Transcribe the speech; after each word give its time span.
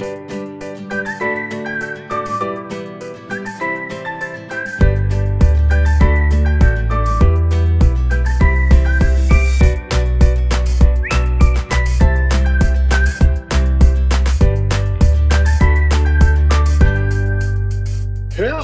Hör 0.00 0.06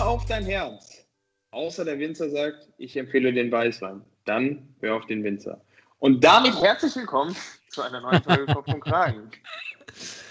auf 0.06 0.24
dein 0.26 0.44
Herz. 0.44 1.04
Außer 1.50 1.84
der 1.84 1.98
Winzer 1.98 2.30
sagt, 2.30 2.68
ich 2.78 2.96
empfehle 2.96 3.32
den 3.32 3.50
Weißwein. 3.50 4.02
Dann 4.24 4.76
hör 4.80 4.94
auf 4.94 5.06
den 5.06 5.24
Winzer. 5.24 5.60
Und 5.98 6.22
damit 6.22 6.54
herzlich 6.62 6.94
willkommen 6.94 7.34
zu 7.70 7.82
einer 7.82 8.00
neuen 8.00 8.22
Folge 8.22 8.46
Kopf 8.52 8.68
und 8.68 8.80
Kragen. 8.80 9.32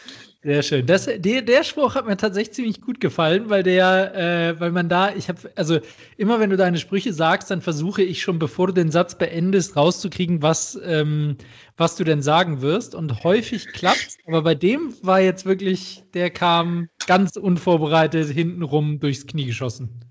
Sehr 0.44 0.62
schön. 0.62 0.86
Das, 0.86 1.06
der, 1.06 1.42
der 1.42 1.64
Spruch 1.64 1.96
hat 1.96 2.06
mir 2.06 2.18
tatsächlich 2.18 2.54
ziemlich 2.54 2.82
gut 2.82 3.00
gefallen, 3.00 3.50
weil 3.50 3.64
der, 3.64 4.14
äh, 4.14 4.60
weil 4.60 4.72
man 4.72 4.90
da, 4.90 5.16
ich 5.16 5.30
habe, 5.30 5.40
also 5.56 5.80
immer 6.18 6.42
wenn 6.42 6.50
du 6.50 6.58
deine 6.58 6.80
Sprüche 6.80 7.14
sagst, 7.14 7.50
dann 7.50 7.62
versuche 7.62 8.04
ich 8.04 8.22
schon, 8.22 8.40
bevor 8.40 8.68
du 8.68 8.74
den 8.74 8.92
Satz 8.92 9.18
beendest, 9.18 9.78
rauszukriegen, 9.78 10.42
was, 10.42 10.78
ähm, 10.84 11.38
was 11.78 11.96
du 11.96 12.04
denn 12.04 12.22
sagen 12.22 12.62
wirst. 12.62 12.94
Und 12.94 13.24
häufig 13.24 13.68
klappt 13.70 14.18
aber 14.28 14.42
bei 14.42 14.54
dem 14.54 14.94
war 15.02 15.22
jetzt 15.22 15.46
wirklich, 15.46 16.04
der 16.14 16.30
kam 16.30 16.90
ganz 17.08 17.38
unvorbereitet 17.38 18.28
hintenrum 18.30 19.00
durchs 19.00 19.26
Knie 19.26 19.46
geschossen. 19.46 20.04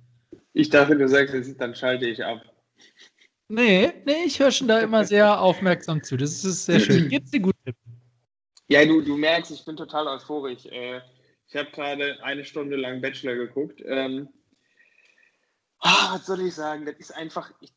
Ich 0.54 0.70
dachte, 0.70 0.96
du 0.96 1.08
sagst 1.08 1.34
jetzt, 1.34 1.60
dann 1.60 1.74
schalte 1.74 2.06
ich 2.06 2.24
ab. 2.24 2.40
Nee, 3.48 3.92
nee, 4.06 4.24
ich 4.24 4.40
höre 4.40 4.50
schon 4.50 4.68
da 4.68 4.78
immer 4.78 5.04
sehr 5.04 5.38
aufmerksam 5.38 6.02
zu. 6.02 6.16
Das 6.16 6.42
ist 6.42 6.64
sehr 6.64 6.80
schön. 6.80 7.08
Geht's 7.10 7.30
dir 7.30 7.40
gut? 7.40 7.54
Tim? 7.66 7.74
Ja, 8.68 8.84
du, 8.84 9.02
du 9.02 9.16
merkst, 9.16 9.50
ich 9.50 9.64
bin 9.64 9.76
total 9.76 10.06
euphorisch. 10.08 10.66
Äh, 10.66 11.00
ich 11.48 11.56
habe 11.56 11.70
gerade 11.72 12.22
eine 12.22 12.44
Stunde 12.44 12.76
lang 12.76 13.00
Bachelor 13.02 13.34
geguckt. 13.34 13.82
Ähm, 13.84 14.28
ah, 15.80 16.14
was 16.14 16.26
soll 16.26 16.40
ich 16.40 16.54
sagen? 16.54 16.86
Das 16.86 16.96
ist 16.96 17.10
einfach. 17.10 17.52
Ich, 17.60 17.72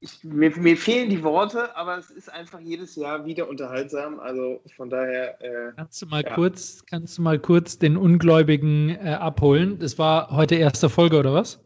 ich, 0.00 0.24
mir, 0.24 0.50
mir 0.56 0.76
fehlen 0.76 1.10
die 1.10 1.22
Worte, 1.22 1.74
aber 1.76 1.96
es 1.98 2.10
ist 2.10 2.28
einfach 2.30 2.60
jedes 2.60 2.96
Jahr 2.96 3.24
wieder 3.24 3.48
unterhaltsam. 3.48 4.20
Also 4.20 4.62
von 4.76 4.90
daher. 4.90 5.40
Äh, 5.42 5.72
Kannst 5.76 6.02
du 6.02 6.06
mal 6.06 6.22
Ja. 6.22 6.34
kurz, 6.34 6.84
kannst 6.86 7.16
du 7.18 7.22
mal 7.22 7.38
kurz 7.38 7.78
den 7.78 7.96
Ungläubigen 7.96 8.90
äh, 8.90 9.16
abholen? 9.18 9.78
Das 9.78 9.98
war 9.98 10.30
heute 10.30 10.56
erste 10.56 10.90
Folge, 10.90 11.18
oder 11.18 11.32
was? 11.32 11.64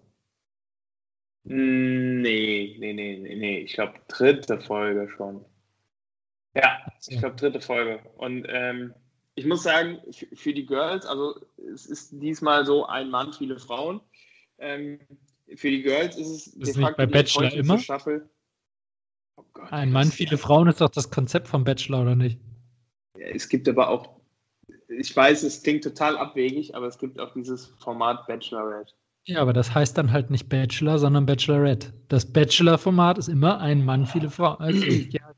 nee, 1.47 2.77
nee, 2.79 2.93
nee, 2.95 3.19
nee, 3.19 3.37
nee. 3.37 3.59
Ich 3.61 3.75
glaube, 3.75 3.95
dritte 4.09 4.61
Folge 4.61 5.11
schon. 5.17 5.45
Ja, 6.55 6.79
ich 7.09 7.19
glaube, 7.19 7.37
dritte 7.37 7.61
Folge. 7.61 8.01
Und 8.17 8.47
ähm, 8.49 8.95
ich 9.35 9.47
muss 9.47 9.63
sagen, 9.63 9.99
für 10.35 10.53
die 10.53 10.67
Girls, 10.67 11.05
also 11.07 11.35
es 11.73 11.87
ist 11.87 12.11
diesmal 12.13 12.65
so 12.65 12.87
ein 12.87 13.11
Mann, 13.11 13.33
viele 13.33 13.59
Frauen. 13.59 14.01
Ähm, 14.59 15.01
für 15.57 15.71
die 15.71 15.83
Girls 15.83 16.17
ist 16.17 16.29
es 16.29 16.47
Ist 16.47 16.77
nicht 16.77 16.97
bei 16.97 17.07
Bachelor 17.07 17.53
immer? 17.53 17.79
Staffel. 17.79 18.29
Oh 19.37 19.45
Gott, 19.53 19.73
Ein 19.73 19.91
Mann, 19.91 20.11
viele 20.11 20.39
Frauen 20.39 20.69
ist 20.69 20.81
doch 20.81 20.91
das 20.91 21.11
Konzept 21.11 21.49
vom 21.49 21.65
Bachelor, 21.65 22.03
oder 22.03 22.15
nicht? 22.15 22.39
Ja, 23.19 23.27
es 23.27 23.49
gibt 23.49 23.69
aber 23.69 23.89
auch, 23.89 24.21
ich 24.89 25.15
weiß, 25.15 25.43
es 25.43 25.63
klingt 25.63 25.83
total 25.83 26.17
abwegig, 26.17 26.75
aber 26.75 26.87
es 26.87 26.99
gibt 26.99 27.19
auch 27.19 27.33
dieses 27.35 27.67
Format 27.67 28.27
Bachelorette. 28.29 28.93
Ja, 29.27 29.41
aber 29.41 29.53
das 29.53 29.75
heißt 29.75 29.97
dann 29.97 30.13
halt 30.13 30.31
nicht 30.31 30.49
Bachelor, 30.49 30.99
sondern 30.99 31.27
Bachelorette. 31.27 31.93
Das 32.09 32.31
Bachelor-Format 32.31 33.19
ist 33.19 33.29
immer 33.29 33.59
ein 33.59 33.85
Mann, 33.85 34.07
viele 34.07 34.31
Frauen. 34.31 34.59
Also, 34.61 34.85
ja, 35.11 35.35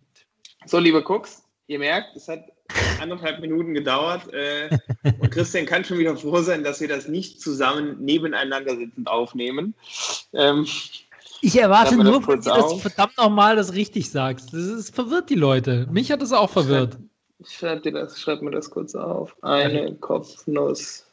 So, 0.67 0.79
liebe 0.79 1.03
Cooks, 1.07 1.45
ihr 1.69 1.79
merkt, 1.79 2.17
es 2.17 2.27
hat 2.27 2.45
anderthalb 3.01 3.41
Minuten 3.41 3.73
gedauert 3.73 4.33
äh, 4.33 4.69
und 5.21 5.31
Christian 5.31 5.65
kann 5.65 5.85
schon 5.85 5.99
wieder 5.99 6.17
froh 6.17 6.41
sein, 6.41 6.65
dass 6.65 6.81
wir 6.81 6.89
das 6.89 7.07
nicht 7.07 7.41
zusammen 7.41 8.05
nebeneinander 8.05 8.77
sitzend 8.77 9.07
aufnehmen. 9.07 9.75
Ähm, 10.33 10.67
ich 11.41 11.57
erwarte 11.57 11.95
Schreib 11.95 11.99
das 11.99 12.11
nur 12.11 12.23
von 12.23 12.41
dir, 12.41 12.51
dass 12.51 12.73
du 12.73 12.79
verdammt 12.79 13.17
nochmal 13.17 13.55
das 13.55 13.75
richtig 13.75 14.11
sagst. 14.11 14.53
Das 14.53 14.63
ist, 14.63 14.95
verwirrt 14.95 15.31
die 15.31 15.37
Leute. 15.37 15.87
Mich 15.91 16.11
hat 16.11 16.21
es 16.21 16.33
auch 16.33 16.51
verwirrt. 16.51 16.99
ich 17.39 17.51
schreib, 17.51 17.85
dir 17.85 17.93
das, 17.93 18.21
schreib 18.21 18.43
mir 18.43 18.51
das 18.51 18.69
kurz 18.69 18.95
auf. 18.97 19.37
Eine 19.43 19.95
Kopfnuss. 19.97 21.07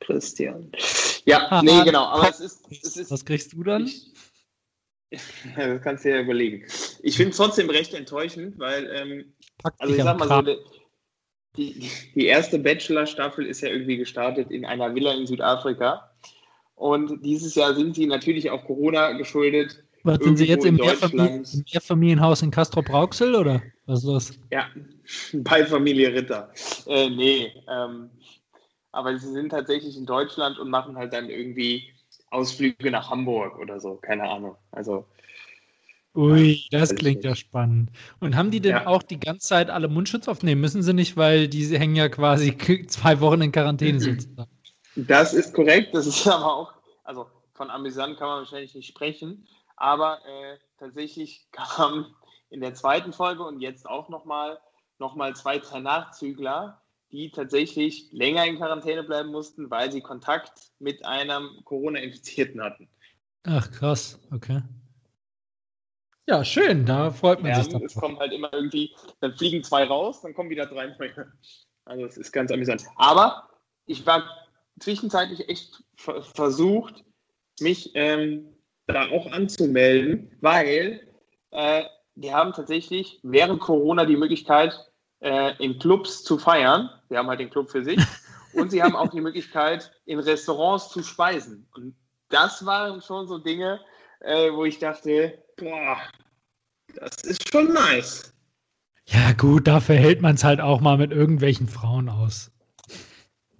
Christian. 0.00 0.70
Ja, 1.24 1.46
Ah, 1.48 1.62
nee, 1.62 1.82
genau, 1.84 2.04
aber 2.04 2.28
es 2.28 2.40
ist, 2.40 2.60
es 2.70 2.96
ist 2.96 3.10
Was 3.10 3.24
kriegst 3.24 3.52
du 3.52 3.62
dann? 3.62 3.86
Ich, 3.86 4.12
das 5.56 5.82
kannst 5.82 6.04
du 6.04 6.08
dir 6.08 6.16
ja 6.16 6.22
überlegen. 6.22 6.64
Ich 7.02 7.16
finde 7.16 7.30
es 7.30 7.36
trotzdem 7.36 7.70
recht 7.70 7.94
enttäuschend, 7.94 8.58
weil, 8.58 8.90
ähm, 8.94 9.34
also 9.78 9.94
ich 9.94 10.02
sag 10.02 10.18
mal 10.18 10.28
so, 10.28 10.56
die, 11.56 11.88
die, 12.14 12.26
erste 12.26 12.58
Bachelor-Staffel 12.58 13.46
ist 13.46 13.60
ja 13.60 13.68
irgendwie 13.68 13.96
gestartet 13.96 14.50
in 14.50 14.64
einer 14.64 14.94
Villa 14.94 15.12
in 15.14 15.26
Südafrika. 15.26 16.10
Und 16.74 17.24
dieses 17.24 17.54
Jahr 17.54 17.74
sind 17.74 17.94
sie 17.94 18.06
natürlich 18.06 18.50
auch 18.50 18.64
Corona 18.64 19.12
geschuldet. 19.12 19.84
Was 20.02 20.18
sind 20.18 20.36
Sie 20.36 20.46
jetzt 20.46 20.66
im 20.66 20.76
Mehrfamilien, 20.76 21.46
Mehrfamilienhaus 21.72 22.42
in 22.42 22.50
Castrop-Rauxel 22.50 23.34
oder 23.34 23.62
was 23.86 24.00
ist 24.00 24.04
los? 24.04 24.32
Ja, 24.50 24.66
bei 25.32 25.64
Familie 25.64 26.12
Ritter. 26.12 26.52
Äh, 26.86 27.08
nee, 27.08 27.52
ähm, 27.68 28.10
aber 28.92 29.16
sie 29.18 29.32
sind 29.32 29.50
tatsächlich 29.50 29.96
in 29.96 30.04
Deutschland 30.04 30.58
und 30.58 30.68
machen 30.68 30.96
halt 30.96 31.12
dann 31.12 31.30
irgendwie 31.30 31.93
Ausflüge 32.34 32.90
nach 32.90 33.10
Hamburg 33.10 33.58
oder 33.58 33.80
so, 33.80 33.96
keine 33.96 34.28
Ahnung. 34.28 34.56
Also 34.72 35.06
Ui, 36.16 36.64
das 36.70 36.94
klingt 36.94 37.24
ja 37.24 37.34
spannend. 37.34 37.90
Und 38.20 38.36
haben 38.36 38.52
die 38.52 38.60
denn 38.60 38.76
Ja. 38.76 38.86
auch 38.86 39.02
die 39.02 39.18
ganze 39.18 39.48
Zeit 39.48 39.68
alle 39.68 39.88
Mundschutz 39.88 40.28
aufnehmen? 40.28 40.60
Müssen 40.60 40.82
sie 40.82 40.94
nicht, 40.94 41.16
weil 41.16 41.48
die 41.48 41.66
hängen 41.76 41.96
ja 41.96 42.08
quasi 42.08 42.56
zwei 42.88 43.20
Wochen 43.20 43.40
in 43.42 43.50
Quarantäne 43.50 43.98
sozusagen. 44.00 44.50
Das 44.94 45.34
ist 45.34 45.52
korrekt, 45.54 45.94
das 45.94 46.06
ist 46.06 46.26
aber 46.28 46.54
auch, 46.54 46.72
also 47.02 47.26
von 47.54 47.70
amüsant 47.70 48.16
kann 48.16 48.28
man 48.28 48.38
wahrscheinlich 48.38 48.74
nicht 48.74 48.88
sprechen, 48.88 49.48
aber 49.76 50.20
äh, 50.24 50.58
tatsächlich 50.78 51.48
kamen 51.52 52.14
in 52.50 52.60
der 52.60 52.74
zweiten 52.74 53.12
Folge 53.12 53.42
und 53.42 53.60
jetzt 53.60 53.88
auch 53.88 54.08
nochmal 54.08 54.58
noch 55.00 55.16
mal 55.16 55.34
zwei, 55.34 55.58
drei 55.58 55.80
Nachzügler, 55.80 56.80
die 57.14 57.30
tatsächlich 57.30 58.08
länger 58.10 58.44
in 58.44 58.56
Quarantäne 58.56 59.04
bleiben 59.04 59.30
mussten, 59.30 59.70
weil 59.70 59.90
sie 59.92 60.00
Kontakt 60.00 60.72
mit 60.80 61.04
einem 61.06 61.60
Corona-Infizierten 61.64 62.60
hatten. 62.60 62.88
Ach, 63.44 63.70
krass, 63.70 64.18
okay. 64.32 64.62
Ja, 66.26 66.42
schön, 66.44 66.84
da 66.84 67.10
freut 67.10 67.40
man 67.40 67.52
Ja, 67.52 67.62
sich 67.62 67.72
es 67.72 67.94
kommen 67.94 68.18
halt 68.18 68.32
immer 68.32 68.52
irgendwie, 68.52 68.96
dann 69.20 69.32
fliegen 69.34 69.62
zwei 69.62 69.84
raus, 69.84 70.22
dann 70.22 70.34
kommen 70.34 70.50
wieder 70.50 70.66
drei 70.66 70.88
neue. 70.88 71.32
Also 71.84 72.04
es 72.04 72.16
ist 72.16 72.32
ganz 72.32 72.50
amüsant. 72.50 72.84
Aber 72.96 73.48
ich 73.86 74.04
war 74.06 74.24
zwischenzeitlich 74.80 75.48
echt 75.48 75.84
ver 75.96 76.22
versucht, 76.22 77.04
mich 77.60 77.92
ähm, 77.94 78.56
da 78.88 79.08
auch 79.10 79.30
anzumelden, 79.30 80.36
weil 80.40 81.06
äh, 81.52 81.84
die 82.16 82.32
haben 82.32 82.52
tatsächlich 82.52 83.20
während 83.22 83.60
Corona 83.60 84.04
die 84.04 84.16
Möglichkeit, 84.16 84.74
äh, 85.24 85.56
in 85.58 85.78
Clubs 85.78 86.22
zu 86.22 86.38
feiern. 86.38 86.90
Wir 87.08 87.18
haben 87.18 87.28
halt 87.28 87.40
den 87.40 87.50
Club 87.50 87.70
für 87.70 87.82
sich. 87.82 87.98
Und 88.52 88.70
sie 88.70 88.82
haben 88.82 88.94
auch 88.94 89.08
die 89.08 89.20
Möglichkeit, 89.20 89.90
in 90.06 90.20
Restaurants 90.20 90.90
zu 90.90 91.02
speisen. 91.02 91.66
Und 91.74 91.94
das 92.28 92.64
waren 92.64 93.02
schon 93.02 93.26
so 93.26 93.38
Dinge, 93.38 93.80
äh, 94.20 94.52
wo 94.52 94.64
ich 94.64 94.78
dachte, 94.78 95.36
boah, 95.56 95.96
das 96.94 97.16
ist 97.24 97.48
schon 97.50 97.72
nice. 97.72 98.32
Ja, 99.06 99.32
gut, 99.32 99.66
dafür 99.66 99.96
hält 99.96 100.22
man 100.22 100.36
es 100.36 100.44
halt 100.44 100.60
auch 100.60 100.80
mal 100.80 100.96
mit 100.96 101.10
irgendwelchen 101.10 101.66
Frauen 101.66 102.08
aus. 102.08 102.52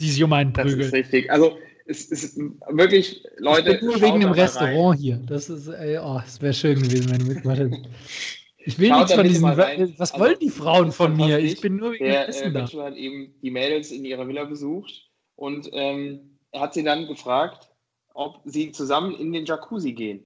Die 0.00 0.10
sich 0.10 0.22
um 0.22 0.32
einen 0.32 0.52
Das 0.52 0.66
ist 0.66 0.72
prügeln. 0.72 0.90
richtig. 0.90 1.30
Also 1.30 1.58
es 1.86 2.06
ist 2.06 2.38
wirklich, 2.70 3.24
Leute. 3.38 3.74
ich 3.74 3.80
bin 3.80 3.88
nur 3.88 4.00
wegen 4.00 4.20
dem 4.20 4.30
mal 4.30 4.38
rein. 4.38 4.40
Restaurant 4.40 4.98
hier. 4.98 5.16
Das 5.26 5.50
ist, 5.50 5.68
ey, 5.68 5.98
oh, 5.98 6.20
es 6.24 6.40
wäre 6.40 6.54
schön 6.54 6.82
gewesen, 6.82 7.10
wenn 7.10 7.18
du 7.18 7.26
mitgemacht 7.26 7.58
hättest. 7.58 7.88
Ich 8.66 8.78
will 8.78 8.88
Schaut 8.88 8.98
nichts 9.00 9.14
von 9.14 9.24
diesen. 9.26 9.44
rein. 9.44 9.94
Was 9.98 10.12
Also, 10.12 10.24
wollen 10.24 10.38
die 10.40 10.48
Frauen 10.50 10.90
von 10.92 11.16
mir? 11.16 11.38
Ich 11.38 11.60
bin 11.60 11.76
nur 11.76 11.92
wegen 11.92 12.04
Der 12.04 12.26
äh, 12.26 12.28
Essen 12.30 12.54
da. 12.54 12.60
Bachelor 12.60 12.84
hat 12.86 12.96
eben 12.96 13.34
die 13.42 13.50
Mädels 13.50 13.90
in 13.90 14.04
ihrer 14.04 14.26
Villa 14.26 14.44
besucht 14.44 15.10
und 15.36 15.68
ähm, 15.72 16.38
hat 16.54 16.72
sie 16.74 16.82
dann 16.82 17.06
gefragt, 17.06 17.70
ob 18.14 18.40
sie 18.44 18.72
zusammen 18.72 19.14
in 19.16 19.32
den 19.32 19.44
Jacuzzi 19.44 19.92
gehen. 19.92 20.24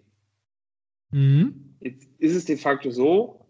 Mhm. 1.10 1.74
Jetzt 1.80 2.06
ist 2.18 2.34
es 2.36 2.44
de 2.44 2.56
facto 2.56 2.90
so, 2.90 3.46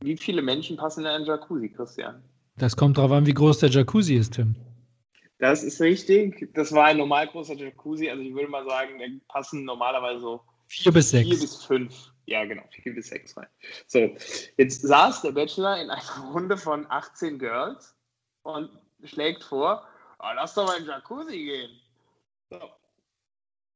wie 0.00 0.16
viele 0.16 0.42
Menschen 0.42 0.76
passen 0.76 1.00
in 1.00 1.06
einen 1.06 1.24
Jacuzzi, 1.26 1.68
Christian? 1.68 2.22
Das 2.56 2.76
kommt 2.76 2.96
drauf 2.96 3.10
an, 3.12 3.26
wie 3.26 3.34
groß 3.34 3.58
der 3.58 3.68
Jacuzzi 3.70 4.14
ist, 4.14 4.34
Tim. 4.34 4.56
Das 5.38 5.62
ist 5.62 5.80
richtig. 5.82 6.48
Das 6.54 6.72
war 6.72 6.86
ein 6.86 6.96
normal 6.96 7.26
großer 7.28 7.54
Jacuzzi. 7.54 8.08
Also 8.08 8.22
ich 8.22 8.32
würde 8.34 8.48
mal 8.48 8.66
sagen, 8.66 8.98
da 8.98 9.04
passen 9.32 9.64
normalerweise 9.64 10.20
so 10.20 10.40
Vier 10.68 10.90
bis 10.92 11.10
sechs. 11.10 11.28
vier 11.28 11.38
bis 11.38 11.64
fünf. 11.64 12.12
Ja, 12.26 12.44
genau, 12.44 12.62
vier 12.70 12.94
bis 12.94 13.08
sechs 13.08 13.36
rein. 13.36 13.46
So, 13.86 14.14
jetzt 14.56 14.82
saß 14.82 15.22
der 15.22 15.32
Bachelor 15.32 15.80
in 15.80 15.90
einer 15.90 16.02
Runde 16.32 16.56
von 16.56 16.86
18 16.90 17.38
Girls 17.38 17.96
und 18.42 18.70
schlägt 19.04 19.44
vor, 19.44 19.86
"Ah, 20.18 20.32
lass 20.32 20.54
doch 20.54 20.66
mal 20.66 20.76
in 20.76 20.84
den 20.84 20.90
Jacuzzi 20.90 21.36
gehen. 21.36 21.80
So. 22.50 22.60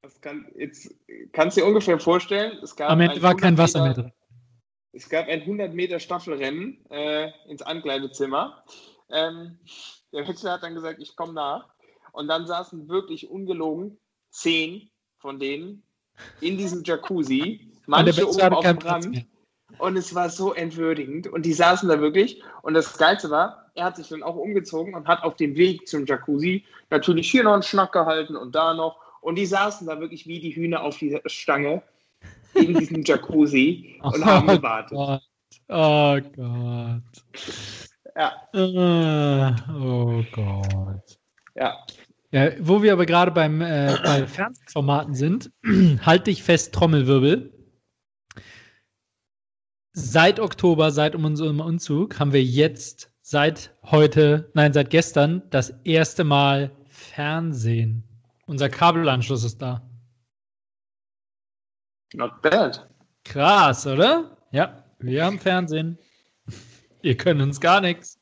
Das 0.03 0.19
kann, 0.21 0.51
jetzt 0.57 0.95
kannst 1.33 1.57
du 1.57 1.61
dir 1.61 1.67
ungefähr 1.67 1.99
vorstellen, 2.01 2.59
es 2.63 2.75
gab 2.75 2.91
Am 2.91 3.01
Ende 3.01 3.21
war 3.23 3.37
kein 3.37 3.55
100 3.55 3.59
Wasser 3.59 3.83
mehr 3.85 3.95
drin. 3.95 4.13
Es 4.93 5.09
gab 5.09 5.29
ein 5.29 5.43
100 5.43 5.75
Meter 5.75 6.01
Staffelrennen 6.01 6.85
äh, 6.91 7.31
ins 7.49 7.63
Ankleidezimmer. 7.63 8.65
ähm, 9.11 9.59
der 10.13 10.27
Wechsler 10.27 10.53
hat 10.53 10.63
dann 10.63 10.75
gesagt, 10.75 10.99
ich 11.01 11.15
komme 11.17 11.35
nach. 11.35 11.69
Und 12.13 12.27
dann 12.29 12.47
saßen 12.47 12.89
wirklich 12.89 13.29
ungelogen 13.31 13.99
zehn 14.31 14.91
von 15.19 15.39
denen 15.39 15.85
in 16.41 16.57
diesem 16.59 16.83
Jacuzzi. 16.83 17.70
Manche 17.91 18.29
oben 18.29 18.55
auf 18.55 18.65
dem 18.65 18.79
Rand. 18.79 19.27
Und 19.79 19.97
es 19.97 20.15
war 20.15 20.31
so 20.31 20.53
entwürdigend. 20.55 21.27
Und 21.27 21.45
die 21.45 21.53
saßen 21.53 21.89
da 21.89 22.01
wirklich. 22.01 22.43
Und 22.63 22.75
das 22.75 22.97
Geilste 22.99 23.31
war, 23.31 23.71
er 23.75 23.87
hat 23.87 23.97
sich 23.97 24.09
dann 24.09 24.23
auch 24.23 24.37
umgezogen 24.37 24.95
und 24.95 25.09
hat 25.09 25.23
auf 25.23 25.37
dem 25.37 25.57
Weg 25.57 25.89
zum 25.89 26.07
Jacuzzi 26.07 26.65
natürlich 26.91 27.31
hier 27.31 27.45
noch 27.45 27.55
einen 27.55 27.63
Schnack 27.63 27.93
gehalten 27.93 28.37
und 28.37 28.55
da 28.55 28.75
noch. 28.75 28.99
Und 29.21 29.37
die 29.37 29.47
saßen 29.47 29.87
da 29.87 30.01
wirklich 30.01 30.27
wie 30.27 30.41
die 30.41 30.55
Hühner 30.55 30.83
auf 30.83 30.99
dieser 30.99 31.21
Stange 31.27 31.83
in 32.55 32.75
diesem 32.75 33.03
Jacuzzi 33.03 33.99
und 34.03 34.23
oh 34.23 34.25
haben 34.25 34.47
gewartet. 34.47 34.97
Gott. 34.97 35.23
Oh 35.69 36.19
Gott. 36.37 37.03
Ja. 38.17 38.33
Uh, 38.55 39.55
oh 39.83 40.25
Gott. 40.33 41.19
Ja. 41.57 41.77
ja. 42.31 42.51
Wo 42.61 42.83
wir 42.83 42.93
aber 42.93 43.07
gerade 43.07 43.31
beim 43.31 43.61
äh, 43.61 43.97
bei 44.05 44.27
Fernsehformaten 44.29 45.15
sind, 45.15 45.51
halte 46.03 46.31
ich 46.31 46.43
fest, 46.43 46.75
Trommelwirbel. 46.75 47.60
Seit 49.93 50.39
Oktober, 50.39 50.93
seit 50.93 51.17
unserem 51.17 51.59
Umzug, 51.61 52.21
haben 52.21 52.33
wir 52.33 52.45
jetzt 52.45 53.11
seit 53.23 53.75
heute, 53.83 54.49
nein, 54.55 54.73
seit 54.73 54.89
gestern 54.89 55.43
das 55.51 55.75
erste 55.83 56.23
Mal 56.23 56.71
Fernsehen. 56.87 58.05
Unser 58.47 58.69
Kabelanschluss 58.69 59.43
ist 59.43 59.61
da. 59.61 59.83
Not 62.15 62.41
bad. 62.41 62.89
Krass, 63.25 63.85
oder? 63.85 64.37
Ja, 64.53 64.85
wir 65.01 65.25
haben 65.25 65.41
Fernsehen. 65.41 65.99
Ihr 67.03 67.17
könnt 67.17 67.43
uns 67.43 67.61
gar 67.61 67.81
nichts. 67.81 68.21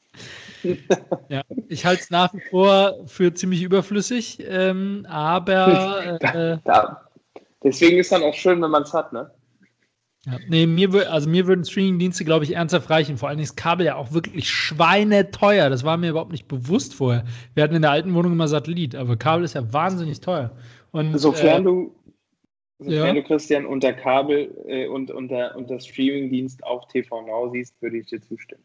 ja, 1.28 1.42
ich 1.68 1.84
halte 1.84 2.02
es 2.02 2.10
nach 2.10 2.32
wie 2.32 2.42
vor 2.48 3.06
für 3.06 3.32
ziemlich 3.34 3.62
überflüssig, 3.62 4.38
ähm, 4.40 5.06
aber. 5.08 6.18
Äh, 6.34 6.58
ja, 6.66 7.08
deswegen 7.62 7.98
ist 7.98 8.10
dann 8.10 8.22
auch 8.22 8.34
schön, 8.34 8.60
wenn 8.62 8.70
man 8.70 8.84
es 8.84 8.94
hat, 8.94 9.12
ne? 9.12 9.30
Ja, 10.30 10.38
nee, 10.48 10.66
mir, 10.66 11.10
also 11.10 11.28
mir 11.28 11.46
würden 11.46 11.64
Streaming-Dienste, 11.64 12.24
glaube 12.24 12.44
ich, 12.44 12.54
ernsthaft 12.54 12.90
reichen. 12.90 13.16
Vor 13.16 13.28
allem 13.28 13.38
ist 13.38 13.56
Kabel 13.56 13.86
ja 13.86 13.96
auch 13.96 14.12
wirklich 14.12 14.50
schweineteuer. 14.50 15.70
Das 15.70 15.84
war 15.84 15.96
mir 15.96 16.10
überhaupt 16.10 16.32
nicht 16.32 16.48
bewusst 16.48 16.94
vorher. 16.94 17.24
Wir 17.54 17.62
hatten 17.62 17.74
in 17.74 17.82
der 17.82 17.92
alten 17.92 18.12
Wohnung 18.14 18.32
immer 18.32 18.48
Satellit, 18.48 18.94
aber 18.94 19.16
Kabel 19.16 19.44
ist 19.44 19.54
ja 19.54 19.72
wahnsinnig 19.72 20.20
teuer. 20.20 20.50
Und, 20.90 21.18
sofern 21.18 21.62
äh, 21.62 21.64
du, 21.64 21.94
sofern 22.78 23.16
ja. 23.16 23.22
du 23.22 23.22
Christian 23.22 23.64
unter 23.64 23.92
Kabel 23.94 24.54
äh, 24.66 24.86
und 24.88 25.10
unter, 25.10 25.56
unter 25.56 25.80
Streaming-Dienst 25.80 26.62
auf 26.64 26.86
TV 26.88 27.22
Now 27.22 27.50
siehst, 27.50 27.80
würde 27.80 27.98
ich 27.98 28.06
dir 28.06 28.20
zustimmen. 28.20 28.62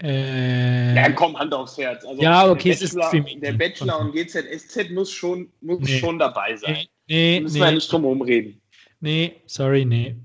Äh, 0.00 0.94
ja, 0.94 1.10
komm, 1.10 1.36
Hand 1.38 1.54
aufs 1.54 1.76
Herz. 1.78 2.04
Also 2.04 2.22
ja, 2.22 2.48
okay, 2.48 2.70
der 2.70 2.86
Bachelor, 2.86 3.14
es 3.14 3.14
ist 3.14 3.42
Der 3.42 3.52
Bachelor 3.52 4.00
und 4.00 4.12
GZSZ 4.12 4.90
muss 4.90 5.10
schon, 5.10 5.50
muss 5.60 5.80
nee. 5.80 5.98
schon 5.98 6.18
dabei 6.18 6.54
sein. 6.56 6.86
Nee, 7.08 7.40
müssen 7.40 7.54
nee. 7.54 7.64
wir 7.64 7.72
nicht 7.72 7.90
drum 7.90 8.02
herum 8.02 8.22
reden. 8.22 8.60
Nee, 9.00 9.36
sorry, 9.46 9.84
nee. 9.84 10.16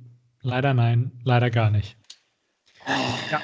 Leider 0.42 0.74
nein, 0.74 1.12
leider 1.24 1.50
gar 1.50 1.72
nicht. 1.72 1.98
Ja. 3.32 3.42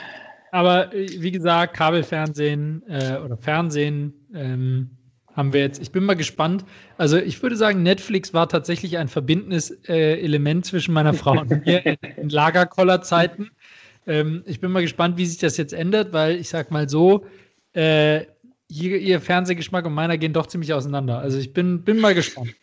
Aber 0.51 0.93
äh, 0.93 1.07
wie 1.21 1.31
gesagt, 1.31 1.75
Kabelfernsehen 1.75 2.83
äh, 2.87 3.17
oder 3.17 3.37
Fernsehen 3.37 4.13
ähm, 4.33 4.89
haben 5.33 5.53
wir 5.53 5.61
jetzt. 5.61 5.81
Ich 5.81 5.91
bin 5.91 6.03
mal 6.03 6.15
gespannt. 6.15 6.65
Also 6.97 7.17
ich 7.17 7.41
würde 7.41 7.55
sagen, 7.55 7.83
Netflix 7.83 8.33
war 8.33 8.49
tatsächlich 8.49 8.97
ein 8.97 9.07
verbindendes 9.07 9.71
äh, 9.87 10.19
Element 10.19 10.65
zwischen 10.65 10.93
meiner 10.93 11.13
Frau 11.13 11.39
und 11.39 11.65
mir 11.65 11.85
in, 11.85 11.97
in 12.17 12.29
Lagerkollerzeiten. 12.29 13.51
Ähm, 14.07 14.43
ich 14.45 14.59
bin 14.59 14.71
mal 14.71 14.81
gespannt, 14.81 15.17
wie 15.17 15.25
sich 15.25 15.37
das 15.37 15.55
jetzt 15.57 15.73
ändert, 15.73 16.11
weil 16.11 16.35
ich 16.35 16.49
sag 16.49 16.71
mal 16.71 16.89
so, 16.89 17.25
äh, 17.73 18.25
ihr, 18.67 18.97
ihr, 18.97 19.21
Fernsehgeschmack 19.21 19.85
und 19.85 19.93
meiner 19.93 20.17
gehen 20.17 20.33
doch 20.33 20.47
ziemlich 20.47 20.73
auseinander. 20.73 21.19
Also 21.19 21.37
ich 21.37 21.53
bin, 21.53 21.83
bin 21.83 21.99
mal 21.99 22.15
gespannt. 22.15 22.53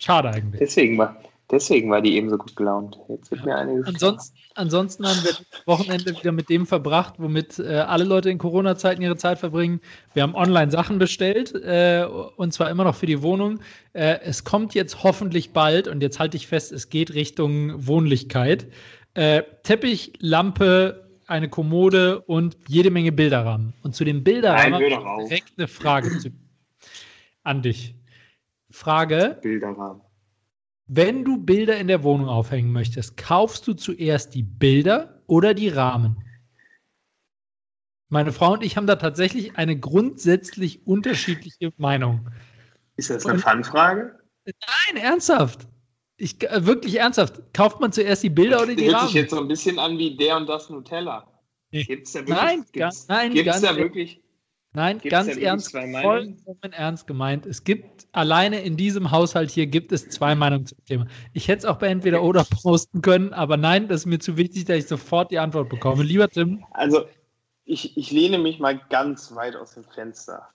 Schade 0.00 0.30
eigentlich. 0.30 0.58
Deswegen 0.58 0.96
war, 0.98 1.16
deswegen 1.50 1.90
war 1.90 2.00
die 2.00 2.16
eben 2.16 2.30
so 2.30 2.38
gut 2.38 2.56
gelaunt. 2.56 2.98
Jetzt 3.08 3.30
wird 3.30 3.42
ja. 3.42 3.46
mir 3.46 3.56
einiges 3.56 3.86
ansonsten, 3.86 4.36
ansonsten 4.54 5.06
haben 5.06 5.22
wir 5.22 5.32
das 5.32 5.66
Wochenende 5.66 6.16
wieder 6.16 6.32
mit 6.32 6.48
dem 6.48 6.66
verbracht, 6.66 7.14
womit 7.18 7.58
äh, 7.58 7.76
alle 7.76 8.04
Leute 8.04 8.30
in 8.30 8.38
Corona-Zeiten 8.38 9.02
ihre 9.02 9.16
Zeit 9.16 9.38
verbringen. 9.38 9.80
Wir 10.14 10.22
haben 10.22 10.34
online 10.34 10.70
Sachen 10.70 10.98
bestellt 10.98 11.54
äh, 11.54 12.06
und 12.36 12.52
zwar 12.52 12.70
immer 12.70 12.84
noch 12.84 12.94
für 12.94 13.06
die 13.06 13.20
Wohnung. 13.20 13.60
Äh, 13.92 14.20
es 14.24 14.44
kommt 14.44 14.74
jetzt 14.74 15.02
hoffentlich 15.02 15.52
bald 15.52 15.86
und 15.86 16.02
jetzt 16.02 16.18
halte 16.18 16.38
ich 16.38 16.46
fest, 16.46 16.72
es 16.72 16.88
geht 16.88 17.12
Richtung 17.12 17.86
Wohnlichkeit. 17.86 18.66
Äh, 19.12 19.42
Teppich, 19.64 20.14
Lampe, 20.20 21.10
eine 21.26 21.48
Kommode 21.48 22.20
und 22.22 22.56
jede 22.68 22.90
Menge 22.90 23.12
Bilderrahmen. 23.12 23.74
Und 23.82 23.94
zu 23.94 24.04
den 24.04 24.24
Bilderrahmen 24.24 24.80
Nein, 24.80 25.26
direkt 25.28 25.52
eine 25.58 25.68
Frage 25.68 26.18
zu, 26.18 26.30
an 27.44 27.62
dich. 27.62 27.94
Frage. 28.70 29.38
Bilderrahmen. 29.42 30.02
Wenn 30.86 31.24
du 31.24 31.38
Bilder 31.38 31.76
in 31.76 31.86
der 31.86 32.02
Wohnung 32.02 32.28
aufhängen 32.28 32.72
möchtest, 32.72 33.16
kaufst 33.16 33.66
du 33.68 33.74
zuerst 33.74 34.34
die 34.34 34.42
Bilder 34.42 35.22
oder 35.26 35.54
die 35.54 35.68
Rahmen? 35.68 36.24
Meine 38.08 38.32
Frau 38.32 38.54
und 38.54 38.64
ich 38.64 38.76
haben 38.76 38.88
da 38.88 38.96
tatsächlich 38.96 39.56
eine 39.56 39.78
grundsätzlich 39.78 40.84
unterschiedliche 40.86 41.72
Meinung. 41.76 42.28
Ist 42.96 43.08
das 43.10 43.24
eine 43.24 43.38
Fanfrage? 43.38 44.18
Nein, 44.44 45.02
ernsthaft. 45.02 45.68
Ich, 46.16 46.42
äh, 46.42 46.66
wirklich 46.66 46.98
ernsthaft. 46.98 47.40
Kauft 47.54 47.80
man 47.80 47.92
zuerst 47.92 48.24
die 48.24 48.30
Bilder 48.30 48.62
oder 48.62 48.74
die 48.74 48.88
Rahmen? 48.88 48.92
Das 48.92 49.00
hört 49.02 49.10
sich 49.10 49.14
jetzt 49.14 49.30
so 49.30 49.40
ein 49.40 49.48
bisschen 49.48 49.78
an 49.78 49.96
wie 49.96 50.16
der 50.16 50.36
und 50.36 50.48
das 50.48 50.68
Nutella. 50.68 51.26
Gibt 51.70 52.08
es 52.08 52.12
da 52.12 52.18
wirklich? 52.20 52.36
Nein, 52.36 52.64
gibt's, 52.72 53.08
nein, 53.08 53.32
gibt's 53.32 53.60
da 53.60 53.76
wirklich? 53.76 54.20
Nein, 54.72 54.98
gibt's 54.98 55.10
ganz 55.10 55.36
ernst, 55.36 55.72
vollkommen 55.72 56.72
ernst 56.72 57.06
gemeint. 57.08 57.44
Es 57.44 57.64
gibt 57.64 58.06
alleine 58.12 58.60
in 58.60 58.76
diesem 58.76 59.10
Haushalt 59.10 59.50
hier 59.50 59.66
gibt 59.66 59.90
es 59.90 60.08
zwei 60.08 60.36
Meinungen 60.36 60.66
zum 60.66 60.84
Thema. 60.84 61.06
Ich 61.32 61.48
hätte 61.48 61.58
es 61.60 61.64
auch 61.64 61.78
bei 61.78 61.88
entweder 61.88 62.22
oder 62.22 62.44
posten 62.62 63.02
können, 63.02 63.32
aber 63.32 63.56
nein, 63.56 63.88
das 63.88 64.02
ist 64.02 64.06
mir 64.06 64.20
zu 64.20 64.36
wichtig, 64.36 64.66
dass 64.66 64.78
ich 64.78 64.86
sofort 64.86 65.32
die 65.32 65.40
Antwort 65.40 65.68
bekomme. 65.70 66.04
Lieber 66.04 66.28
Tim. 66.28 66.64
Also, 66.70 67.06
ich, 67.64 67.96
ich 67.96 68.12
lehne 68.12 68.38
mich 68.38 68.60
mal 68.60 68.80
ganz 68.90 69.34
weit 69.34 69.56
aus 69.56 69.74
dem 69.74 69.84
Fenster 69.84 70.48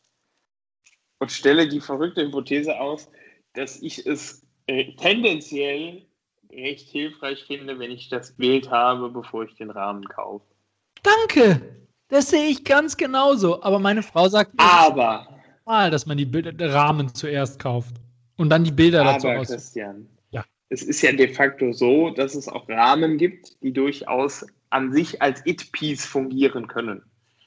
und 1.20 1.32
stelle 1.32 1.68
die 1.68 1.82
verrückte 1.82 2.26
Hypothese 2.26 2.80
aus, 2.80 3.10
dass 3.54 3.82
ich 3.82 4.06
es 4.06 4.46
äh, 4.68 4.96
tendenziell 4.96 6.06
recht 6.52 6.90
hilfreich 6.90 7.44
finde, 7.46 7.80
wenn 7.80 7.92
ich 7.92 8.08
das 8.08 8.32
Bild 8.36 8.70
habe, 8.70 9.10
bevor 9.10 9.44
ich 9.44 9.56
den 9.56 9.72
Rahmen 9.72 10.06
kaufe. 10.06 10.46
Danke! 11.04 11.85
Das 12.16 12.30
sehe 12.30 12.46
ich 12.46 12.64
ganz 12.64 12.96
genauso. 12.96 13.62
Aber 13.62 13.78
meine 13.78 14.02
Frau 14.02 14.30
sagt 14.30 14.54
aber 14.56 15.28
mal, 15.66 15.92
dass 15.92 16.06
man 16.06 16.18
die 16.18 16.24
Bilder, 16.24 16.74
Rahmen 16.74 17.14
zuerst 17.14 17.60
kauft 17.60 17.94
und 18.38 18.48
dann 18.48 18.64
die 18.64 18.72
Bilder 18.72 19.02
aber, 19.02 19.12
dazu 19.12 19.28
aus. 19.28 19.50
Christian, 19.50 20.08
ja. 20.32 20.46
es 20.70 20.82
ist 20.82 21.02
ja 21.02 21.12
de 21.12 21.28
facto 21.28 21.74
so, 21.74 22.12
dass 22.12 22.34
es 22.34 22.48
auch 22.48 22.70
Rahmen 22.70 23.18
gibt, 23.18 23.62
die 23.62 23.74
durchaus 23.74 24.46
an 24.70 24.94
sich 24.94 25.22
als 25.22 25.46
It-Piece 25.46 26.06
fungieren 26.06 26.70
können. 26.70 27.02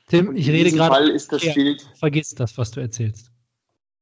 Tim, 0.08 0.36
ich 0.36 0.50
rede 0.50 0.70
gerade. 0.70 0.94
Fall 0.94 1.08
ist 1.08 1.32
das 1.32 1.40
Bild. 1.54 1.88
Vergiss 1.98 2.34
das, 2.34 2.58
was 2.58 2.70
du 2.70 2.80
erzählst. 2.80 3.30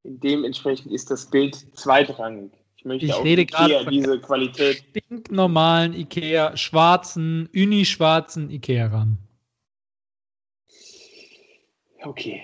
Dementsprechend 0.03 0.91
ist 0.91 1.09
das 1.09 1.29
Bild 1.29 1.65
zweitrangig. 1.77 2.51
Ich 2.75 2.83
möchte 2.83 3.05
ich 3.05 3.13
auch 3.13 3.23
rede 3.23 3.45
gerade 3.45 3.85
von 3.85 3.93
diese 3.93 4.19
Qualität. 4.19 4.83
Stinknormalen 4.89 5.93
Ikea, 5.93 6.57
schwarzen, 6.57 7.47
unischwarzen 7.53 8.49
Ikea-Rahmen. 8.49 9.26
Okay. 12.03 12.41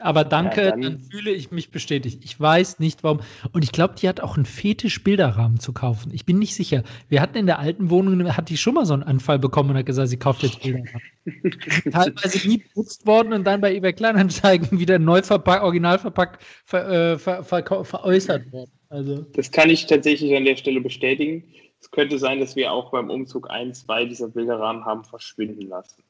Aber 0.00 0.24
danke, 0.24 0.64
ja, 0.64 0.70
dann, 0.70 0.80
dann, 0.80 1.00
fühle 1.00 1.30
ich 1.30 1.50
mich 1.50 1.70
bestätigt. 1.70 2.24
Ich 2.24 2.38
weiß 2.38 2.78
nicht 2.78 3.04
warum. 3.04 3.20
Und 3.52 3.64
ich 3.64 3.72
glaube, 3.72 3.94
die 4.00 4.08
hat 4.08 4.20
auch 4.20 4.36
einen 4.36 4.46
Fetisch, 4.46 5.04
Bilderrahmen 5.04 5.60
zu 5.60 5.72
kaufen. 5.72 6.10
Ich 6.14 6.24
bin 6.24 6.38
nicht 6.38 6.54
sicher. 6.54 6.82
Wir 7.08 7.20
hatten 7.20 7.36
in 7.36 7.46
der 7.46 7.58
alten 7.58 7.90
Wohnung, 7.90 8.34
hat 8.34 8.48
die 8.48 8.56
schon 8.56 8.74
mal 8.74 8.86
so 8.86 8.94
einen 8.94 9.02
Anfall 9.02 9.38
bekommen 9.38 9.70
und 9.70 9.76
hat 9.76 9.86
gesagt, 9.86 10.08
sie 10.08 10.18
kauft 10.18 10.42
jetzt 10.42 10.62
Bilderrahmen. 10.62 11.02
Teilweise 11.92 12.48
nie 12.48 12.64
benutzt 12.72 13.06
worden 13.06 13.34
und 13.34 13.44
dann 13.44 13.60
bei 13.60 13.74
eBay 13.74 13.92
Kleinanzeigen 13.92 14.78
wieder 14.80 14.98
neu 14.98 15.22
verpackt, 15.22 15.62
original 15.62 15.98
verpackt, 15.98 16.42
ver, 16.64 17.12
äh, 17.12 17.18
ver, 17.18 17.44
ver, 17.44 17.84
veräußert 17.84 18.50
worden. 18.52 18.72
Also. 18.88 19.22
Das 19.34 19.50
kann 19.50 19.68
ich 19.68 19.86
tatsächlich 19.86 20.34
an 20.34 20.44
der 20.44 20.56
Stelle 20.56 20.80
bestätigen. 20.80 21.44
Es 21.78 21.90
könnte 21.90 22.18
sein, 22.18 22.40
dass 22.40 22.56
wir 22.56 22.72
auch 22.72 22.90
beim 22.90 23.10
Umzug 23.10 23.50
ein, 23.50 23.74
zwei 23.74 24.04
dieser 24.04 24.28
Bilderrahmen 24.28 24.84
haben 24.84 25.04
verschwinden 25.04 25.68
lassen. 25.68 26.02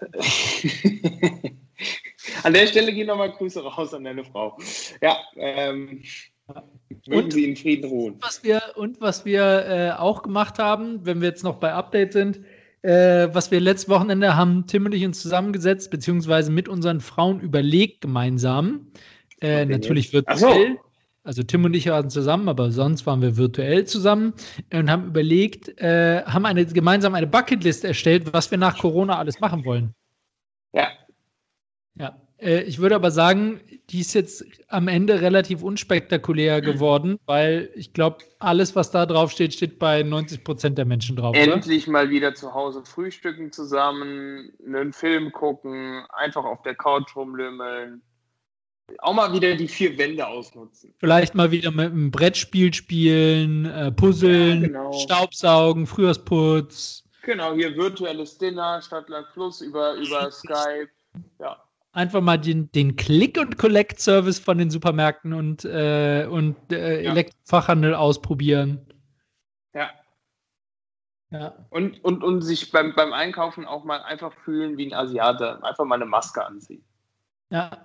an 2.42 2.52
der 2.52 2.66
Stelle 2.66 2.92
gehen 2.92 3.06
nochmal 3.06 3.32
Grüße 3.32 3.62
raus 3.62 3.94
an 3.94 4.04
deine 4.04 4.24
Frau. 4.24 4.56
Ja, 5.00 5.18
ähm, 5.36 6.02
mögen 7.06 7.24
und, 7.24 7.32
Sie 7.32 7.44
in 7.44 7.56
Frieden 7.56 7.88
ruhen. 7.88 8.16
Was 8.20 8.44
wir, 8.44 8.60
und 8.76 9.00
was 9.00 9.24
wir 9.24 9.66
äh, 9.66 9.90
auch 9.92 10.22
gemacht 10.22 10.58
haben, 10.58 11.04
wenn 11.04 11.20
wir 11.20 11.28
jetzt 11.28 11.44
noch 11.44 11.56
bei 11.56 11.72
Update 11.72 12.12
sind, 12.12 12.40
äh, 12.82 13.28
was 13.32 13.50
wir 13.50 13.60
letztes 13.60 13.88
Wochenende 13.88 14.36
haben 14.36 14.66
Tim 14.66 14.84
und 14.86 14.94
ich 14.94 15.04
uns 15.04 15.22
zusammengesetzt, 15.22 15.90
beziehungsweise 15.90 16.50
mit 16.50 16.68
unseren 16.68 17.00
Frauen 17.00 17.40
überlegt 17.40 18.02
gemeinsam. 18.02 18.88
Äh, 19.40 19.64
natürlich 19.64 20.12
virtuell. 20.12 20.38
So. 20.38 20.80
Also 21.24 21.42
Tim 21.42 21.64
und 21.64 21.74
ich 21.74 21.88
waren 21.88 22.10
zusammen, 22.10 22.48
aber 22.50 22.70
sonst 22.70 23.06
waren 23.06 23.22
wir 23.22 23.38
virtuell 23.38 23.86
zusammen 23.86 24.34
und 24.72 24.90
haben 24.90 25.06
überlegt, 25.06 25.68
äh, 25.80 26.22
haben 26.26 26.44
eine, 26.44 26.66
gemeinsam 26.66 27.14
eine 27.14 27.26
Bucketlist 27.26 27.84
erstellt, 27.84 28.32
was 28.34 28.50
wir 28.50 28.58
nach 28.58 28.78
Corona 28.78 29.18
alles 29.18 29.40
machen 29.40 29.64
wollen. 29.64 29.94
Ja. 30.72 30.88
Ja. 31.94 32.20
Äh, 32.38 32.62
ich 32.64 32.78
würde 32.78 32.94
aber 32.94 33.10
sagen, 33.10 33.60
die 33.88 34.00
ist 34.00 34.12
jetzt 34.12 34.44
am 34.68 34.86
Ende 34.86 35.22
relativ 35.22 35.62
unspektakulär 35.62 36.60
geworden, 36.60 37.18
weil 37.24 37.70
ich 37.74 37.94
glaube, 37.94 38.18
alles, 38.38 38.76
was 38.76 38.90
da 38.90 39.06
drauf 39.06 39.30
steht, 39.30 39.54
steht 39.54 39.78
bei 39.78 40.02
90 40.02 40.44
Prozent 40.44 40.76
der 40.76 40.84
Menschen 40.84 41.16
drauf. 41.16 41.34
Endlich 41.34 41.84
oder? 41.84 41.92
mal 41.92 42.10
wieder 42.10 42.34
zu 42.34 42.52
Hause 42.52 42.82
frühstücken 42.84 43.50
zusammen, 43.50 44.52
einen 44.66 44.92
Film 44.92 45.32
gucken, 45.32 46.04
einfach 46.10 46.44
auf 46.44 46.60
der 46.62 46.74
Couch 46.74 47.16
rumlümmeln 47.16 48.02
auch 48.98 49.14
mal 49.14 49.32
wieder 49.32 49.54
die 49.54 49.68
vier 49.68 49.96
Wände 49.98 50.26
ausnutzen. 50.26 50.94
Vielleicht 50.98 51.34
mal 51.34 51.50
wieder 51.50 51.70
mit 51.70 51.86
einem 51.86 52.10
Brettspiel 52.10 52.72
spielen, 52.72 53.66
äh, 53.66 53.92
puzzeln, 53.92 54.62
ja, 54.62 54.66
genau. 54.68 54.92
Staubsaugen, 54.92 55.86
Frühjahrsputz. 55.86 57.04
Genau, 57.22 57.54
hier 57.54 57.74
virtuelles 57.76 58.36
Dinner, 58.38 58.80
Stadtland 58.82 59.26
Plus 59.32 59.60
über, 59.60 59.94
über 59.94 60.30
Skype. 60.30 60.90
Ja. 61.38 61.62
Einfach 61.92 62.20
mal 62.20 62.38
den, 62.38 62.70
den 62.72 62.96
Click- 62.96 63.38
und 63.38 63.56
Collect-Service 63.56 64.38
von 64.38 64.58
den 64.58 64.70
Supermärkten 64.70 65.32
und, 65.32 65.64
äh, 65.64 66.26
und 66.28 66.56
äh, 66.72 67.02
ja. 67.02 67.10
Elektrofachhandel 67.12 67.94
ausprobieren. 67.94 68.84
Ja. 69.74 69.90
Ja. 71.30 71.54
Und, 71.70 72.02
und, 72.04 72.22
und 72.22 72.42
sich 72.42 72.70
beim, 72.70 72.94
beim 72.94 73.12
Einkaufen 73.12 73.64
auch 73.64 73.84
mal 73.84 74.02
einfach 74.02 74.32
fühlen 74.44 74.76
wie 74.76 74.86
ein 74.86 74.92
Asiate. 74.92 75.62
Einfach 75.62 75.84
mal 75.84 75.96
eine 75.96 76.06
Maske 76.06 76.44
anziehen. 76.44 76.84
Ja. 77.50 77.84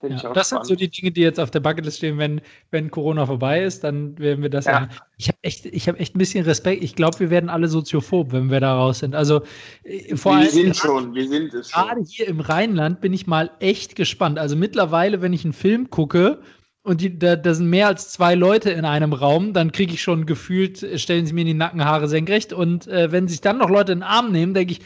Ja, 0.00 0.08
das 0.32 0.48
spannend. 0.48 0.48
sind 0.48 0.64
so 0.66 0.74
die 0.76 0.88
Dinge, 0.88 1.10
die 1.10 1.22
jetzt 1.22 1.40
auf 1.40 1.50
der 1.50 1.58
Bucketlist 1.58 1.98
stehen, 1.98 2.18
wenn, 2.18 2.40
wenn 2.70 2.88
Corona 2.90 3.26
vorbei 3.26 3.64
ist, 3.64 3.82
dann 3.82 4.16
werden 4.18 4.42
wir 4.42 4.50
das 4.50 4.66
ja. 4.66 4.88
ich 5.16 5.26
habe 5.26 5.38
echt, 5.42 5.66
ich 5.66 5.88
habe 5.88 5.98
echt 5.98 6.14
ein 6.14 6.18
bisschen 6.18 6.44
Respekt. 6.44 6.84
Ich 6.84 6.94
glaube, 6.94 7.18
wir 7.18 7.30
werden 7.30 7.50
alle 7.50 7.66
soziophob, 7.66 8.30
wenn 8.30 8.48
wir 8.48 8.60
da 8.60 8.76
raus 8.76 9.00
sind. 9.00 9.16
Also 9.16 9.42
äh, 9.82 10.14
vor 10.14 10.32
wir 10.32 10.38
allem. 10.38 10.50
sind 10.50 10.76
schon, 10.76 11.14
wir 11.14 11.26
sind 11.26 11.52
es 11.52 11.70
schon. 11.70 11.82
Gerade 11.82 12.00
hier 12.02 12.28
im 12.28 12.38
Rheinland 12.38 13.00
bin 13.00 13.12
ich 13.12 13.26
mal 13.26 13.50
echt 13.58 13.96
gespannt. 13.96 14.38
Also 14.38 14.54
mittlerweile, 14.54 15.20
wenn 15.20 15.32
ich 15.32 15.44
einen 15.44 15.52
Film 15.52 15.90
gucke 15.90 16.42
und 16.82 17.00
die, 17.00 17.18
da, 17.18 17.34
da 17.34 17.52
sind 17.52 17.68
mehr 17.68 17.88
als 17.88 18.10
zwei 18.10 18.36
Leute 18.36 18.70
in 18.70 18.84
einem 18.84 19.12
Raum, 19.12 19.52
dann 19.52 19.72
kriege 19.72 19.94
ich 19.94 20.02
schon 20.02 20.26
gefühlt, 20.26 20.86
stellen 21.00 21.26
sie 21.26 21.32
mir 21.32 21.44
die 21.44 21.54
Nackenhaare 21.54 22.06
senkrecht. 22.06 22.52
Und 22.52 22.86
äh, 22.86 23.10
wenn 23.10 23.26
sich 23.26 23.40
dann 23.40 23.58
noch 23.58 23.68
Leute 23.68 23.90
in 23.90 23.98
den 23.98 24.04
Arm 24.04 24.30
nehmen, 24.30 24.54
denke 24.54 24.74
ich, 24.74 24.80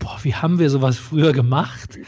boah, 0.00 0.18
wie 0.22 0.34
haben 0.34 0.58
wir 0.58 0.70
sowas 0.70 0.98
früher 0.98 1.32
gemacht? 1.32 1.98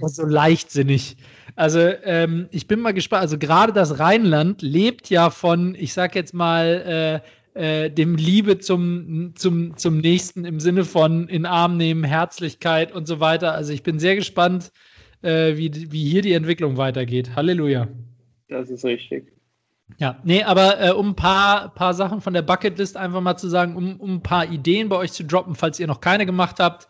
Das 0.00 0.16
so 0.16 0.24
leichtsinnig. 0.24 1.16
Also 1.60 1.78
ähm, 2.04 2.48
ich 2.52 2.66
bin 2.66 2.80
mal 2.80 2.92
gespannt. 2.92 3.20
Also 3.20 3.36
gerade 3.36 3.74
das 3.74 3.98
Rheinland 3.98 4.62
lebt 4.62 5.10
ja 5.10 5.28
von, 5.28 5.74
ich 5.74 5.92
sag 5.92 6.14
jetzt 6.14 6.32
mal, 6.32 7.22
äh, 7.54 7.84
äh, 7.84 7.90
dem 7.90 8.14
Liebe 8.16 8.60
zum, 8.60 9.34
zum, 9.36 9.76
zum 9.76 9.98
Nächsten 9.98 10.46
im 10.46 10.58
Sinne 10.58 10.86
von 10.86 11.28
in 11.28 11.44
Arm 11.44 11.76
nehmen, 11.76 12.02
Herzlichkeit 12.02 12.92
und 12.92 13.06
so 13.06 13.20
weiter. 13.20 13.52
Also 13.52 13.74
ich 13.74 13.82
bin 13.82 13.98
sehr 13.98 14.16
gespannt, 14.16 14.72
äh, 15.20 15.58
wie, 15.58 15.92
wie 15.92 16.08
hier 16.08 16.22
die 16.22 16.32
Entwicklung 16.32 16.78
weitergeht. 16.78 17.36
Halleluja. 17.36 17.88
Das 18.48 18.70
ist 18.70 18.86
richtig. 18.86 19.30
Ja, 19.98 20.18
nee, 20.24 20.42
aber 20.42 20.80
äh, 20.80 20.92
um 20.92 21.10
ein 21.10 21.16
paar, 21.16 21.74
paar 21.74 21.92
Sachen 21.92 22.22
von 22.22 22.32
der 22.32 22.42
Bucketlist 22.42 22.96
einfach 22.96 23.20
mal 23.20 23.36
zu 23.36 23.48
sagen, 23.50 23.76
um, 23.76 24.00
um 24.00 24.14
ein 24.14 24.22
paar 24.22 24.50
Ideen 24.50 24.88
bei 24.88 24.96
euch 24.96 25.12
zu 25.12 25.24
droppen, 25.24 25.54
falls 25.54 25.78
ihr 25.78 25.88
noch 25.88 26.00
keine 26.00 26.24
gemacht 26.24 26.56
habt. 26.58 26.88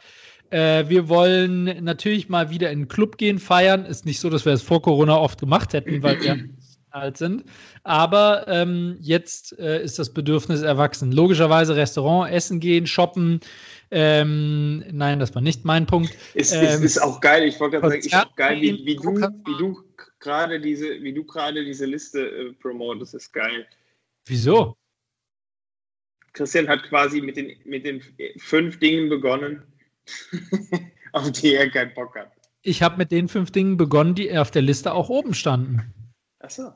Äh, 0.50 0.88
wir 0.88 1.08
wollen 1.08 1.84
natürlich 1.84 2.28
mal 2.28 2.50
wieder 2.50 2.70
in 2.70 2.80
den 2.80 2.88
Club 2.88 3.18
gehen, 3.18 3.38
feiern. 3.38 3.86
Ist 3.86 4.04
nicht 4.04 4.20
so, 4.20 4.30
dass 4.30 4.44
wir 4.44 4.52
es 4.52 4.62
vor 4.62 4.82
Corona 4.82 5.16
oft 5.16 5.40
gemacht 5.40 5.72
hätten, 5.72 6.02
weil 6.02 6.20
wir 6.20 6.48
alt 6.90 7.16
sind. 7.16 7.44
Aber 7.84 8.46
ähm, 8.48 8.96
jetzt 9.00 9.58
äh, 9.58 9.82
ist 9.82 9.98
das 9.98 10.12
Bedürfnis 10.12 10.62
erwachsen. 10.62 11.12
Logischerweise 11.12 11.76
Restaurant, 11.76 12.32
essen 12.32 12.60
gehen, 12.60 12.86
shoppen. 12.86 13.40
Ähm, 13.92 14.84
nein, 14.92 15.18
das 15.18 15.34
war 15.34 15.42
nicht 15.42 15.64
mein 15.64 15.86
Punkt. 15.86 16.16
Es, 16.34 16.52
ähm, 16.52 16.64
es 16.64 16.80
ist 16.80 16.98
auch 17.02 17.20
geil. 17.20 17.44
Ich 17.44 17.58
wollte 17.60 17.80
gerade 17.80 17.90
sagen, 17.90 18.06
ist 18.06 18.14
auch 18.14 18.36
geil, 18.36 18.60
wie, 18.60 18.84
wie 18.84 18.96
du, 18.96 19.14
wie 19.14 19.58
du 19.58 19.82
gerade 20.18 20.60
diese, 20.60 21.02
wie 21.02 21.12
du 21.12 21.24
gerade 21.24 21.64
diese 21.64 21.86
Liste 21.86 22.20
äh, 22.20 22.52
promotest. 22.54 23.14
Ist 23.14 23.32
geil. 23.32 23.66
Wieso? 24.26 24.76
Christian 26.32 26.68
hat 26.68 26.84
quasi 26.84 27.20
mit 27.20 27.36
den, 27.36 27.56
mit 27.64 27.84
den 27.84 28.02
fünf 28.38 28.78
Dingen 28.78 29.08
begonnen, 29.08 29.62
auf 31.12 31.30
die 31.32 31.54
er 31.54 31.70
keinen 31.70 31.94
Bock 31.94 32.16
hat. 32.16 32.30
Ich 32.62 32.82
habe 32.82 32.98
mit 32.98 33.10
den 33.10 33.28
fünf 33.28 33.50
Dingen 33.50 33.76
begonnen, 33.76 34.14
die 34.14 34.36
auf 34.36 34.50
der 34.50 34.62
Liste 34.62 34.92
auch 34.92 35.08
oben 35.08 35.34
standen. 35.34 35.94
Achso. 36.40 36.72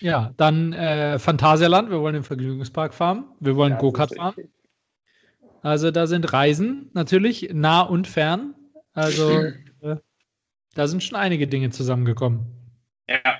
Ja, 0.00 0.32
dann 0.36 0.72
äh, 0.72 1.18
Phantasialand, 1.18 1.90
wir 1.90 2.00
wollen 2.00 2.14
den 2.14 2.22
Vergnügungspark 2.22 2.94
fahren, 2.94 3.24
wir 3.40 3.56
wollen 3.56 3.72
ja, 3.72 3.78
Go-Kart 3.78 4.14
fahren. 4.14 4.34
Also 5.62 5.90
da 5.90 6.06
sind 6.06 6.32
Reisen 6.32 6.90
natürlich 6.94 7.50
nah 7.52 7.82
und 7.82 8.06
fern. 8.06 8.54
Also 8.92 9.30
äh, 9.82 9.96
da 10.74 10.88
sind 10.88 11.02
schon 11.02 11.16
einige 11.16 11.46
Dinge 11.46 11.70
zusammengekommen. 11.70 12.46
Ja. 13.08 13.38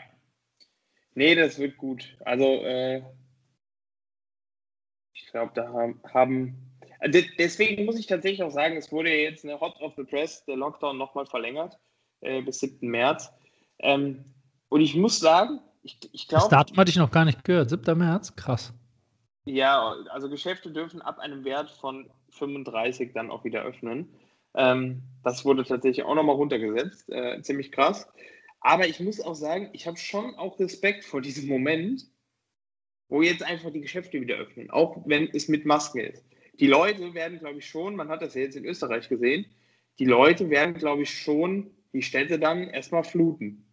Nee, 1.14 1.35
das 1.35 1.59
wird 1.59 1.76
gut. 1.76 2.16
Also 2.25 2.45
äh, 2.45 3.02
ich 5.14 5.26
glaube, 5.30 5.52
da 5.54 5.73
haben, 6.12 6.69
deswegen 7.09 7.85
muss 7.85 7.99
ich 7.99 8.07
tatsächlich 8.07 8.42
auch 8.42 8.50
sagen, 8.50 8.76
es 8.76 8.92
wurde 8.92 9.11
jetzt 9.11 9.45
eine 9.45 9.61
Hot 9.61 9.80
of 9.80 9.95
the 9.97 10.04
Press, 10.04 10.45
der 10.45 10.57
Lockdown 10.57 10.99
nochmal 10.99 11.26
verlängert 11.26 11.78
äh, 12.21 12.42
bis 12.42 12.61
7. 12.61 12.87
März. 12.88 13.33
Ähm, 13.78 14.25
und 14.69 14.80
ich 14.80 14.95
muss 14.95 15.19
sagen, 15.19 15.61
ich, 15.83 15.99
ich 16.12 16.28
glaube. 16.28 16.42
Das 16.42 16.50
Datum 16.50 16.76
hatte 16.76 16.90
ich 16.90 16.97
noch 16.97 17.11
gar 17.11 17.25
nicht 17.25 17.45
gehört. 17.45 17.71
7. 17.71 17.97
März? 17.97 18.37
Krass. 18.37 18.73
Ja, 19.47 19.95
also 20.11 20.28
Geschäfte 20.28 20.71
dürfen 20.71 21.00
ab 21.00 21.19
einem 21.19 21.45
Wert 21.45 21.71
von 21.71 22.11
35 22.30 23.12
dann 23.14 23.30
auch 23.30 23.45
wieder 23.45 23.62
öffnen. 23.62 24.12
Ähm, 24.54 25.02
das 25.25 25.45
wurde 25.45 25.64
tatsächlich 25.64 26.04
auch 26.04 26.14
nochmal 26.14 26.37
runtergesetzt. 26.37 27.09
Äh, 27.09 27.40
ziemlich 27.42 27.73
krass. 27.73 28.07
Aber 28.61 28.87
ich 28.87 29.00
muss 29.00 29.21
auch 29.21 29.35
sagen, 29.35 29.71
ich 29.73 29.87
habe 29.87 29.97
schon 29.97 30.35
auch 30.35 30.59
Respekt 30.61 31.04
vor 31.04 31.23
diesem 31.23 31.49
Moment, 31.49 32.04
wo 33.09 33.23
jetzt 33.23 33.42
einfach 33.42 33.71
die 33.73 33.80
Geschäfte 33.80 34.21
wieder 34.21 34.37
öffnen, 34.37 34.71
auch 34.71 35.02
wenn 35.07 35.28
es 35.33 35.49
mit 35.49 35.64
Masken 35.64 36.00
ist 36.00 36.23
die 36.60 36.66
Leute 36.66 37.14
werden, 37.14 37.38
glaube 37.38 37.58
ich, 37.58 37.66
schon, 37.66 37.96
man 37.96 38.08
hat 38.08 38.22
das 38.22 38.34
ja 38.34 38.42
jetzt 38.42 38.56
in 38.56 38.66
Österreich 38.66 39.08
gesehen, 39.08 39.46
die 39.98 40.04
Leute 40.04 40.50
werden, 40.50 40.74
glaube 40.74 41.02
ich, 41.02 41.10
schon 41.10 41.70
die 41.92 42.02
Städte 42.02 42.38
dann 42.38 42.68
erstmal 42.68 43.02
fluten. 43.02 43.64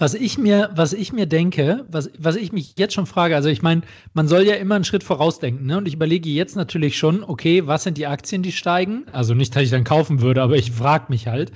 Was 0.00 0.14
ich 0.14 0.38
mir, 0.38 0.70
was 0.74 0.92
ich 0.92 1.12
mir 1.12 1.26
denke, 1.26 1.84
was, 1.90 2.08
was 2.16 2.36
ich 2.36 2.52
mich 2.52 2.74
jetzt 2.78 2.94
schon 2.94 3.06
frage, 3.06 3.34
also 3.34 3.48
ich 3.48 3.62
meine, 3.62 3.82
man 4.14 4.28
soll 4.28 4.42
ja 4.42 4.54
immer 4.54 4.76
einen 4.76 4.84
Schritt 4.84 5.02
vorausdenken, 5.02 5.66
ne? 5.66 5.76
Und 5.76 5.88
ich 5.88 5.94
überlege 5.94 6.28
jetzt 6.28 6.54
natürlich 6.54 6.96
schon, 6.96 7.24
okay, 7.24 7.66
was 7.66 7.82
sind 7.82 7.98
die 7.98 8.06
Aktien, 8.06 8.42
die 8.42 8.52
steigen? 8.52 9.06
Also 9.10 9.34
nicht, 9.34 9.56
dass 9.56 9.64
ich 9.64 9.70
dann 9.70 9.82
kaufen 9.82 10.20
würde, 10.20 10.40
aber 10.40 10.54
ich 10.54 10.70
frage 10.70 11.06
mich 11.08 11.26
halt, 11.26 11.50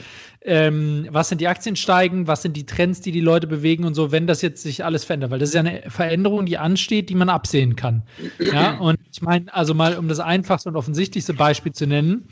ähm, 0.44 1.06
was 1.12 1.28
sind 1.28 1.40
die 1.40 1.46
Aktien 1.46 1.76
steigen, 1.76 2.26
was 2.26 2.42
sind 2.42 2.56
die 2.56 2.66
Trends, 2.66 3.00
die 3.00 3.12
die 3.12 3.20
Leute 3.20 3.46
bewegen 3.46 3.84
und 3.84 3.94
so, 3.94 4.10
wenn 4.10 4.26
das 4.26 4.42
jetzt 4.42 4.62
sich 4.62 4.84
alles 4.84 5.04
verändert, 5.04 5.30
weil 5.30 5.38
das 5.38 5.50
ist 5.50 5.54
ja 5.54 5.60
eine 5.60 5.82
Veränderung, 5.86 6.44
die 6.44 6.58
ansteht, 6.58 7.10
die 7.10 7.14
man 7.14 7.28
absehen 7.28 7.76
kann. 7.76 8.02
Ja, 8.40 8.76
und 8.78 8.98
ich 9.12 9.22
meine, 9.22 9.54
also 9.54 9.72
mal 9.72 9.96
um 9.96 10.08
das 10.08 10.18
einfachste 10.18 10.68
und 10.68 10.76
offensichtlichste 10.76 11.34
Beispiel 11.34 11.72
zu 11.72 11.86
nennen, 11.86 12.26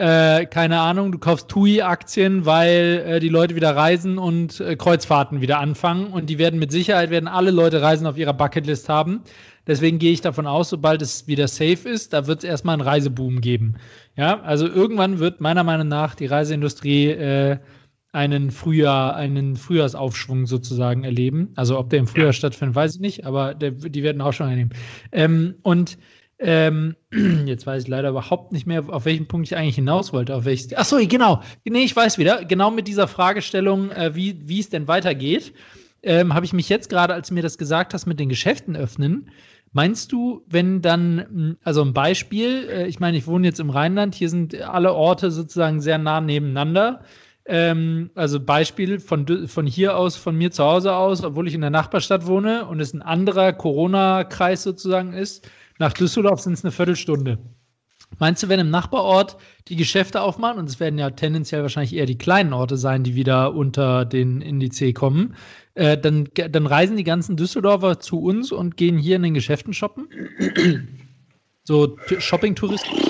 äh, 0.00 0.46
keine 0.46 0.80
Ahnung, 0.80 1.12
du 1.12 1.18
kaufst 1.18 1.48
TUI-Aktien, 1.48 2.46
weil 2.46 3.04
äh, 3.06 3.20
die 3.20 3.28
Leute 3.28 3.54
wieder 3.54 3.76
reisen 3.76 4.16
und 4.16 4.58
äh, 4.58 4.74
Kreuzfahrten 4.74 5.42
wieder 5.42 5.60
anfangen 5.60 6.06
und 6.06 6.30
die 6.30 6.38
werden 6.38 6.58
mit 6.58 6.72
Sicherheit, 6.72 7.10
werden 7.10 7.28
alle 7.28 7.50
Leute 7.50 7.82
Reisen 7.82 8.06
auf 8.06 8.16
ihrer 8.16 8.32
Bucketlist 8.32 8.88
haben. 8.88 9.20
Deswegen 9.66 9.98
gehe 9.98 10.12
ich 10.12 10.22
davon 10.22 10.46
aus, 10.46 10.70
sobald 10.70 11.02
es 11.02 11.28
wieder 11.28 11.46
safe 11.46 11.86
ist, 11.86 12.14
da 12.14 12.26
wird 12.26 12.38
es 12.38 12.44
erstmal 12.44 12.72
einen 12.72 12.88
Reiseboom 12.88 13.42
geben. 13.42 13.74
Ja, 14.16 14.40
also 14.40 14.66
irgendwann 14.66 15.18
wird 15.18 15.42
meiner 15.42 15.64
Meinung 15.64 15.88
nach 15.88 16.14
die 16.14 16.26
Reiseindustrie 16.26 17.10
äh, 17.10 17.58
einen 18.12 18.50
Frühjahr, 18.50 19.14
einen 19.16 19.56
Frühjahrsaufschwung 19.56 20.46
sozusagen 20.46 21.04
erleben. 21.04 21.52
Also 21.56 21.78
ob 21.78 21.90
der 21.90 21.98
im 21.98 22.06
Frühjahr 22.06 22.28
ja. 22.28 22.32
stattfindet, 22.32 22.74
weiß 22.74 22.94
ich 22.94 23.00
nicht, 23.00 23.26
aber 23.26 23.54
der, 23.54 23.72
die 23.72 24.02
werden 24.02 24.22
auch 24.22 24.32
schon 24.32 24.48
erleben. 24.48 24.70
Ähm, 25.12 25.56
und 25.62 25.98
ähm, 26.40 26.96
jetzt 27.46 27.66
weiß 27.66 27.82
ich 27.82 27.88
leider 27.88 28.08
überhaupt 28.08 28.52
nicht 28.52 28.66
mehr, 28.66 28.84
auf 28.88 29.04
welchen 29.04 29.28
Punkt 29.28 29.46
ich 29.46 29.56
eigentlich 29.56 29.74
hinaus 29.74 30.12
wollte. 30.12 30.34
Auf 30.34 30.46
welches, 30.46 30.74
achso, 30.74 30.96
genau. 31.06 31.42
Nee, 31.64 31.84
ich 31.84 31.94
weiß 31.94 32.18
wieder. 32.18 32.44
Genau 32.44 32.70
mit 32.70 32.88
dieser 32.88 33.06
Fragestellung, 33.06 33.90
äh, 33.90 34.14
wie, 34.14 34.48
wie 34.48 34.60
es 34.60 34.70
denn 34.70 34.88
weitergeht, 34.88 35.52
ähm, 36.02 36.32
habe 36.34 36.46
ich 36.46 36.54
mich 36.54 36.68
jetzt 36.70 36.88
gerade, 36.88 37.12
als 37.12 37.28
du 37.28 37.34
mir 37.34 37.42
das 37.42 37.58
gesagt 37.58 37.92
hast, 37.92 38.06
mit 38.06 38.18
den 38.18 38.30
Geschäften 38.30 38.74
öffnen. 38.74 39.30
Meinst 39.72 40.12
du, 40.12 40.42
wenn 40.48 40.80
dann, 40.80 41.18
hm, 41.18 41.56
also 41.62 41.82
ein 41.82 41.92
Beispiel, 41.92 42.68
äh, 42.70 42.86
ich 42.86 43.00
meine, 43.00 43.18
ich 43.18 43.26
wohne 43.26 43.46
jetzt 43.46 43.60
im 43.60 43.70
Rheinland, 43.70 44.14
hier 44.14 44.30
sind 44.30 44.58
alle 44.62 44.94
Orte 44.94 45.30
sozusagen 45.30 45.80
sehr 45.80 45.98
nah 45.98 46.22
nebeneinander. 46.22 47.02
Ähm, 47.44 48.10
also 48.14 48.40
Beispiel 48.40 48.98
von, 48.98 49.46
von 49.46 49.66
hier 49.66 49.96
aus, 49.96 50.16
von 50.16 50.36
mir 50.36 50.50
zu 50.50 50.64
Hause 50.64 50.94
aus, 50.94 51.22
obwohl 51.22 51.48
ich 51.48 51.54
in 51.54 51.60
der 51.60 51.70
Nachbarstadt 51.70 52.26
wohne 52.26 52.64
und 52.66 52.80
es 52.80 52.94
ein 52.94 53.02
anderer 53.02 53.52
Corona-Kreis 53.52 54.62
sozusagen 54.62 55.12
ist, 55.12 55.48
nach 55.80 55.94
Düsseldorf 55.94 56.40
sind 56.40 56.52
es 56.52 56.62
eine 56.62 56.72
Viertelstunde. 56.72 57.38
Meinst 58.18 58.42
du, 58.42 58.48
wenn 58.48 58.60
im 58.60 58.68
Nachbarort 58.68 59.38
die 59.68 59.76
Geschäfte 59.76 60.20
aufmachen, 60.20 60.58
und 60.58 60.68
es 60.68 60.78
werden 60.78 60.98
ja 60.98 61.08
tendenziell 61.10 61.62
wahrscheinlich 61.62 61.94
eher 61.94 62.04
die 62.04 62.18
kleinen 62.18 62.52
Orte 62.52 62.76
sein, 62.76 63.02
die 63.02 63.14
wieder 63.14 63.54
unter 63.54 64.04
den 64.04 64.42
Indiz 64.42 64.82
kommen, 64.92 65.34
äh, 65.74 65.96
dann, 65.96 66.28
dann 66.34 66.66
reisen 66.66 66.98
die 66.98 67.04
ganzen 67.04 67.38
Düsseldorfer 67.38 67.98
zu 67.98 68.20
uns 68.20 68.52
und 68.52 68.76
gehen 68.76 68.98
hier 68.98 69.16
in 69.16 69.22
den 69.22 69.32
Geschäften 69.32 69.72
shoppen? 69.72 70.08
so 71.64 71.96
Shopping-Tourismus? 72.18 73.00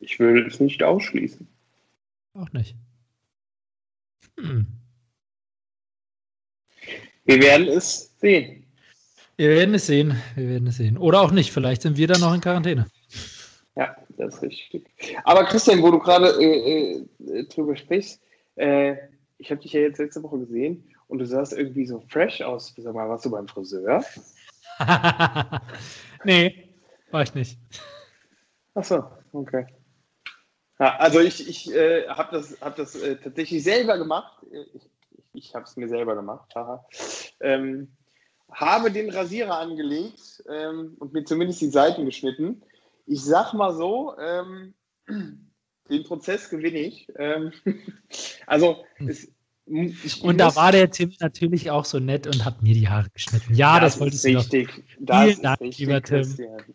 Ich 0.00 0.18
will 0.18 0.46
es 0.46 0.60
nicht 0.60 0.82
ausschließen. 0.82 1.48
Auch 2.34 2.52
nicht. 2.52 2.76
Hm. 4.38 4.66
Wir 7.24 7.40
werden 7.40 7.68
es 7.68 8.18
sehen. 8.18 8.59
Wir 9.40 9.48
werden 9.48 9.74
es 9.74 9.86
sehen. 9.86 10.20
Wir 10.34 10.50
werden 10.50 10.66
es 10.68 10.76
sehen. 10.76 10.98
Oder 10.98 11.22
auch 11.22 11.30
nicht. 11.30 11.50
Vielleicht 11.50 11.80
sind 11.80 11.96
wir 11.96 12.06
dann 12.06 12.20
noch 12.20 12.34
in 12.34 12.42
Quarantäne. 12.42 12.90
Ja, 13.74 13.96
das 14.18 14.34
ist 14.34 14.42
richtig. 14.42 14.84
Aber 15.24 15.44
Christian, 15.44 15.80
wo 15.80 15.90
du 15.90 15.98
gerade 15.98 16.28
äh, 16.38 17.06
äh, 17.26 17.44
drüber 17.46 17.74
sprichst, 17.74 18.20
äh, 18.56 18.96
ich 19.38 19.50
habe 19.50 19.62
dich 19.62 19.72
ja 19.72 19.80
jetzt 19.80 19.96
letzte 19.96 20.22
Woche 20.22 20.40
gesehen 20.40 20.84
und 21.08 21.20
du 21.20 21.24
sahst 21.24 21.54
irgendwie 21.54 21.86
so 21.86 22.00
fresh 22.10 22.42
aus. 22.42 22.74
Sag 22.76 22.92
mal, 22.92 23.08
warst 23.08 23.24
du 23.24 23.30
beim 23.30 23.48
Friseur? 23.48 24.04
nee, 26.24 26.74
war 27.10 27.22
ich 27.22 27.34
nicht. 27.34 27.58
Ach 28.74 28.84
so, 28.84 29.02
okay. 29.32 29.64
Ja, 30.78 30.96
also 30.96 31.20
ich, 31.20 31.48
ich 31.48 31.74
äh, 31.74 32.06
habe 32.08 32.36
das, 32.36 32.60
hab 32.60 32.76
das 32.76 32.94
äh, 32.94 33.16
tatsächlich 33.16 33.64
selber 33.64 33.96
gemacht. 33.96 34.44
Ich, 34.74 34.90
ich 35.32 35.54
habe 35.54 35.64
es 35.64 35.78
mir 35.78 35.88
selber 35.88 36.14
gemacht. 36.14 36.52
Ähm, 37.40 37.88
habe 38.52 38.90
den 38.90 39.10
Rasierer 39.10 39.58
angelegt 39.58 40.42
ähm, 40.48 40.96
und 40.98 41.12
mir 41.12 41.24
zumindest 41.24 41.60
die 41.60 41.70
Seiten 41.70 42.04
geschnitten. 42.04 42.62
Ich 43.06 43.24
sag 43.24 43.54
mal 43.54 43.74
so, 43.74 44.14
ähm, 44.18 44.74
den 45.90 46.04
Prozess 46.04 46.50
gewinne 46.50 46.78
ich. 46.78 47.08
Ähm, 47.16 47.52
also 48.46 48.84
es, 49.06 49.28
ich, 49.72 50.22
und 50.22 50.38
da 50.38 50.56
war 50.56 50.72
der 50.72 50.90
Tim 50.90 51.12
natürlich 51.20 51.70
auch 51.70 51.84
so 51.84 52.00
nett 52.00 52.26
und 52.26 52.44
hat 52.44 52.60
mir 52.60 52.74
die 52.74 52.88
Haare 52.88 53.08
geschnitten. 53.10 53.54
Ja, 53.54 53.78
das, 53.78 53.92
das 53.92 54.00
wollte 54.00 54.16
ich 54.16 54.36
richtig. 54.36 54.82
Das 54.98 55.24
Vielen 55.24 55.42
Dank, 55.42 55.60
richtig, 55.60 55.78
lieber 55.78 56.02
Tim. 56.02 56.24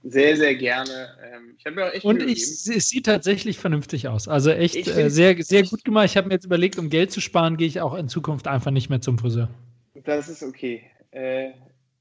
Sehr, 0.03 0.37
sehr 0.37 0.55
gerne. 0.55 1.09
Ähm, 1.21 1.55
ich 1.57 1.75
mir 1.75 1.85
auch 1.85 1.93
echt 1.93 2.05
und 2.05 2.21
ich, 2.21 2.41
es 2.41 2.89
sieht 2.89 3.05
tatsächlich 3.05 3.57
vernünftig 3.57 4.07
aus. 4.07 4.29
Also 4.29 4.51
echt 4.51 4.87
äh, 4.87 5.09
sehr, 5.09 5.43
sehr 5.43 5.63
gut 5.63 5.83
gemacht. 5.83 6.05
Ich 6.05 6.15
habe 6.15 6.29
mir 6.29 6.35
jetzt 6.35 6.45
überlegt, 6.45 6.79
um 6.79 6.89
Geld 6.89 7.11
zu 7.11 7.19
sparen, 7.19 7.57
gehe 7.57 7.67
ich 7.67 7.81
auch 7.81 7.95
in 7.95 8.07
Zukunft 8.07 8.47
einfach 8.47 8.71
nicht 8.71 8.89
mehr 8.89 9.01
zum 9.01 9.17
Friseur. 9.17 9.49
Das 10.05 10.29
ist 10.29 10.41
okay. 10.41 10.83
Äh, 11.15 11.53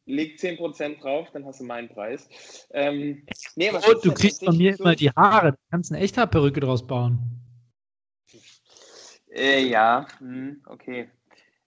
leg 0.07 0.39
10% 0.39 1.01
drauf, 1.01 1.29
dann 1.33 1.47
hast 1.47 1.61
du 1.61 1.65
meinen 1.65 1.89
Preis. 1.89 2.29
Ähm, 2.73 3.25
nee, 3.55 3.71
oh, 3.71 3.95
du 4.03 4.13
kriegst 4.13 4.45
von 4.45 4.57
mir 4.57 4.77
so 4.77 4.83
immer 4.83 4.97
die 4.97 5.11
Haare. 5.11 5.53
Du 5.53 5.59
kannst 5.71 5.93
eine 5.93 6.03
echte 6.03 6.27
Perücke 6.27 6.59
draus 6.59 6.85
bauen. 6.85 7.21
Äh, 9.31 9.67
ja, 9.67 10.07
hm, 10.19 10.63
okay. 10.67 11.09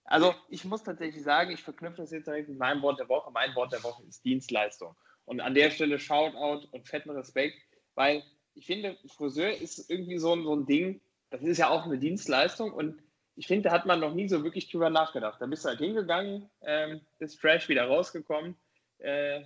Also 0.03 0.33
ich 0.49 0.65
muss 0.65 0.83
tatsächlich 0.83 1.23
sagen, 1.23 1.51
ich 1.51 1.63
verknüpfe 1.63 2.01
das 2.01 2.11
jetzt 2.11 2.27
direkt 2.27 2.49
mit 2.49 2.57
meinem 2.57 2.81
Wort 2.81 2.99
der 2.99 3.07
Woche. 3.07 3.31
Mein 3.31 3.55
Wort 3.55 3.71
der 3.71 3.83
Woche 3.83 4.03
ist 4.03 4.23
Dienstleistung. 4.25 4.95
Und 5.25 5.39
an 5.39 5.53
der 5.53 5.69
Stelle 5.71 5.97
Shoutout 5.97 6.67
und 6.71 6.87
fetten 6.87 7.11
Respekt, 7.11 7.57
weil 7.95 8.23
ich 8.55 8.65
finde, 8.65 8.97
Friseur 9.15 9.51
ist 9.51 9.89
irgendwie 9.89 10.17
so, 10.17 10.41
so 10.41 10.53
ein 10.53 10.65
Ding, 10.65 10.99
das 11.29 11.41
ist 11.41 11.57
ja 11.57 11.69
auch 11.69 11.85
eine 11.85 11.97
Dienstleistung 11.97 12.71
und 12.71 13.01
ich 13.37 13.45
finde, 13.45 13.69
da 13.69 13.71
hat 13.71 13.85
man 13.85 13.99
noch 13.99 14.13
nie 14.13 14.27
so 14.27 14.43
wirklich 14.43 14.69
drüber 14.69 14.89
nachgedacht. 14.89 15.39
Da 15.39 15.45
bist 15.45 15.63
du 15.63 15.69
halt 15.69 15.79
hingegangen, 15.79 16.49
ähm, 16.63 17.01
bist 17.19 17.39
fresh 17.39 17.69
wieder 17.69 17.85
rausgekommen, 17.85 18.55
äh, 18.97 19.41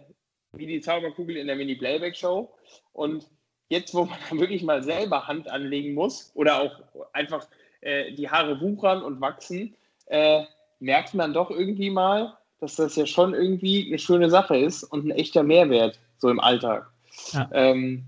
wie 0.53 0.65
die 0.65 0.79
Zauberkugel 0.79 1.36
in 1.36 1.48
der 1.48 1.57
Mini-Playback-Show. 1.57 2.50
Und 2.93 3.27
jetzt, 3.67 3.93
wo 3.93 4.05
man 4.05 4.17
dann 4.29 4.39
wirklich 4.39 4.63
mal 4.63 4.81
selber 4.81 5.27
Hand 5.27 5.50
anlegen 5.50 5.93
muss 5.93 6.31
oder 6.36 6.62
auch 6.62 7.05
einfach 7.12 7.48
äh, 7.81 8.13
die 8.13 8.29
Haare 8.29 8.62
wuchern 8.62 9.03
und 9.03 9.19
wachsen, 9.19 9.75
äh, 10.05 10.45
merkt 10.79 11.13
man 11.13 11.33
doch 11.33 11.51
irgendwie 11.51 11.89
mal, 11.89 12.38
dass 12.60 12.75
das 12.75 12.95
ja 12.95 13.05
schon 13.05 13.33
irgendwie 13.33 13.88
eine 13.88 14.00
schöne 14.00 14.29
Sache 14.29 14.55
ist 14.55 14.83
und 14.83 15.05
ein 15.05 15.12
echter 15.12 15.43
Mehrwert 15.43 16.00
so 16.17 16.29
im 16.29 16.39
Alltag. 16.39 16.89
Ja. 17.33 17.50
Ähm, 17.51 18.05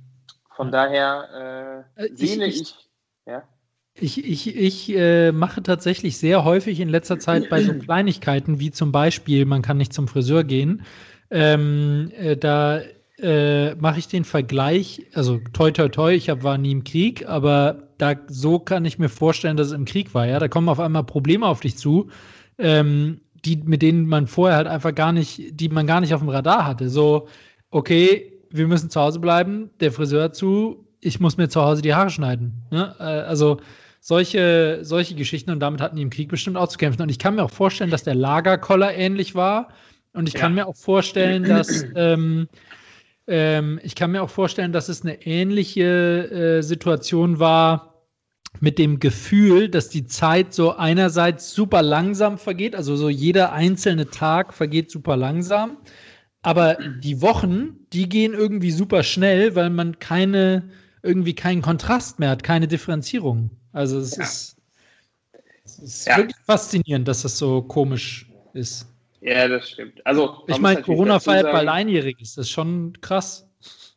von 0.55 0.67
ja. 0.67 0.71
daher 0.71 1.85
äh, 1.97 2.05
äh 2.05 2.15
sehne 2.15 2.45
ich, 2.45 2.61
ich, 2.61 2.75
ja. 3.25 3.43
Ich, 3.95 4.23
ich, 4.23 4.55
ich 4.55 4.95
äh, 4.95 5.31
mache 5.31 5.61
tatsächlich 5.61 6.17
sehr 6.17 6.43
häufig 6.43 6.79
in 6.79 6.89
letzter 6.89 7.19
Zeit 7.19 7.49
bei 7.49 7.61
so 7.61 7.73
Kleinigkeiten, 7.79 8.59
wie 8.59 8.71
zum 8.71 8.91
Beispiel, 8.91 9.45
man 9.45 9.61
kann 9.61 9.77
nicht 9.77 9.93
zum 9.93 10.07
Friseur 10.07 10.43
gehen. 10.43 10.81
Ähm, 11.29 12.11
äh, 12.17 12.35
da 12.35 12.81
äh, 13.19 13.75
mache 13.75 13.99
ich 13.99 14.07
den 14.07 14.23
Vergleich, 14.23 15.05
also 15.13 15.39
toi 15.53 15.71
toi 15.71 15.89
toi, 15.89 16.13
ich 16.13 16.29
hab, 16.29 16.43
war 16.43 16.57
nie 16.57 16.71
im 16.71 16.83
Krieg, 16.83 17.27
aber 17.27 17.89
da 17.97 18.15
so 18.27 18.59
kann 18.59 18.85
ich 18.85 18.97
mir 18.97 19.09
vorstellen, 19.09 19.57
dass 19.57 19.67
es 19.67 19.73
im 19.73 19.85
Krieg 19.85 20.13
war, 20.13 20.27
ja. 20.27 20.39
Da 20.39 20.47
kommen 20.47 20.69
auf 20.69 20.79
einmal 20.79 21.03
Probleme 21.03 21.45
auf 21.45 21.59
dich 21.61 21.77
zu, 21.77 22.09
ähm, 22.57 23.21
die, 23.45 23.57
mit 23.57 23.81
denen 23.81 24.07
man 24.07 24.27
vorher 24.27 24.57
halt 24.57 24.67
einfach 24.67 24.95
gar 24.95 25.11
nicht, 25.11 25.59
die 25.59 25.69
man 25.69 25.85
gar 25.85 26.01
nicht 26.01 26.13
auf 26.13 26.21
dem 26.21 26.29
Radar 26.29 26.65
hatte. 26.65 26.89
So, 26.89 27.27
okay, 27.69 28.33
wir 28.49 28.67
müssen 28.67 28.89
zu 28.89 28.99
Hause 28.99 29.19
bleiben, 29.19 29.69
der 29.79 29.91
Friseur 29.91 30.33
zu, 30.33 30.87
ich 30.99 31.19
muss 31.19 31.37
mir 31.37 31.49
zu 31.49 31.61
Hause 31.61 31.81
die 31.81 31.93
Haare 31.93 32.09
schneiden. 32.09 32.63
Ne? 32.71 32.95
Äh, 32.99 33.03
also 33.03 33.57
solche, 34.05 34.79
solche 34.81 35.15
Geschichten 35.15 35.49
und 35.51 35.61
damit 35.61 35.79
hatten 35.79 35.95
die 35.95 36.01
im 36.01 36.09
Krieg 36.09 36.27
bestimmt 36.27 36.57
auch 36.57 36.67
zu 36.67 36.77
kämpfen. 36.77 37.01
Und 37.01 37.09
ich 37.09 37.19
kann 37.19 37.35
mir 37.35 37.43
auch 37.43 37.49
vorstellen, 37.49 37.89
dass 37.89 38.03
der 38.03 38.15
Lagerkoller 38.15 38.93
ähnlich 38.93 39.33
war. 39.33 39.69
Und 40.11 40.27
ich 40.27 40.33
ja. 40.33 40.41
kann 40.41 40.53
mir 40.55 40.67
auch 40.67 40.75
vorstellen, 40.75 41.45
dass 41.45 41.85
ähm, 41.95 42.49
ähm, 43.27 43.79
ich 43.81 43.95
kann 43.95 44.11
mir 44.11 44.21
auch 44.21 44.29
vorstellen, 44.29 44.73
dass 44.73 44.89
es 44.89 45.03
eine 45.03 45.25
ähnliche 45.25 46.57
äh, 46.59 46.61
Situation 46.61 47.39
war 47.39 48.03
mit 48.59 48.77
dem 48.77 48.99
Gefühl, 48.99 49.69
dass 49.69 49.87
die 49.87 50.05
Zeit 50.05 50.53
so 50.53 50.75
einerseits 50.75 51.53
super 51.53 51.81
langsam 51.81 52.37
vergeht, 52.37 52.75
also 52.75 52.97
so 52.97 53.07
jeder 53.07 53.53
einzelne 53.53 54.09
Tag 54.09 54.53
vergeht 54.53 54.91
super 54.91 55.15
langsam, 55.15 55.77
aber 56.41 56.77
die 56.99 57.21
Wochen, 57.21 57.77
die 57.93 58.09
gehen 58.09 58.33
irgendwie 58.33 58.71
super 58.71 59.01
schnell, 59.03 59.55
weil 59.55 59.69
man 59.69 59.97
keine 59.99 60.69
irgendwie 61.01 61.33
keinen 61.33 61.61
Kontrast 61.61 62.19
mehr 62.19 62.29
hat, 62.29 62.43
keine 62.43 62.67
Differenzierung. 62.67 63.49
Also 63.73 63.99
es 63.99 64.15
ja. 64.15 64.23
ist, 64.23 64.57
es 65.65 65.79
ist 65.79 66.07
ja. 66.07 66.17
wirklich 66.17 66.37
faszinierend, 66.45 67.07
dass 67.07 67.23
das 67.23 67.37
so 67.37 67.61
komisch 67.61 68.27
ist. 68.53 68.87
Ja, 69.21 69.47
das 69.47 69.69
stimmt. 69.69 70.05
Also, 70.05 70.43
ich 70.47 70.59
meine, 70.59 70.81
Corona 70.81 71.19
feiert 71.19 71.51
bei 71.51 71.69
Einjähriges, 71.69 72.35
das 72.35 72.47
ist 72.47 72.51
schon 72.51 72.93
krass. 73.01 73.47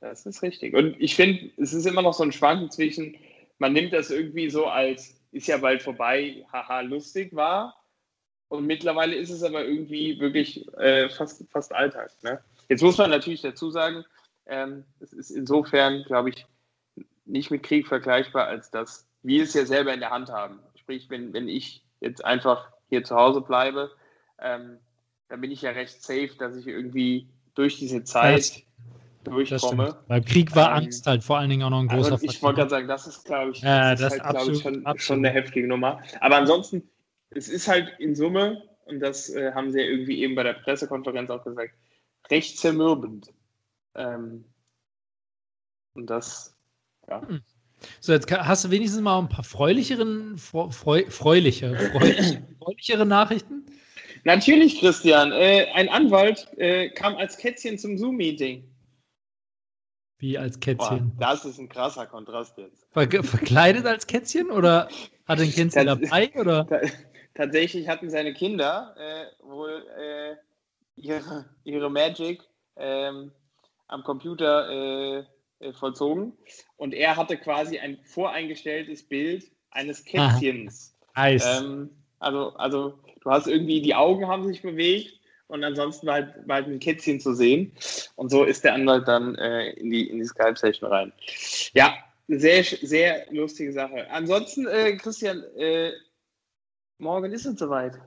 Das 0.01 0.25
ist 0.25 0.43
richtig. 0.43 0.75
Und 0.75 0.95
ich 1.01 1.17
finde, 1.17 1.51
es 1.57 1.73
ist 1.73 1.87
immer 1.87 2.03
noch 2.03 2.15
so 2.15 2.23
ein 2.23 2.33
Schwanken 2.33 2.71
zwischen, 2.71 3.17
man 3.59 3.73
nimmt 3.73 3.93
das 3.93 4.11
irgendwie 4.11 4.49
so 4.49 4.67
als, 4.67 5.21
ist 5.33 5.49
ja 5.49 5.57
bald 5.59 5.83
vorbei, 5.83 6.47
haha, 6.53 6.81
lustig 6.83 7.35
war. 7.35 7.75
Und 8.49 8.67
mittlerweile 8.67 9.17
ist 9.17 9.31
es 9.31 9.43
aber 9.43 9.65
irgendwie 9.65 10.21
wirklich 10.21 10.65
äh, 10.79 11.09
fast, 11.09 11.45
fast 11.51 11.75
Alltag. 11.75 12.13
Ne? 12.23 12.41
Jetzt 12.69 12.83
muss 12.83 12.97
man 12.97 13.11
natürlich 13.11 13.43
dazu 13.43 13.71
sagen, 13.71 14.05
ähm, 14.47 14.85
es 15.01 15.13
ist 15.13 15.31
insofern, 15.31 16.05
glaube 16.05 16.31
ich, 16.31 16.47
nicht 17.25 17.51
mit 17.51 17.65
Krieg 17.65 17.89
vergleichbar, 17.89 18.47
als 18.47 18.71
dass 18.71 19.06
wir 19.27 19.43
es 19.43 19.55
ja 19.55 19.67
selber 19.67 19.93
in 19.93 20.01
der 20.01 20.11
Hand 20.11 20.31
haben. 20.31 20.61
Sprich, 20.77 21.11
wenn, 21.11 21.33
wenn 21.33 21.49
ich 21.49 21.85
jetzt 22.01 22.25
einfach 22.25 22.71
hier 22.89 23.05
zu 23.05 23.17
Hause 23.17 23.41
bleibe, 23.41 23.91
ähm, 24.41 24.79
dann 25.29 25.41
bin 25.41 25.51
ich 25.51 25.63
ja 25.63 25.71
recht 25.71 26.03
safe, 26.03 26.31
dass 26.39 26.57
ich 26.57 26.67
irgendwie 26.67 27.29
durch 27.55 27.79
diese 27.79 28.05
Zeit 28.05 28.39
das, 28.39 28.63
durchkomme. 29.25 29.97
Beim 30.07 30.25
Krieg 30.25 30.55
war 30.55 30.71
ähm, 30.71 30.85
Angst 30.85 31.07
halt 31.07 31.25
vor 31.25 31.39
allen 31.39 31.51
Dingen 31.51 31.63
auch 31.63 31.71
noch 31.71 31.81
ein 31.81 31.89
großer 31.89 32.13
also 32.13 32.25
Ich 32.25 32.43
wollte 32.43 32.61
gerade 32.61 32.71
sagen, 32.71 32.89
das 32.89 33.07
ist, 33.07 33.25
glaube 33.25 33.51
ich, 33.53 33.61
ja, 33.63 33.95
das, 33.95 34.01
das 34.01 34.15
ist 34.15 34.25
halt, 34.25 34.37
absolut, 34.37 34.57
ich, 34.57 34.63
schon, 34.63 34.99
schon, 34.99 35.19
eine 35.19 35.31
heftige 35.31 35.67
Nummer. 35.67 36.01
Aber 36.21 36.37
ansonsten, 36.37 36.89
es 37.31 37.49
ist 37.49 37.67
halt 37.67 37.93
in 37.99 38.15
Summe, 38.15 38.63
und 38.85 39.01
das 39.01 39.29
äh, 39.31 39.53
haben 39.53 39.73
sie 39.73 39.81
ja 39.81 39.87
irgendwie 39.87 40.23
eben 40.23 40.37
bei 40.37 40.45
der 40.45 40.55
Pressekonferenz 40.55 41.29
auch 41.31 41.43
gesagt, 41.43 41.75
recht 42.31 42.59
zermürbend. 42.59 43.33
Ähm, 43.97 44.45
und 45.95 46.09
das, 46.09 46.57
ja. 47.09 47.27
Hm. 47.27 47.43
So, 48.01 48.13
jetzt 48.13 48.31
hast 48.31 48.65
du 48.65 48.71
wenigstens 48.71 49.01
mal 49.03 49.19
ein 49.19 49.29
paar 49.29 49.45
freulicheren, 49.45 50.39
freu, 50.39 50.71
freuliche, 50.71 51.77
freuliche, 51.93 52.43
freulichere 52.59 53.07
Nachrichten? 53.07 53.67
Natürlich, 54.25 54.81
Christian. 54.81 55.33
Äh, 55.33 55.67
ein 55.75 55.89
Anwalt 55.89 56.49
äh, 56.57 56.89
kam 56.91 57.17
als 57.17 57.37
Kätzchen 57.37 57.79
zum 57.79 57.97
Zoom-Meeting. 57.97 58.65
Wie 60.19 60.39
als 60.39 60.59
Kätzchen? 60.59 61.13
Boah, 61.17 61.27
das 61.29 61.45
ist 61.45 61.59
ein 61.59 61.69
krasser 61.69 62.07
Kontrast 62.07 62.57
jetzt. 62.57 62.87
Ver 62.91 63.23
verkleidet 63.23 63.87
als 63.87 64.07
Kätzchen 64.07 64.51
oder 64.51 64.89
hat 65.27 65.41
ein 65.41 65.51
Kätzchen 65.51 65.87
dabei? 65.87 66.33
Oder? 66.35 66.67
Tatsächlich 67.35 67.87
hatten 67.87 68.09
seine 68.09 68.33
Kinder 68.33 68.95
äh, 68.99 69.45
wohl 69.45 69.85
äh, 69.99 70.37
ihre, 70.97 71.45
ihre 71.65 71.91
Magic 71.91 72.43
ähm, 72.77 73.31
am 73.89 74.03
Computer 74.03 75.27
äh, 75.61 75.73
vollzogen. 75.73 76.33
Und 76.77 76.95
er 76.95 77.17
hatte 77.17 77.37
quasi 77.37 77.79
ein 77.79 77.99
voreingestelltes 78.05 79.03
Bild 79.03 79.51
eines 79.71 80.05
Kätzchens. 80.05 80.95
Ähm, 81.17 81.91
also, 82.19 82.55
also 82.57 82.99
du 83.23 83.31
hast 83.31 83.47
irgendwie, 83.47 83.81
die 83.81 83.95
Augen 83.95 84.27
haben 84.27 84.47
sich 84.47 84.63
bewegt 84.63 85.19
und 85.49 85.63
ansonsten 85.65 86.07
war 86.07 86.15
halt, 86.15 86.49
war 86.49 86.57
halt 86.57 86.67
ein 86.67 86.79
Kätzchen 86.79 87.21
zu 87.21 87.35
sehen. 87.35 87.73
Und 88.17 88.31
so 88.31 88.45
ist 88.45 88.65
der 88.65 88.75
Anwalt 88.75 89.07
dann 89.07 89.35
äh, 89.37 89.71
in 89.71 89.91
die, 89.91 90.09
in 90.09 90.19
die 90.19 90.25
Skype-Session 90.25 90.91
rein. 90.91 91.13
Ja, 91.75 91.95
sehr, 92.29 92.65
sehr 92.65 93.27
lustige 93.31 93.73
Sache. 93.73 94.11
Ansonsten, 94.11 94.67
äh, 94.67 94.97
Christian, 94.97 95.43
äh, 95.57 95.93
morgen 96.99 97.33
ist 97.33 97.47
es 97.47 97.59
soweit. 97.59 97.99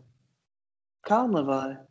Karneval. 1.04 1.88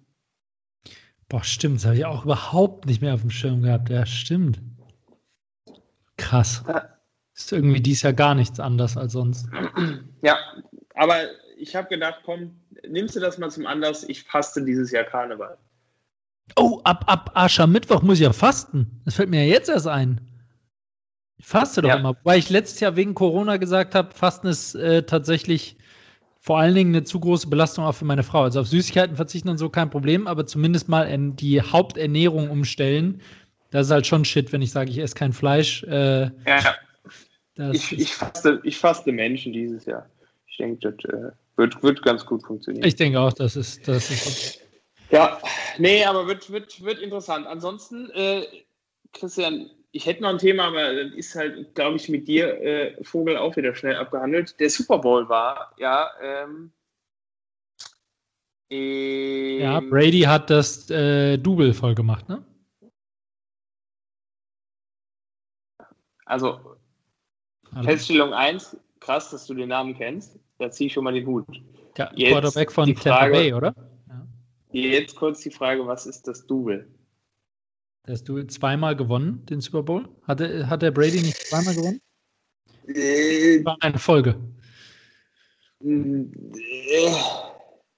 Boah, 1.29 1.45
stimmt, 1.45 1.77
das 1.77 1.87
habe 1.87 1.97
ich 1.97 2.05
auch 2.05 2.25
überhaupt 2.25 2.87
nicht 2.87 3.01
mehr 3.01 3.15
auf 3.15 3.21
dem 3.23 3.31
Schirm 3.31 3.63
gehabt. 3.63 3.91
Ja, 3.91 4.07
stimmt. 4.07 4.61
Krass. 6.29 6.63
Ist 7.35 7.53
irgendwie 7.53 7.81
dies 7.81 8.03
Jahr 8.03 8.13
gar 8.13 8.35
nichts 8.35 8.61
anders 8.61 8.97
als 8.97 9.13
sonst. 9.13 9.49
Ja, 10.23 10.37
aber 10.95 11.15
ich 11.57 11.75
habe 11.77 11.89
gedacht, 11.89 12.21
komm, 12.25 12.55
nimmst 12.89 13.17
du 13.17 13.21
das 13.21 13.39
mal 13.39 13.51
zum 13.51 13.67
Anlass, 13.67 14.05
ich 14.05 14.25
faste 14.25 14.65
dieses 14.65 14.91
Jahr 14.91 15.05
Karneval. 15.05 15.57
Oh, 16.57 16.81
ab, 16.85 17.05
ab 17.07 17.31
Aschermittwoch 17.35 18.03
muss 18.03 18.19
ich 18.19 18.25
ja 18.25 18.33
fasten. 18.33 19.01
Das 19.05 19.15
fällt 19.15 19.31
mir 19.31 19.45
ja 19.45 19.55
jetzt 19.55 19.69
erst 19.69 19.87
ein. 19.87 20.21
Ich 21.37 21.47
faste 21.47 21.83
doch 21.83 21.91
ja. 21.91 21.97
immer. 21.97 22.17
Weil 22.25 22.39
ich 22.39 22.51
letztes 22.51 22.81
Jahr 22.81 22.97
wegen 22.97 23.15
Corona 23.15 23.57
gesagt 23.57 23.95
habe, 23.95 24.13
Fasten 24.13 24.49
ist 24.49 24.75
äh, 24.75 25.05
tatsächlich 25.05 25.77
vor 26.41 26.59
allen 26.59 26.75
Dingen 26.75 26.95
eine 26.95 27.05
zu 27.05 27.21
große 27.21 27.49
Belastung 27.49 27.85
auch 27.85 27.93
für 27.93 28.05
meine 28.05 28.23
Frau. 28.23 28.43
Also 28.43 28.61
auf 28.61 28.69
Süßigkeiten 28.69 29.17
verzichten 29.17 29.49
und 29.49 29.59
so 29.59 29.69
kein 29.69 29.91
Problem, 29.91 30.27
aber 30.27 30.47
zumindest 30.47 30.89
mal 30.89 31.03
in 31.03 31.37
die 31.37 31.61
Haupternährung 31.61 32.51
umstellen. 32.51 33.21
Das 33.71 33.87
ist 33.87 33.93
halt 33.93 34.07
schon 34.07 34.25
Shit, 34.25 34.53
wenn 34.53 34.63
ich 34.63 34.71
sage, 34.71 34.91
ich 34.91 34.99
esse 34.99 35.15
kein 35.15 35.33
Fleisch. 35.33 35.83
Äh, 35.85 36.31
ja. 36.47 36.75
Ich, 37.73 37.93
ich, 37.93 38.15
faste, 38.15 38.61
ich 38.63 38.77
faste 38.77 39.11
Menschen 39.11 39.53
dieses 39.53 39.85
Jahr. 39.85 40.09
Ich 40.47 40.57
denke, 40.59 40.93
das 40.93 41.13
äh, 41.13 41.31
wird, 41.57 41.83
wird 41.83 42.03
ganz 42.03 42.25
gut 42.25 42.45
funktionieren. 42.45 42.87
Ich 42.87 42.95
denke 42.95 43.19
auch, 43.21 43.33
das 43.33 43.57
ist. 43.57 43.87
Das 43.89 44.11
ist 44.11 44.63
ja, 45.11 45.41
nee, 45.79 46.05
aber 46.05 46.27
wird, 46.27 46.51
wird, 46.53 46.85
wird 46.85 46.99
interessant. 47.01 47.47
Ansonsten, 47.47 48.11
äh, 48.11 48.45
Christian, 49.13 49.71
ich 49.91 50.07
hätte 50.07 50.23
noch 50.23 50.31
ein 50.31 50.39
Thema, 50.39 50.65
aber 50.65 51.05
das 51.05 51.15
ist 51.15 51.35
halt, 51.35 51.75
glaube 51.75 51.97
ich, 51.97 52.09
mit 52.09 52.29
dir, 52.29 52.61
äh, 52.61 53.05
Vogel, 53.05 53.37
auch 53.37 53.57
wieder 53.57 53.75
schnell 53.75 53.97
abgehandelt. 53.97 54.59
Der 54.61 54.69
Super 54.69 54.99
Bowl 54.99 55.29
war, 55.29 55.75
ja. 55.79 56.11
Ähm, 56.23 56.73
ja, 58.71 59.81
Brady 59.81 60.21
hat 60.21 60.51
das 60.51 60.91
äh, 60.91 61.39
Double 61.39 61.73
voll 61.73 61.95
gemacht, 61.95 62.29
ne? 62.29 62.45
Also, 66.29 66.61
Hallo. 67.75 67.85
Feststellung 67.85 68.35
1, 68.35 68.77
krass, 69.01 69.31
dass 69.31 69.47
du 69.47 69.55
den 69.55 69.71
Namen 69.71 69.97
kennst. 69.97 70.39
Da 70.59 70.71
ziehe 70.71 70.89
ich 70.89 70.93
schon 70.93 71.05
mal 71.05 71.15
den 71.15 71.27
Hut. 71.27 71.47
Ja, 71.97 72.11
jetzt 72.15 72.33
Quarterback 72.33 72.71
von 72.71 72.95
Tampa 72.95 73.29
Bay, 73.29 73.55
oder? 73.55 73.75
Ja. 74.09 74.27
Jetzt 74.73 75.17
kurz 75.17 75.41
die 75.41 75.51
Frage, 75.51 75.87
was 75.87 76.05
ist 76.05 76.29
das 76.29 76.47
Double? 76.47 76.87
Hast 78.07 78.29
du 78.29 78.43
zweimal 78.43 78.95
gewonnen, 78.95 79.45
den 79.47 79.63
Super 79.63 79.83
Bowl? 79.83 80.09
Hat 80.25 80.41
der, 80.41 80.69
hat 80.69 80.83
der 80.83 80.91
Brady 80.91 81.23
nicht 81.23 81.37
zweimal 81.47 81.75
gewonnen? 81.75 82.01
Äh, 82.87 83.65
war 83.65 83.77
eine 83.81 83.99
Folge. 83.99 84.37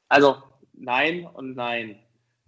Also 0.08 0.36
nein 0.72 1.26
und 1.26 1.56
nein. 1.56 1.96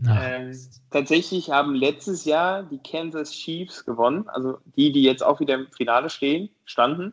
Ähm, 0.08 0.58
tatsächlich 0.90 1.50
haben 1.50 1.74
letztes 1.74 2.24
Jahr 2.24 2.62
die 2.64 2.78
Kansas 2.78 3.32
Chiefs 3.32 3.84
gewonnen, 3.84 4.28
also 4.28 4.58
die, 4.76 4.92
die 4.92 5.02
jetzt 5.02 5.22
auch 5.22 5.40
wieder 5.40 5.54
im 5.54 5.68
Finale 5.70 6.10
stehen, 6.10 6.50
standen. 6.64 7.12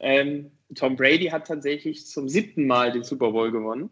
Ähm, 0.00 0.50
Tom 0.74 0.96
Brady 0.96 1.26
hat 1.26 1.46
tatsächlich 1.46 2.06
zum 2.06 2.28
siebten 2.28 2.66
Mal 2.66 2.92
den 2.92 3.02
Super 3.02 3.32
Bowl 3.32 3.50
gewonnen. 3.50 3.90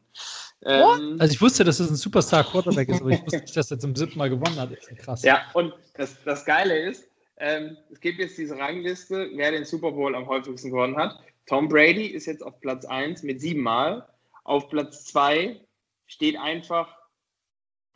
Ähm, 0.64 1.16
also 1.18 1.33
ich 1.33 1.40
wusste, 1.40 1.64
dass 1.64 1.81
es 1.81 1.90
ein 1.90 1.96
Superstar-Quarterback 1.96 2.88
ist, 2.88 3.01
aber 3.01 3.11
ich 3.11 3.22
wusste 3.22 3.40
nicht, 3.40 3.57
dass 3.57 3.70
er 3.70 3.79
zum 3.79 3.94
siebten 3.94 4.18
Mal 4.18 4.31
gewonnen 4.31 4.57
hat. 4.57 4.70
krass. 4.99 5.22
Ja, 5.22 5.42
und 5.55 5.72
das, 5.94 6.16
das 6.25 6.44
Geile 6.44 6.79
ist, 6.79 7.09
ähm, 7.38 7.77
es 7.90 8.01
gibt 8.01 8.18
jetzt 8.18 8.38
diese 8.38 8.59
Rangliste, 8.59 9.31
wer 9.35 9.51
den 9.51 9.64
Super 9.64 9.92
Bowl 9.92 10.14
am 10.14 10.27
häufigsten 10.27 10.70
gewonnen 10.70 10.96
hat. 10.96 11.18
Tom 11.46 11.68
Brady 11.68 12.07
ist 12.07 12.27
jetzt 12.27 12.42
auf 12.42 12.61
Platz 12.61 12.85
1 12.85 13.22
mit 13.22 13.40
sieben 13.40 13.62
Mal. 13.62 14.07
Auf 14.44 14.68
Platz 14.68 15.05
2 15.07 15.61
steht 16.07 16.38
einfach 16.38 16.96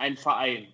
ein 0.00 0.16
Verein. 0.16 0.66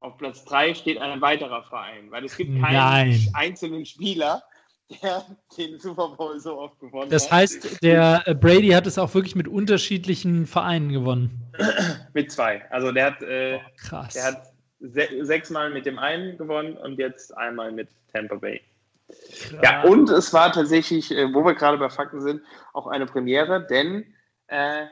Auf 0.00 0.18
Platz 0.18 0.44
3 0.44 0.74
steht 0.74 0.98
ein 0.98 1.20
weiterer 1.20 1.62
Verein, 1.62 2.10
weil 2.10 2.24
es 2.24 2.36
gibt 2.36 2.50
keinen 2.60 2.74
Nein. 2.74 3.28
einzelnen 3.34 3.86
Spieler, 3.86 4.42
der 4.90 5.24
den 5.56 5.78
Super 5.78 6.08
Bowl 6.16 6.38
so 6.40 6.58
oft 6.58 6.78
gewonnen 6.80 7.04
hat. 7.04 7.12
Das 7.12 7.30
heißt, 7.30 7.82
der 7.82 8.22
äh, 8.26 8.34
Brady 8.34 8.70
hat 8.70 8.86
es 8.86 8.98
auch 8.98 9.14
wirklich 9.14 9.36
mit 9.36 9.46
unterschiedlichen 9.46 10.46
Vereinen 10.46 10.90
gewonnen. 10.90 11.52
mit 12.14 12.32
zwei. 12.32 12.68
Also 12.70 12.90
der 12.90 13.06
hat, 13.06 13.22
äh, 13.22 13.60
oh, 13.62 13.70
krass. 13.76 14.14
Der 14.14 14.24
hat 14.24 14.42
se 14.80 15.24
sechsmal 15.24 15.70
mit 15.70 15.86
dem 15.86 16.00
einen 16.00 16.36
gewonnen 16.36 16.76
und 16.76 16.98
jetzt 16.98 17.36
einmal 17.36 17.70
mit 17.70 17.88
Tampa 18.12 18.34
Bay. 18.34 18.60
Krass. 19.08 19.60
Ja, 19.62 19.82
und 19.84 20.10
es 20.10 20.32
war 20.32 20.50
tatsächlich, 20.50 21.12
äh, 21.12 21.32
wo 21.32 21.44
wir 21.44 21.54
gerade 21.54 21.78
bei 21.78 21.88
Fakten 21.88 22.20
sind, 22.20 22.42
auch 22.72 22.88
eine 22.88 23.06
Premiere, 23.06 23.64
denn 23.68 24.04
äh, 24.48 24.86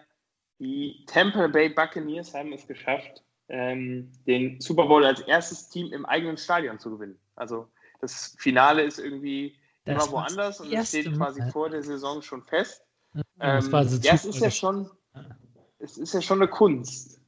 die 0.61 1.05
Tampa 1.07 1.49
Bay 1.49 1.69
Buccaneers 1.69 2.33
haben 2.33 2.53
es 2.53 2.67
geschafft, 2.69 3.25
ähm, 3.51 4.11
den 4.27 4.61
Super 4.61 4.87
Bowl 4.87 5.05
als 5.05 5.21
erstes 5.21 5.69
Team 5.69 5.93
im 5.93 6.07
eigenen 6.07 6.37
Stadion 6.37 6.79
zu 6.79 6.91
gewinnen. 6.91 7.19
Also 7.35 7.69
das 8.01 8.37
Finale 8.39 8.83
ist 8.83 8.99
irgendwie 8.99 9.57
das 9.85 10.07
immer 10.07 10.13
woanders 10.13 10.61
und 10.61 10.73
es 10.73 10.89
steht 10.89 11.13
quasi 11.17 11.41
Mal. 11.41 11.51
vor 11.51 11.69
der 11.69 11.83
Saison 11.83 12.23
schon 12.23 12.43
fest. 12.43 12.85
Ja, 13.15 13.23
ähm, 13.41 13.61
so 13.61 13.71
ja 13.99 14.15
es 14.15 14.25
ist 14.25 14.41
ja 14.41 14.51
schon, 14.51 14.89
es 15.79 15.99
ist 15.99 16.15
ja 16.15 16.23
schon 16.23 16.39
eine 16.39 16.49
Kunst, 16.49 17.21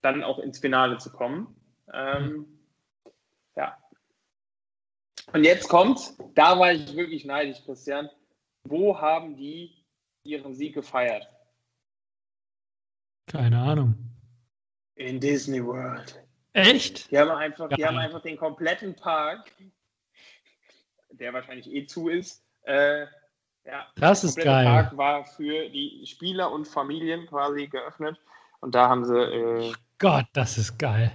dann 0.00 0.24
auch 0.24 0.38
ins 0.38 0.58
Finale 0.58 0.96
zu 0.96 1.10
kommen. 1.12 1.54
Ähm, 1.92 2.46
ja. 3.54 3.76
Und 5.32 5.44
jetzt 5.44 5.68
kommt, 5.68 6.14
da 6.34 6.58
war 6.58 6.72
ich 6.72 6.96
wirklich 6.96 7.26
neidisch, 7.26 7.62
Christian. 7.64 8.08
Wo 8.64 8.98
haben 8.98 9.36
die 9.36 9.84
ihren 10.22 10.54
Sieg 10.54 10.74
gefeiert? 10.74 11.28
Keine 13.26 13.58
Ahnung. 13.58 14.07
In 14.98 15.18
Disney 15.18 15.64
World. 15.64 16.22
Echt? 16.52 17.10
Die 17.10 17.18
haben 17.18 17.30
einfach, 17.30 17.68
die 17.68 17.84
haben 17.84 17.96
einfach 17.96 18.22
den 18.22 18.36
kompletten 18.36 18.94
Park 18.94 19.50
der 21.18 21.32
wahrscheinlich 21.32 21.70
eh 21.72 21.86
zu 21.86 22.08
ist. 22.08 22.44
Äh, 22.62 23.02
ja, 23.64 23.86
das 23.96 24.24
ist 24.24 24.36
geil. 24.36 24.64
Der 24.64 24.70
Park 24.70 24.96
war 24.96 25.24
für 25.24 25.68
die 25.68 26.04
Spieler 26.06 26.50
und 26.50 26.66
Familien 26.66 27.26
quasi 27.26 27.66
geöffnet 27.66 28.18
und 28.60 28.74
da 28.74 28.88
haben 28.88 29.04
sie. 29.04 29.18
Äh, 29.18 29.72
Gott, 29.98 30.26
das 30.32 30.58
ist 30.58 30.78
geil. 30.78 31.12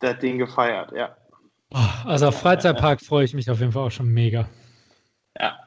Das 0.00 0.18
Ding 0.18 0.38
gefeiert, 0.38 0.92
ja. 0.92 1.16
Oh, 1.72 2.08
also 2.08 2.28
auf 2.28 2.40
Freizeitpark 2.40 3.00
freue 3.00 3.24
ich 3.24 3.34
mich 3.34 3.48
auf 3.50 3.60
jeden 3.60 3.72
Fall 3.72 3.86
auch 3.86 3.90
schon 3.90 4.08
mega. 4.08 4.48
Ja. 5.38 5.58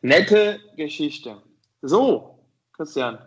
Nette 0.00 0.60
Geschichte. 0.76 1.42
So, 1.82 2.38
Christian. 2.72 3.18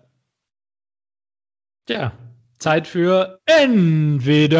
Tja, 1.86 2.14
Zeit 2.62 2.88
für 2.88 3.39
entweder 3.45 4.60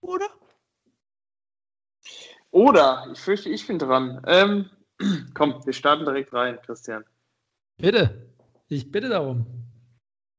oder 0.00 0.28
oder, 2.50 3.08
ich 3.12 3.18
fürchte, 3.18 3.50
ich 3.50 3.66
bin 3.66 3.78
dran. 3.78 4.22
Ähm, 4.26 4.70
komm, 5.34 5.60
wir 5.64 5.72
starten 5.72 6.04
direkt 6.04 6.32
rein, 6.32 6.58
Christian. 6.64 7.04
Bitte. 7.78 8.28
Ich 8.68 8.90
bitte 8.92 9.08
darum. 9.08 9.44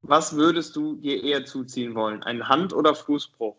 Was 0.02 0.36
würdest 0.36 0.76
du 0.76 0.96
dir 0.96 1.24
eher 1.24 1.46
zuziehen 1.46 1.94
wollen? 1.94 2.24
Ein 2.24 2.48
Hand- 2.48 2.74
oder 2.74 2.96
Fußbruch? 2.96 3.58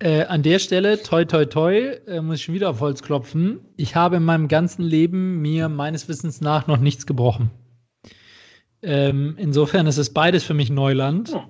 Äh, 0.00 0.26
an 0.26 0.42
der 0.42 0.58
Stelle, 0.60 1.02
toi, 1.02 1.24
toi, 1.24 1.46
toi, 1.46 1.76
äh, 2.06 2.20
muss 2.20 2.36
ich 2.36 2.44
schon 2.44 2.54
wieder 2.54 2.70
auf 2.70 2.80
Holz 2.80 3.02
klopfen. 3.02 3.60
Ich 3.76 3.96
habe 3.96 4.16
in 4.16 4.24
meinem 4.24 4.46
ganzen 4.46 4.82
Leben 4.82 5.40
mir 5.40 5.68
meines 5.68 6.06
Wissens 6.08 6.40
nach 6.40 6.68
noch 6.68 6.78
nichts 6.78 7.06
gebrochen. 7.06 7.50
Ähm, 8.82 9.34
insofern 9.38 9.86
ist 9.86 9.98
es 9.98 10.12
beides 10.12 10.44
für 10.44 10.54
mich 10.54 10.70
Neuland. 10.70 11.32
Oh. 11.34 11.42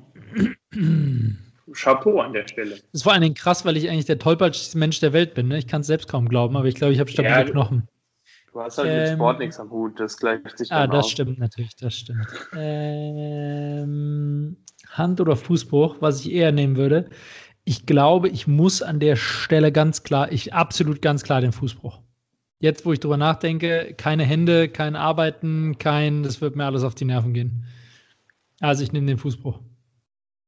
Chapeau 1.72 2.20
an 2.20 2.32
der 2.32 2.46
Stelle. 2.48 2.70
Das 2.70 2.82
ist 2.92 3.02
vor 3.02 3.12
allen 3.12 3.22
Dingen 3.22 3.34
krass, 3.34 3.64
weil 3.64 3.76
ich 3.76 3.88
eigentlich 3.90 4.06
der 4.06 4.18
tollpatschigste 4.18 4.78
Mensch 4.78 5.00
der 5.00 5.12
Welt 5.12 5.34
bin. 5.34 5.48
Ne? 5.48 5.58
Ich 5.58 5.66
kann 5.66 5.82
es 5.82 5.86
selbst 5.86 6.08
kaum 6.08 6.28
glauben, 6.28 6.56
aber 6.56 6.66
ich 6.66 6.74
glaube, 6.74 6.92
ich 6.94 7.00
habe 7.00 7.10
stabile 7.10 7.34
ja, 7.34 7.44
Knochen. 7.44 7.86
Du 8.52 8.60
hast 8.60 8.78
halt 8.78 8.88
ähm, 8.88 8.98
mit 8.98 9.08
Sport 9.12 9.38
nichts 9.40 9.60
am 9.60 9.70
Hut, 9.70 10.00
das 10.00 10.16
gleicht 10.16 10.56
sich 10.56 10.72
Ah, 10.72 10.86
das 10.86 11.04
auf. 11.04 11.10
stimmt 11.10 11.38
natürlich, 11.38 11.76
das 11.76 11.94
stimmt. 11.94 12.26
Ähm, 12.56 14.56
Hand- 14.90 15.20
oder 15.20 15.36
Fußbruch, 15.36 15.96
was 16.00 16.20
ich 16.24 16.32
eher 16.32 16.52
nehmen 16.52 16.76
würde. 16.76 17.10
Ich 17.64 17.84
glaube, 17.84 18.30
ich 18.30 18.46
muss 18.46 18.80
an 18.82 19.00
der 19.00 19.16
Stelle 19.16 19.70
ganz 19.70 20.02
klar, 20.02 20.32
ich 20.32 20.54
absolut 20.54 21.02
ganz 21.02 21.22
klar 21.22 21.42
den 21.42 21.52
Fußbruch. 21.52 22.00
Jetzt, 22.60 22.84
wo 22.84 22.92
ich 22.92 23.00
drüber 23.00 23.16
nachdenke, 23.16 23.94
keine 23.96 24.24
Hände, 24.24 24.68
kein 24.68 24.96
Arbeiten, 24.96 25.78
kein, 25.78 26.24
das 26.24 26.40
wird 26.40 26.56
mir 26.56 26.64
alles 26.64 26.82
auf 26.82 26.94
die 26.94 27.04
Nerven 27.04 27.32
gehen. 27.32 27.64
Also 28.60 28.82
ich 28.82 28.92
nehme 28.92 29.06
den 29.06 29.18
Fußbruch. 29.18 29.60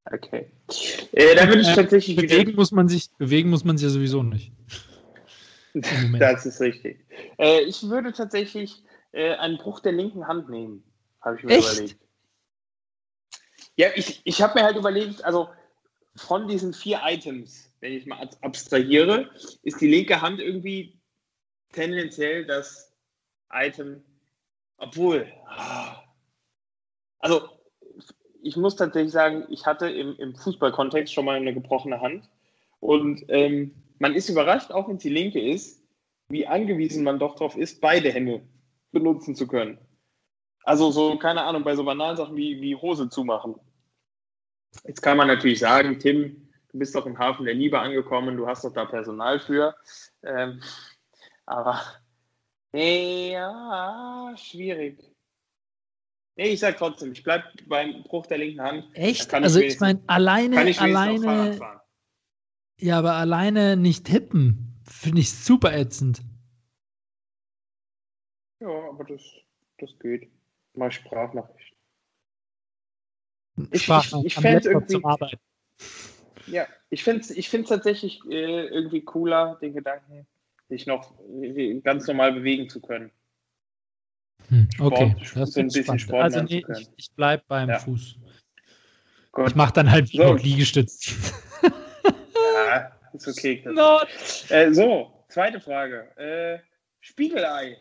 Okay. 0.06 0.50
Äh, 1.12 1.36
da 1.36 1.46
würde 1.46 1.60
ich 1.60 1.68
äh, 1.68 1.74
tatsächlich. 1.74 2.16
Bewegen 2.16 2.56
muss 2.56 2.72
man 2.72 2.88
sich, 2.88 3.10
bewegen 3.18 3.50
muss 3.50 3.64
man 3.64 3.78
sich 3.78 3.84
ja 3.84 3.90
sowieso 3.90 4.24
nicht. 4.24 4.52
das 6.18 6.46
ist 6.46 6.60
richtig. 6.60 7.04
Äh, 7.38 7.60
ich 7.62 7.82
würde 7.84 8.12
tatsächlich 8.12 8.82
äh, 9.12 9.34
einen 9.34 9.58
Bruch 9.58 9.78
der 9.80 9.92
linken 9.92 10.26
Hand 10.26 10.48
nehmen, 10.48 10.82
habe 11.20 11.36
ich 11.36 11.44
mir 11.44 11.52
Echt? 11.52 11.72
überlegt. 11.72 11.96
Ja, 13.76 13.88
ich, 13.94 14.20
ich 14.24 14.42
habe 14.42 14.58
mir 14.58 14.64
halt 14.64 14.76
überlegt, 14.76 15.24
also 15.24 15.48
von 16.16 16.48
diesen 16.48 16.74
vier 16.74 17.00
Items, 17.04 17.72
wenn 17.80 17.92
ich 17.92 18.04
mal 18.04 18.28
abstrahiere, 18.42 19.30
ist 19.62 19.80
die 19.80 19.88
linke 19.88 20.20
Hand 20.20 20.40
irgendwie 20.40 20.99
tendenziell 21.72 22.46
das 22.46 22.92
Item, 23.52 24.02
obwohl, 24.76 25.26
ah, 25.46 26.02
also 27.18 27.48
ich 28.42 28.56
muss 28.56 28.76
tatsächlich 28.76 29.12
sagen, 29.12 29.46
ich 29.50 29.66
hatte 29.66 29.88
im, 29.88 30.16
im 30.16 30.34
Fußballkontext 30.34 31.12
schon 31.12 31.24
mal 31.24 31.36
eine 31.36 31.54
gebrochene 31.54 32.00
Hand 32.00 32.28
und 32.80 33.24
ähm, 33.28 33.74
man 33.98 34.14
ist 34.14 34.28
überrascht, 34.28 34.72
auch 34.72 34.88
wenn 34.88 34.96
es 34.96 35.02
die 35.02 35.10
linke 35.10 35.40
ist, 35.40 35.82
wie 36.28 36.46
angewiesen 36.46 37.04
man 37.04 37.18
doch 37.18 37.34
darauf 37.34 37.56
ist, 37.56 37.80
beide 37.80 38.10
Hände 38.10 38.42
benutzen 38.92 39.34
zu 39.34 39.46
können. 39.46 39.78
Also 40.64 40.90
so, 40.90 41.18
keine 41.18 41.42
Ahnung, 41.42 41.64
bei 41.64 41.74
so 41.76 41.84
banalen 41.84 42.16
Sachen 42.16 42.36
wie, 42.36 42.60
wie 42.60 42.76
Hose 42.76 43.08
zumachen. 43.08 43.56
Jetzt 44.84 45.02
kann 45.02 45.16
man 45.16 45.28
natürlich 45.28 45.58
sagen, 45.58 45.98
Tim, 45.98 46.48
du 46.70 46.78
bist 46.78 46.94
doch 46.94 47.06
im 47.06 47.18
Hafen 47.18 47.44
der 47.44 47.54
Liebe 47.54 47.78
angekommen, 47.78 48.36
du 48.36 48.46
hast 48.46 48.64
doch 48.64 48.72
da 48.72 48.84
Personal 48.84 49.40
für. 49.40 49.74
Ähm, 50.22 50.62
aber 51.50 51.82
ja, 52.72 54.32
schwierig. 54.36 54.98
Nee, 56.36 56.50
ich 56.50 56.60
sag 56.60 56.78
trotzdem, 56.78 57.12
ich 57.12 57.24
bleibe 57.24 57.44
beim 57.66 58.04
Bruch 58.04 58.26
der 58.26 58.38
linken 58.38 58.62
Hand. 58.62 58.88
Echt? 58.94 59.34
Also 59.34 59.58
ich, 59.58 59.74
ich 59.74 59.80
meine, 59.80 60.00
alleine, 60.06 60.68
ich 60.70 60.80
alleine. 60.80 61.80
Ja, 62.78 62.98
aber 62.98 63.14
alleine 63.14 63.76
nicht 63.76 64.06
tippen, 64.06 64.80
finde 64.88 65.20
ich 65.20 65.32
super 65.32 65.76
ätzend. 65.76 66.22
Ja, 68.60 68.68
aber 68.88 69.04
das, 69.04 69.20
das 69.78 69.90
geht. 69.98 70.30
Mal 70.74 70.92
Sprachnachricht. 70.92 71.74
Ich, 73.72 73.88
ich, 73.88 74.14
ich 74.24 74.34
fände 74.36 74.70
irgendwie. 74.70 75.02
Ja, 76.46 76.66
ich 76.90 77.02
finde 77.02 77.20
es 77.20 77.30
ich 77.30 77.50
tatsächlich 77.50 78.24
äh, 78.30 78.66
irgendwie 78.66 79.02
cooler, 79.02 79.56
den 79.56 79.74
Gedanken, 79.74 80.26
sich 80.70 80.86
noch 80.86 81.12
ganz 81.84 82.06
normal 82.06 82.32
bewegen 82.32 82.68
zu 82.68 82.80
können. 82.80 83.10
Hm, 84.48 84.68
okay, 84.78 85.14
Sport, 85.22 85.36
das 85.36 85.52
so 85.52 85.60
ein 85.60 85.68
bisschen. 85.68 85.98
Sport 85.98 86.22
Also 86.22 86.42
nee, 86.42 86.64
ich, 86.66 86.88
ich 86.96 87.10
bleibe 87.12 87.44
beim 87.46 87.68
ja. 87.68 87.78
Fuß. 87.78 88.16
Gut. 89.32 89.48
Ich 89.48 89.54
mache 89.54 89.74
dann 89.74 89.90
halt 89.90 90.08
so. 90.08 90.34
Liegestütz. 90.34 91.32
ja, 91.62 92.90
ist 93.12 93.28
okay. 93.28 93.62
Äh, 94.48 94.72
so, 94.72 95.24
zweite 95.28 95.60
Frage. 95.60 96.08
Äh, 96.16 96.58
Spiegelei. 97.00 97.76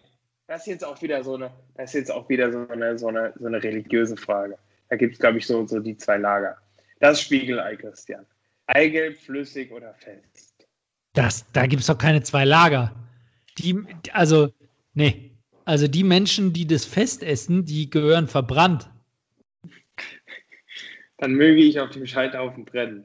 Das 0.47 0.62
ist 0.62 0.67
jetzt 0.67 0.86
auch 0.86 1.02
wieder 1.02 1.23
so 1.23 1.36
eine, 1.36 1.52
das 1.75 1.91
ist 1.91 1.93
jetzt 1.93 2.12
auch 2.12 2.28
wieder 2.28 2.52
so 2.52 2.67
eine, 2.67 2.97
so 2.97 3.08
eine, 3.08 3.34
so 3.38 3.45
eine 3.45 3.62
religiöse 3.63 4.17
Frage. 4.17 4.58
Da 4.89 4.95
gibt 4.95 5.13
es, 5.13 5.19
glaube 5.19 5.38
ich, 5.38 5.45
so, 5.45 5.65
so 5.67 5.80
die 5.80 5.95
zwei 5.95 6.17
Lager. 6.17 6.58
Das 6.99 7.21
Spiegelei, 7.21 7.75
Christian. 7.75 8.25
Eigelb, 8.65 9.17
flüssig 9.17 9.71
oder 9.71 9.93
fest? 9.93 10.48
Das, 11.13 11.45
da 11.54 11.65
gibt 11.65 11.82
es 11.82 11.88
doch 11.88 11.98
keine 11.98 12.22
zwei 12.22 12.45
Lager. 12.45 12.93
Die, 13.58 13.76
also, 14.13 14.54
nee. 14.93 15.32
Also 15.65 15.88
die 15.88 16.04
Menschen, 16.04 16.54
die 16.54 16.65
das 16.65 16.86
fest 16.86 17.24
essen, 17.24 17.65
die 17.65 17.89
gehören 17.89 18.28
verbrannt. 18.28 18.89
Dann 21.17 21.34
möge 21.34 21.62
ich 21.62 21.80
auf 21.80 21.91
dem 21.91 22.08
Scheiterhaufen 22.08 22.65
brennen. 22.65 23.04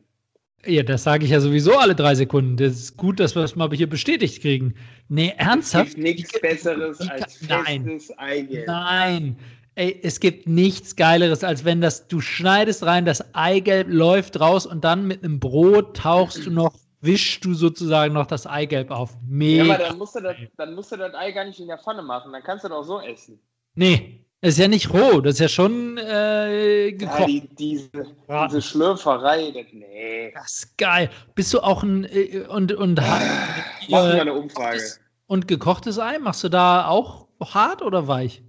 Ja, 0.67 0.83
das 0.83 1.03
sage 1.03 1.25
ich 1.25 1.31
ja 1.31 1.41
sowieso 1.41 1.77
alle 1.77 1.95
drei 1.95 2.15
Sekunden. 2.15 2.57
Das 2.57 2.73
ist 2.73 2.97
gut, 2.97 3.21
dass 3.21 3.35
wir 3.35 3.43
das 3.43 3.55
mal 3.55 3.69
hier 3.73 3.89
bestätigt 3.89 4.41
kriegen. 4.41 4.75
Nee, 5.09 5.35
ernsthaft? 5.37 5.89
Es 5.89 5.95
gibt 5.95 6.07
nichts 6.07 6.41
Besseres 6.41 7.01
als 7.01 7.37
festes 7.37 7.49
nein, 7.49 8.01
Eigelb. 8.17 8.67
Nein, 8.67 9.37
ey, 9.75 10.01
es 10.03 10.21
gibt 10.21 10.49
nichts 10.49 10.97
Geileres, 10.97 11.45
als 11.45 11.65
wenn 11.65 11.81
das, 11.81 12.09
du 12.09 12.21
schneidest 12.21 12.83
rein, 12.85 13.05
das 13.05 13.35
Eigelb 13.35 13.89
läuft 13.91 14.41
raus 14.41 14.65
und 14.65 14.85
dann 14.85 15.07
mit 15.07 15.23
einem 15.23 15.39
Brot 15.39 15.97
tauchst 15.97 16.47
du 16.47 16.51
noch, 16.51 16.75
wischst 17.05 17.45
du 17.45 17.55
sozusagen 17.55 18.15
noch 18.15 18.27
das 18.27 18.47
Eigelb 18.47 18.91
auf. 18.91 19.17
Mega. 19.27 19.65
Ja, 19.65 19.75
aber 19.75 19.85
dann 19.85 19.99
musst, 19.99 20.15
du 20.15 20.21
das, 20.21 20.37
dann 20.57 20.75
musst 20.75 20.93
du 20.93 20.97
das 20.97 21.15
Ei 21.15 21.33
gar 21.33 21.45
nicht 21.45 21.61
in 21.61 21.69
der 21.69 21.79
Pfanne 21.79 22.03
machen, 22.03 22.33
dann 22.33 22.43
kannst 22.43 22.65
du 22.65 22.69
das 22.69 22.79
auch 22.79 22.85
so 22.85 23.01
essen. 23.01 23.39
Nee, 23.75 24.25
das 24.41 24.55
ist 24.55 24.59
ja 24.59 24.69
nicht 24.69 24.93
roh, 24.93 25.21
das 25.21 25.35
ist 25.35 25.41
ja 25.41 25.49
schon 25.49 25.97
äh, 25.97 26.93
gekocht. 26.93 27.21
Ja, 27.21 27.27
die, 27.27 27.49
diese, 27.49 27.91
diese 28.29 28.63
Schlürferei, 28.63 29.51
das, 29.53 29.73
nee. 29.73 30.33
Das 30.35 30.53
ist 30.53 30.79
geil. 30.79 31.11
Bist 31.35 31.55
du 31.55 31.61
auch 31.61 31.83
ein 31.83 32.05
äh, 32.05 32.47
und 32.49 32.73
und 32.73 32.97
Machen 32.97 33.89
wir 33.89 34.21
eine 34.21 34.35
Umfrage. 34.35 34.83
Und 35.27 35.49
gekochtes 35.49 35.99
Ei, 35.99 36.19
machst 36.19 36.45
du 36.45 36.49
da 36.49 36.89
auch 36.89 37.29
hart 37.41 37.83
oder 37.83 38.07
weich? 38.07 38.43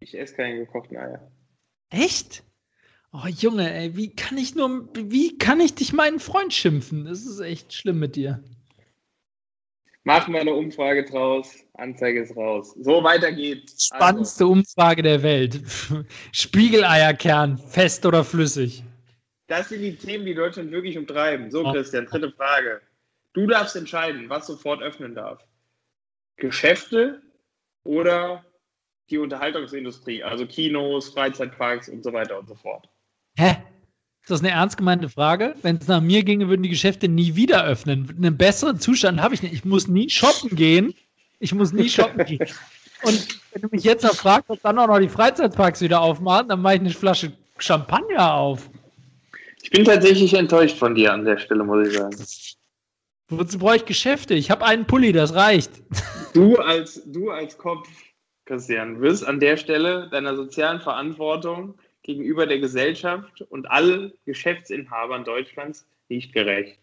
Ich 0.00 0.18
esse 0.18 0.34
keine 0.34 0.58
gekochten 0.58 0.96
Eier. 0.96 1.30
Echt? 1.90 2.44
Oh 3.12 3.26
Junge, 3.28 3.72
ey, 3.72 3.96
wie 3.96 4.14
kann 4.14 4.36
ich 4.36 4.54
nur, 4.54 4.88
wie 4.94 5.38
kann 5.38 5.60
ich 5.60 5.74
dich 5.74 5.92
meinen 5.92 6.20
Freund 6.20 6.52
schimpfen? 6.52 7.06
Das 7.06 7.24
ist 7.24 7.40
echt 7.40 7.72
schlimm 7.72 7.98
mit 7.98 8.16
dir. 8.16 8.42
Machen 10.04 10.34
wir 10.34 10.40
eine 10.40 10.54
Umfrage 10.54 11.04
draus. 11.04 11.56
Anzeige 11.74 12.22
ist 12.22 12.36
raus. 12.36 12.76
So, 12.78 13.02
weiter 13.02 13.32
geht's. 13.32 13.86
Spannendste 13.86 14.44
also. 14.44 14.52
Umfrage 14.52 15.02
der 15.02 15.22
Welt. 15.24 15.60
Spiegeleierkern, 16.32 17.58
fest 17.58 18.06
oder 18.06 18.22
flüssig? 18.22 18.84
Das 19.48 19.68
sind 19.68 19.82
die 19.82 19.96
Themen, 19.96 20.24
die 20.24 20.34
Deutschland 20.34 20.70
wirklich 20.70 20.96
umtreiben. 20.96 21.50
So, 21.50 21.64
Christian, 21.72 22.06
dritte 22.06 22.30
Frage. 22.30 22.80
Du 23.32 23.46
darfst 23.48 23.74
entscheiden, 23.74 24.28
was 24.28 24.46
sofort 24.46 24.80
öffnen 24.80 25.14
darf. 25.14 25.44
Geschäfte 26.36 27.20
oder 27.82 28.44
die 29.10 29.18
Unterhaltungsindustrie, 29.18 30.22
also 30.22 30.46
Kinos, 30.46 31.10
Freizeitparks 31.10 31.88
und 31.88 32.04
so 32.04 32.12
weiter 32.12 32.38
und 32.38 32.48
so 32.48 32.54
fort. 32.54 32.88
Hä? 33.36 33.56
Ist 34.22 34.30
das 34.30 34.40
eine 34.40 34.50
ernst 34.50 34.76
gemeinte 34.76 35.08
Frage? 35.08 35.54
Wenn 35.62 35.76
es 35.76 35.86
nach 35.86 36.00
mir 36.00 36.24
ginge, 36.24 36.48
würden 36.48 36.62
die 36.62 36.68
Geschäfte 36.68 37.08
nie 37.08 37.36
wieder 37.36 37.64
öffnen. 37.64 38.12
Einen 38.16 38.36
besseren 38.36 38.80
Zustand 38.80 39.20
habe 39.20 39.34
ich 39.34 39.42
nicht. 39.42 39.54
Ich 39.54 39.64
muss 39.64 39.86
nie 39.86 40.10
shoppen 40.10 40.56
gehen. 40.56 40.94
Ich 41.38 41.54
muss 41.54 41.72
nie 41.72 41.88
shoppen 41.88 42.24
gehen. 42.24 42.48
Und 43.02 43.40
wenn 43.52 43.62
du 43.62 43.68
mich 43.70 43.84
jetzt 43.84 44.02
noch 44.02 44.14
fragst, 44.14 44.50
ob 44.50 44.60
dann 44.62 44.78
auch 44.78 44.88
noch 44.88 44.98
die 44.98 45.08
Freizeitparks 45.08 45.80
wieder 45.80 46.00
aufmachen, 46.00 46.48
dann 46.48 46.60
mache 46.60 46.74
ich 46.74 46.80
eine 46.80 46.90
Flasche 46.90 47.32
Champagner 47.58 48.34
auf. 48.34 48.68
Ich 49.62 49.70
bin 49.70 49.84
tatsächlich 49.84 50.34
enttäuscht 50.34 50.76
von 50.76 50.94
dir 50.94 51.12
an 51.12 51.24
der 51.24 51.38
Stelle, 51.38 51.62
muss 51.62 51.86
ich 51.86 51.96
sagen. 51.96 52.16
Wozu 53.28 53.58
brauche 53.58 53.76
ich 53.76 53.84
Geschäfte? 53.84 54.34
Ich 54.34 54.50
habe 54.50 54.64
einen 54.64 54.86
Pulli, 54.86 55.12
das 55.12 55.34
reicht. 55.34 55.70
Du 56.34 56.56
als, 56.56 57.02
du 57.06 57.30
als 57.30 57.56
Kopf, 57.58 57.88
Christian, 58.44 59.00
wirst 59.00 59.26
an 59.26 59.40
der 59.40 59.56
Stelle 59.56 60.08
deiner 60.10 60.36
sozialen 60.36 60.80
Verantwortung 60.80 61.74
gegenüber 62.06 62.46
der 62.46 62.58
Gesellschaft 62.58 63.42
und 63.50 63.70
allen 63.70 64.12
Geschäftsinhabern 64.24 65.24
Deutschlands 65.24 65.86
nicht 66.08 66.32
gerecht. 66.32 66.78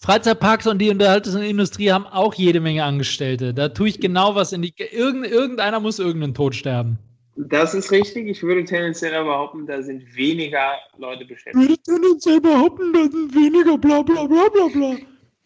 Freizeitparks 0.00 0.66
und 0.66 0.78
die 0.78 0.90
Unterhaltungsindustrie 0.90 1.90
haben 1.90 2.06
auch 2.06 2.34
jede 2.34 2.60
Menge 2.60 2.84
Angestellte. 2.84 3.54
Da 3.54 3.70
tue 3.70 3.88
ich 3.88 4.00
genau 4.00 4.34
was 4.34 4.52
in 4.52 4.60
die. 4.60 4.74
Irgend, 4.76 5.26
irgendeiner 5.26 5.80
muss 5.80 5.98
irgendeinen 5.98 6.34
Tod 6.34 6.54
sterben. 6.54 6.98
Das 7.36 7.74
ist 7.74 7.90
richtig. 7.90 8.28
Ich 8.28 8.42
würde 8.42 8.64
tendenziell 8.64 9.24
behaupten, 9.24 9.66
da 9.66 9.82
sind 9.82 10.14
weniger 10.14 10.72
Leute 10.98 11.24
beschäftigt. 11.24 11.56
Ich 11.56 11.68
würde 11.68 11.82
tendenziell 11.82 12.40
behaupten, 12.40 12.92
da 12.92 13.02
sind 13.02 13.34
weniger 13.34 13.78
bla 13.78 14.02
bla 14.02 14.26
bla 14.26 14.48
bla 14.48 14.68
bla. 14.72 14.96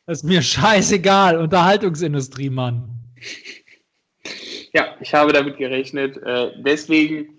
Das 0.07 0.18
ist 0.18 0.24
mir 0.24 0.42
scheißegal. 0.42 1.38
Unterhaltungsindustrie, 1.38 2.50
Mann. 2.50 2.88
Ja, 4.72 4.96
ich 5.00 5.14
habe 5.14 5.33
damit 5.33 5.57
gerechnet. 5.57 6.16
Äh, 6.18 6.50
deswegen 6.59 7.38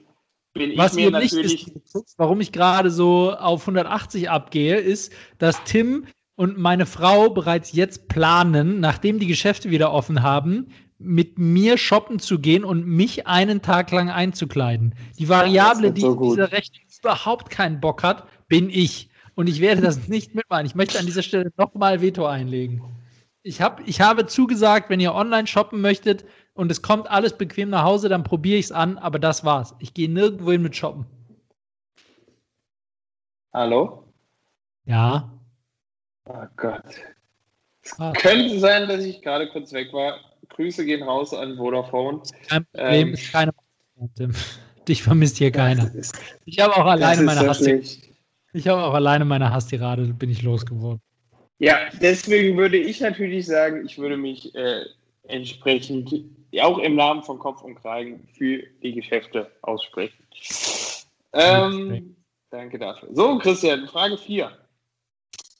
bin 0.59 0.77
Was 0.77 0.95
ich 0.95 1.05
mir 1.05 1.11
natürlich. 1.11 1.67
Ist, 1.67 2.15
warum 2.17 2.39
ich 2.41 2.51
gerade 2.51 2.91
so 2.91 3.33
auf 3.33 3.61
180 3.61 4.29
abgehe, 4.29 4.77
ist, 4.77 5.11
dass 5.39 5.63
Tim 5.63 6.05
und 6.35 6.57
meine 6.57 6.85
Frau 6.85 7.29
bereits 7.29 7.71
jetzt 7.71 8.07
planen, 8.07 8.79
nachdem 8.79 9.19
die 9.19 9.27
Geschäfte 9.27 9.71
wieder 9.71 9.91
offen 9.91 10.21
haben, 10.21 10.67
mit 10.99 11.39
mir 11.39 11.77
shoppen 11.77 12.19
zu 12.19 12.39
gehen 12.39 12.63
und 12.63 12.85
mich 12.85 13.25
einen 13.25 13.61
Tag 13.61 13.91
lang 13.91 14.09
einzukleiden. 14.09 14.95
Die 15.17 15.29
Variable, 15.29 15.91
die 15.91 16.01
so 16.01 16.13
in 16.13 16.29
dieser 16.29 16.51
Rechnung 16.51 16.83
überhaupt 16.99 17.49
keinen 17.49 17.79
Bock 17.79 18.03
hat, 18.03 18.27
bin 18.47 18.69
ich. 18.69 19.09
Und 19.35 19.47
ich 19.47 19.61
werde 19.61 19.81
das 19.81 20.09
nicht 20.09 20.35
mitmachen. 20.35 20.65
Ich 20.65 20.75
möchte 20.75 20.99
an 20.99 21.05
dieser 21.05 21.23
Stelle 21.23 21.51
nochmal 21.57 22.01
Veto 22.01 22.25
einlegen. 22.25 22.83
Ich, 23.41 23.61
hab, 23.61 23.87
ich 23.87 24.01
habe 24.01 24.25
zugesagt, 24.25 24.89
wenn 24.89 24.99
ihr 24.99 25.15
online 25.15 25.47
shoppen 25.47 25.79
möchtet, 25.79 26.25
und 26.59 26.69
es 26.69 26.81
kommt 26.81 27.09
alles 27.09 27.37
bequem 27.37 27.69
nach 27.69 27.83
Hause, 27.83 28.09
dann 28.09 28.25
probiere 28.25 28.59
ich 28.59 28.65
es 28.65 28.71
an, 28.73 28.97
aber 28.97 29.17
das 29.17 29.45
war's. 29.45 29.73
Ich 29.79 29.93
gehe 29.93 30.09
nirgendwo 30.09 30.51
hin 30.51 30.61
mit 30.61 30.75
Shoppen. 30.75 31.05
Hallo? 33.53 34.03
Ja. 34.83 35.31
Oh 36.25 36.45
Gott. 36.57 36.83
Es 37.81 37.97
ah. 37.97 38.11
könnte 38.11 38.59
sein, 38.59 38.89
dass 38.89 39.05
ich 39.05 39.21
gerade 39.21 39.47
kurz 39.47 39.71
weg 39.71 39.93
war. 39.93 40.19
Grüße 40.49 40.83
gehen 40.83 41.01
raus 41.01 41.33
an 41.33 41.55
Vodafone. 41.55 42.23
Kein 42.49 42.65
Problem, 42.65 43.07
ähm, 43.07 43.13
ist 43.13 43.31
keine 43.31 43.53
Dich 44.87 45.01
vermisst 45.01 45.37
hier 45.37 45.51
keiner. 45.51 45.95
Ist, 45.95 46.19
ich 46.43 46.59
habe 46.59 46.75
auch 46.75 46.85
alleine 46.85 47.21
meine 47.21 47.47
Hass. 47.47 47.61
Ich 47.61 48.67
habe 48.67 48.83
auch 48.83 48.93
alleine 48.93 49.23
meine 49.23 49.49
Hasstirade, 49.49 50.13
bin 50.13 50.29
ich 50.29 50.41
losgeworden. 50.41 50.99
Ja, 51.59 51.77
deswegen 52.01 52.57
würde 52.57 52.77
ich 52.77 52.99
natürlich 52.99 53.45
sagen, 53.45 53.85
ich 53.85 53.97
würde 53.97 54.17
mich 54.17 54.53
äh, 54.55 54.83
entsprechend 55.23 56.13
auch 56.57 56.79
im 56.79 56.95
Namen 56.95 57.23
von 57.23 57.39
Kopf 57.39 57.61
und 57.61 57.75
Kragen 57.75 58.27
für 58.37 58.63
die 58.81 58.93
Geschäfte 58.93 59.51
aussprechen. 59.61 60.23
Ähm, 61.33 62.15
Danke 62.49 62.79
dafür. 62.79 63.09
So, 63.13 63.37
Christian, 63.37 63.87
Frage 63.87 64.17
4. 64.17 64.51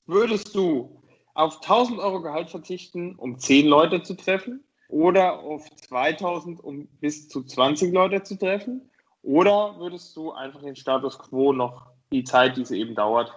Würdest 0.08 0.56
du 0.56 1.04
auf 1.36 1.62
1000 1.62 2.00
Euro 2.00 2.22
Gehalt 2.22 2.50
verzichten, 2.50 3.16
um 3.16 3.38
10 3.38 3.68
Leute 3.68 4.02
zu 4.02 4.16
treffen? 4.16 4.64
Oder 4.88 5.40
auf 5.40 5.70
2000, 5.70 6.64
um 6.64 6.88
bis 7.00 7.30
zu 7.30 7.44
20 7.44 7.94
Leute 7.94 8.24
zu 8.24 8.36
treffen? 8.38 8.90
Oder 9.22 9.78
würdest 9.78 10.16
du 10.18 10.32
einfach 10.32 10.62
den 10.62 10.76
Status 10.76 11.20
quo 11.20 11.54
noch 11.54 11.92
die 12.12 12.24
Zeit, 12.24 12.58
die 12.58 12.62
es 12.62 12.72
eben 12.72 12.96
dauert, 12.96 13.32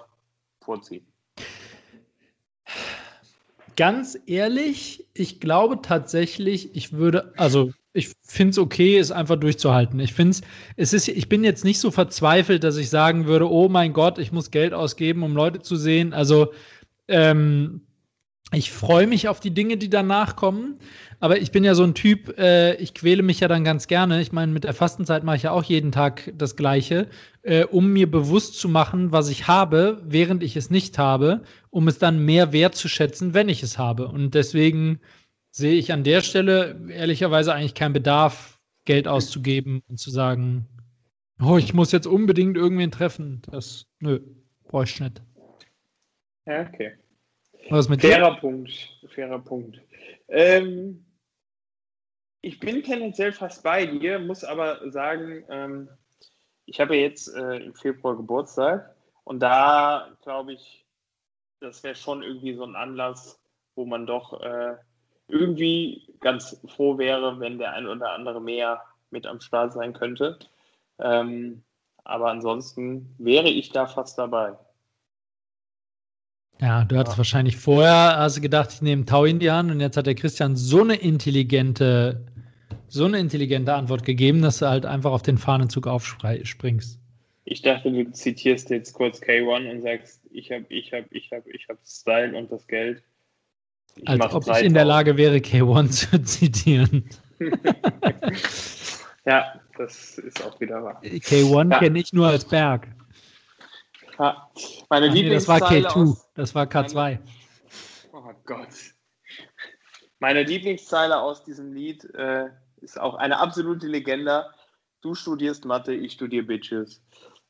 vorziehen? 0.62 1.07
Ganz 3.77 4.19
ehrlich, 4.27 5.07
ich 5.15 5.41
glaube 5.41 5.81
tatsächlich, 5.83 6.75
ich 6.75 6.93
würde, 6.93 7.33
also 7.37 7.73
ich 7.95 8.13
finde 8.23 8.51
es 8.51 8.59
okay, 8.59 8.99
es 8.99 9.11
einfach 9.11 9.37
durchzuhalten. 9.37 10.01
Ich 10.01 10.15
finde 10.15 10.39
es 10.77 10.93
ist, 10.93 11.09
ich 11.09 11.29
bin 11.29 11.45
jetzt 11.45 11.65
nicht 11.65 11.79
so 11.79 11.91
verzweifelt, 11.91 12.65
dass 12.65 12.77
ich 12.77 12.91
sagen 12.91 13.27
würde, 13.27 13.51
oh 13.51 13.69
mein 13.69 13.93
Gott, 13.93 14.19
ich 14.19 14.33
muss 14.33 14.51
Geld 14.51 14.73
ausgeben, 14.75 15.23
um 15.23 15.35
Leute 15.37 15.61
zu 15.61 15.77
sehen. 15.77 16.13
Also 16.13 16.53
ähm, 17.09 17.83
ich 18.53 18.71
freue 18.71 19.07
mich 19.07 19.29
auf 19.29 19.41
die 19.41 19.53
Dinge, 19.53 19.77
die 19.77 19.91
danach 19.91 20.37
kommen. 20.37 20.79
Aber 21.21 21.41
ich 21.41 21.53
bin 21.53 21.62
ja 21.62 21.75
so 21.75 21.85
ein 21.85 21.95
Typ, 21.95 22.37
äh, 22.38 22.75
ich 22.77 22.95
quäle 22.95 23.23
mich 23.23 23.41
ja 23.41 23.49
dann 23.49 23.65
ganz 23.65 23.87
gerne. 23.87 24.21
Ich 24.21 24.33
meine, 24.33 24.53
mit 24.53 24.65
der 24.65 24.75
Fastenzeit 24.75 25.23
mache 25.23 25.37
ich 25.37 25.45
ja 25.45 25.53
auch 25.53 25.62
jeden 25.62 25.93
Tag 25.93 26.33
das 26.37 26.57
Gleiche, 26.57 27.09
äh, 27.43 27.65
um 27.65 27.93
mir 27.93 28.11
bewusst 28.11 28.59
zu 28.59 28.69
machen, 28.69 29.12
was 29.12 29.29
ich 29.29 29.47
habe, 29.47 30.03
während 30.05 30.43
ich 30.43 30.57
es 30.57 30.69
nicht 30.69 30.99
habe, 30.99 31.43
um 31.71 31.87
es 31.88 31.99
dann 31.99 32.25
mehr 32.25 32.53
wertzuschätzen, 32.53 33.35
wenn 33.35 33.49
ich 33.49 33.62
es 33.62 33.79
habe. 33.79 34.09
Und 34.09 34.35
deswegen 34.35 35.01
sehe 35.53 35.75
ich 35.75 35.93
an 35.93 36.03
der 36.03 36.23
Stelle 36.23 36.81
ehrlicherweise 36.88 37.55
eigentlich 37.55 37.75
keinen 37.75 37.93
Bedarf, 37.93 38.59
Geld 38.85 39.07
auszugeben 39.07 39.83
und 39.88 39.99
zu 39.99 40.11
sagen, 40.11 40.67
oh, 41.41 41.57
ich 41.57 41.73
muss 41.73 41.93
jetzt 41.93 42.07
unbedingt 42.07 42.57
irgendwen 42.57 42.91
treffen. 42.91 43.43
Das, 43.51 43.87
nö, 44.01 44.21
brauche 44.65 44.85
ich 44.85 44.99
nicht. 44.99 45.23
Ja, 46.47 46.62
okay. 46.62 46.95
Was 47.70 47.88
mit 47.88 48.01
fairer 48.01 48.35
dir? 48.35 48.40
Punkt, 48.40 48.70
fairer 49.09 49.38
Punkt. 49.38 49.81
Ähm, 50.29 51.05
ich 52.40 52.59
bin 52.59 52.83
tendenziell 52.83 53.33
fast 53.33 53.62
bei 53.62 53.87
dir, 53.87 54.18
muss 54.18 54.44
aber 54.44 54.90
sagen, 54.90 55.44
ähm, 55.48 55.88
ich 56.66 56.81
habe 56.81 56.96
jetzt 56.96 57.35
äh, 57.35 57.57
im 57.57 57.75
Februar 57.75 58.16
Geburtstag 58.16 58.94
und 59.25 59.40
da 59.40 60.16
glaube 60.22 60.55
ich, 60.55 60.85
das 61.61 61.83
wäre 61.83 61.94
schon 61.94 62.22
irgendwie 62.22 62.55
so 62.55 62.64
ein 62.64 62.77
Anlass, 62.77 63.40
wo 63.77 63.85
man 63.85 64.07
doch 64.07 64.40
äh, 64.40 64.77
irgendwie 65.29 66.14
ganz 66.20 66.61
froh 66.68 66.98
wäre, 66.98 67.38
wenn 67.40 67.59
der 67.59 67.72
ein 67.72 67.87
oder 67.87 68.12
andere 68.12 68.40
mehr 68.40 68.83
mit 69.11 69.27
am 69.27 69.40
Start 69.40 69.72
sein 69.72 69.92
könnte. 69.92 70.38
Ähm, 70.98 71.62
aber 72.05 72.31
ansonsten 72.31 73.14
wäre 73.18 73.48
ich 73.48 73.70
da 73.70 73.87
fast 73.87 74.18
dabei. 74.18 74.57
Ja, 76.62 76.85
du 76.85 76.96
hattest 76.96 77.16
ja. 77.16 77.18
wahrscheinlich 77.18 77.57
vorher, 77.57 78.16
hast 78.18 78.37
du 78.37 78.40
gedacht, 78.40 78.70
ich 78.72 78.83
nehme 78.83 79.05
Tau-Indian 79.05 79.72
und 79.72 79.81
jetzt 79.81 79.96
hat 79.96 80.07
der 80.07 80.14
Christian 80.14 80.55
so 80.55 80.81
eine 80.81 80.94
intelligente, 80.94 82.25
so 82.87 83.05
eine 83.05 83.18
intelligente 83.18 83.75
Antwort 83.75 84.05
gegeben, 84.05 84.42
dass 84.42 84.59
du 84.59 84.68
halt 84.68 84.87
einfach 84.87 85.11
auf 85.11 85.22
den 85.22 85.38
Fahnenzug 85.38 85.88
aufspringst. 85.88 87.01
Ich 87.44 87.62
dachte, 87.62 87.90
du 87.90 88.09
zitierst 88.12 88.70
jetzt 88.70 88.92
kurz 88.92 89.20
K1 89.20 89.72
und 89.72 89.83
sagst, 89.83 90.20
ich 90.31 90.53
habe, 90.53 90.64
ich 90.68 90.92
habe, 90.92 91.07
ich 91.11 91.33
habe, 91.33 91.51
ich 91.51 91.68
habe 91.68 91.81
Style 91.85 92.38
und 92.38 92.53
das 92.53 92.64
Geld. 92.68 93.03
Ich 93.96 94.09
Als 94.09 94.33
ob 94.33 94.46
ich 94.46 94.62
in 94.64 94.75
der 94.75 94.85
Lage 94.85 95.16
wäre, 95.16 95.38
K1 95.38 95.88
zu 96.11 96.22
zitieren. 96.22 97.05
ja, 99.27 99.61
das 99.77 100.18
ist 100.18 100.46
auch 100.46 100.61
wieder 100.61 100.85
wahr. 100.85 101.03
K1 101.03 101.72
ja. 101.72 101.79
kenne 101.81 101.98
ich 101.98 102.12
nur 102.12 102.29
als 102.29 102.44
Berg. 102.44 102.87
Ja. 104.18 104.51
Meine 104.90 105.09
Ach, 105.09 105.12
nee, 105.12 105.29
das 105.29 105.48
war 105.48 105.59
K2, 105.59 106.16
das 106.35 106.55
war 106.55 106.64
K2. 106.64 106.94
Meine, 106.94 107.18
oh 108.12 108.33
Gott. 108.44 108.68
Meine 110.18 110.42
Lieblingszeile 110.44 111.20
aus 111.20 111.42
diesem 111.44 111.72
Lied 111.72 112.05
äh, 112.14 112.48
ist 112.81 113.01
auch 113.01 113.14
eine 113.14 113.38
absolute 113.38 113.87
Legende. 113.87 114.46
Du 115.01 115.14
studierst 115.14 115.64
Mathe, 115.64 115.94
ich 115.94 116.12
studiere 116.12 116.44
Bitches. 116.44 117.03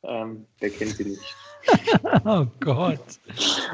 Ähm, 0.04 0.46
wer 0.58 0.70
kennt 0.70 0.96
sie 0.96 1.04
nicht? 1.04 1.36
oh 2.24 2.46
Gott. 2.60 3.20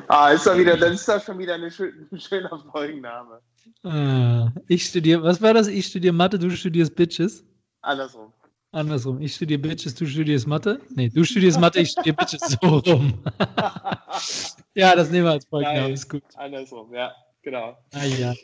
Ah, 0.08 0.30
ist 0.30 0.46
doch 0.46 0.56
wieder, 0.58 0.76
das 0.76 0.92
ist 0.92 1.08
doch 1.08 1.22
schon 1.22 1.38
wieder 1.38 1.54
ein 1.54 1.70
schöner 1.70 2.62
Folgenname. 2.70 3.40
Ah, 3.82 4.52
ich 4.66 4.86
studiere, 4.86 5.22
was 5.22 5.40
war 5.40 5.54
das? 5.54 5.68
Ich 5.68 5.86
studiere 5.86 6.12
Mathe, 6.12 6.38
du 6.38 6.50
studierst 6.50 6.94
Bitches? 6.94 7.44
Andersrum. 7.80 8.32
Andersrum. 8.72 9.20
Ich 9.22 9.34
studiere 9.34 9.60
Bitches, 9.60 9.94
du 9.94 10.06
studierst 10.06 10.46
Mathe? 10.46 10.80
Nee, 10.90 11.08
du 11.08 11.24
studierst 11.24 11.58
Mathe, 11.58 11.80
ich 11.80 11.90
studiere 11.90 12.16
Bitches. 12.16 12.40
So 12.40 12.68
rum. 12.68 13.18
ja, 14.74 14.94
das 14.94 15.10
nehmen 15.10 15.24
wir 15.24 15.32
als 15.32 15.46
Folgenname, 15.46 15.92
ist 15.92 16.08
gut. 16.08 16.22
Andersrum, 16.34 16.92
ja, 16.92 17.14
genau. 17.42 17.78
Ah, 17.94 18.04
ja. 18.04 18.34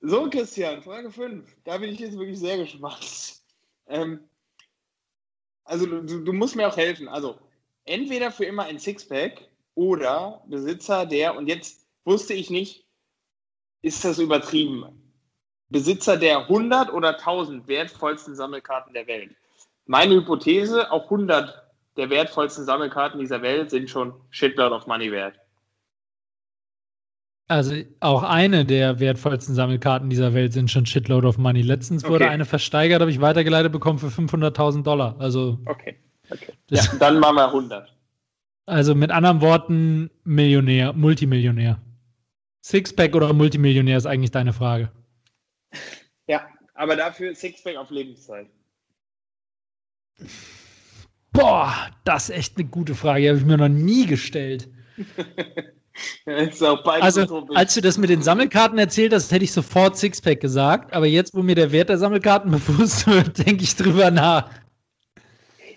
So, 0.00 0.30
Christian, 0.30 0.82
Frage 0.82 1.10
5. 1.10 1.44
Da 1.64 1.78
bin 1.78 1.90
ich 1.90 1.98
jetzt 1.98 2.16
wirklich 2.16 2.38
sehr 2.38 2.58
gespannt. 2.58 3.42
Ähm, 3.88 4.20
also, 5.64 5.86
du, 5.86 6.24
du 6.24 6.32
musst 6.32 6.54
mir 6.54 6.68
auch 6.68 6.76
helfen. 6.76 7.08
Also, 7.08 7.38
entweder 7.84 8.30
für 8.30 8.44
immer 8.44 8.64
ein 8.64 8.78
Sixpack 8.78 9.48
oder 9.74 10.44
Besitzer 10.46 11.06
der, 11.06 11.36
und 11.36 11.48
jetzt 11.48 11.88
wusste 12.04 12.34
ich 12.34 12.50
nicht, 12.50 12.86
ist 13.82 14.04
das 14.04 14.18
übertrieben, 14.18 14.84
Besitzer 15.70 16.16
der 16.16 16.40
100 16.40 16.92
oder 16.92 17.18
1000 17.18 17.66
wertvollsten 17.66 18.36
Sammelkarten 18.36 18.92
der 18.94 19.06
Welt. 19.08 19.34
Meine 19.92 20.14
Hypothese, 20.14 20.90
auch 20.90 21.04
100 21.04 21.64
der 21.98 22.08
wertvollsten 22.08 22.64
Sammelkarten 22.64 23.20
dieser 23.20 23.42
Welt 23.42 23.68
sind 23.68 23.90
schon 23.90 24.14
Shitload 24.30 24.74
of 24.74 24.86
Money 24.86 25.12
wert. 25.12 25.38
Also 27.46 27.74
auch 28.00 28.22
eine 28.22 28.64
der 28.64 29.00
wertvollsten 29.00 29.54
Sammelkarten 29.54 30.08
dieser 30.08 30.32
Welt 30.32 30.54
sind 30.54 30.70
schon 30.70 30.86
Shitload 30.86 31.26
of 31.26 31.36
Money. 31.36 31.60
Letztens 31.60 32.04
wurde 32.04 32.24
okay. 32.24 32.32
eine 32.32 32.46
versteigert, 32.46 33.02
habe 33.02 33.10
ich 33.10 33.20
weitergeleitet 33.20 33.70
bekommen 33.70 33.98
für 33.98 34.06
500.000 34.06 34.82
Dollar. 34.82 35.14
Also 35.18 35.58
okay. 35.66 35.98
Okay. 36.30 36.54
Ja, 36.70 36.84
dann 36.98 37.18
machen 37.18 37.36
wir 37.36 37.48
100. 37.48 37.94
Also 38.64 38.94
mit 38.94 39.10
anderen 39.10 39.42
Worten, 39.42 40.10
Millionär, 40.24 40.94
Multimillionär. 40.94 41.82
Sixpack 42.62 43.14
oder 43.14 43.30
Multimillionär 43.34 43.98
ist 43.98 44.06
eigentlich 44.06 44.30
deine 44.30 44.54
Frage. 44.54 44.90
Ja, 46.28 46.48
aber 46.72 46.96
dafür 46.96 47.34
Sixpack 47.34 47.76
auf 47.76 47.90
Lebenszeit. 47.90 48.46
Boah, 51.32 51.74
das 52.04 52.28
ist 52.28 52.36
echt 52.36 52.58
eine 52.58 52.66
gute 52.66 52.94
Frage. 52.94 53.22
Die 53.22 53.28
habe 53.28 53.38
ich 53.38 53.44
mir 53.44 53.56
noch 53.56 53.68
nie 53.68 54.06
gestellt. 54.06 54.68
also, 56.26 56.76
so 57.26 57.46
als 57.54 57.74
du 57.74 57.80
das 57.80 57.96
mit 57.98 58.10
den 58.10 58.22
Sammelkarten 58.22 58.78
erzählt 58.78 59.12
hast, 59.12 59.32
hätte 59.32 59.44
ich 59.44 59.52
sofort 59.52 59.96
Sixpack 59.96 60.40
gesagt. 60.40 60.92
Aber 60.92 61.06
jetzt, 61.06 61.34
wo 61.34 61.42
mir 61.42 61.54
der 61.54 61.72
Wert 61.72 61.88
der 61.88 61.98
Sammelkarten 61.98 62.50
bewusst 62.66 63.06
wird, 63.06 63.46
denke 63.46 63.64
ich 63.64 63.74
drüber 63.76 64.10
nach. 64.10 64.50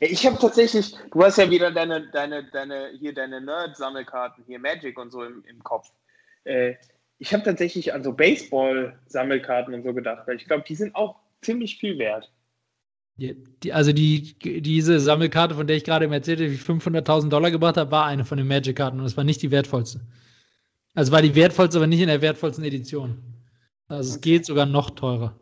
Ich 0.02 0.26
habe 0.26 0.38
tatsächlich, 0.38 0.94
du 1.12 1.24
hast 1.24 1.38
ja 1.38 1.50
wieder 1.50 1.72
deine, 1.72 2.08
deine, 2.12 2.44
deine, 2.52 2.92
hier 3.00 3.14
deine 3.14 3.40
Nerd-Sammelkarten, 3.40 4.44
hier 4.46 4.60
Magic 4.60 5.00
und 5.00 5.12
so 5.12 5.24
im, 5.24 5.44
im 5.48 5.64
Kopf. 5.64 5.90
Äh, 6.44 6.74
ich 7.18 7.34
habe 7.34 7.44
tatsächlich 7.44 7.94
an 7.94 8.04
so 8.04 8.12
Baseball-Sammelkarten 8.12 9.74
und 9.74 9.84
so 9.84 9.94
gedacht, 9.94 10.28
weil 10.28 10.36
ich 10.36 10.46
glaube, 10.46 10.66
die 10.68 10.76
sind 10.76 10.94
auch 10.96 11.16
ziemlich 11.42 11.78
viel 11.78 11.98
wert. 11.98 12.30
Die, 13.18 13.72
also 13.72 13.94
die, 13.94 14.36
diese 14.62 15.00
Sammelkarte, 15.00 15.56
von 15.56 15.68
der 15.68 15.78
ich 15.78 15.86
gerade 15.86 16.06
erzählt 16.06 16.40
habe, 16.40 16.50
die 16.50 16.56
ich 16.56 16.62
500.000 16.62 17.30
Dollar 17.30 17.50
gebracht 17.50 17.78
habe, 17.78 17.92
war 17.92 18.06
eine 18.06 18.26
von 18.26 18.38
den 18.38 18.48
Magic-Karten 18.48 19.00
und 19.00 19.06
es 19.06 19.16
war 19.16 19.24
nicht 19.24 19.42
die 19.42 19.52
wertvollste. 19.52 20.02
Also 20.96 21.12
war 21.12 21.22
die 21.22 21.36
wertvollste, 21.36 21.78
aber 21.78 21.88
nicht 21.88 22.02
in 22.02 22.08
der 22.08 22.22
wertvollsten 22.22 22.66
Edition. 22.66 23.18
Also 23.88 24.16
es 24.16 24.22
geht 24.22 24.46
sogar 24.46 24.66
noch 24.66 24.90
teurer. 24.92 25.40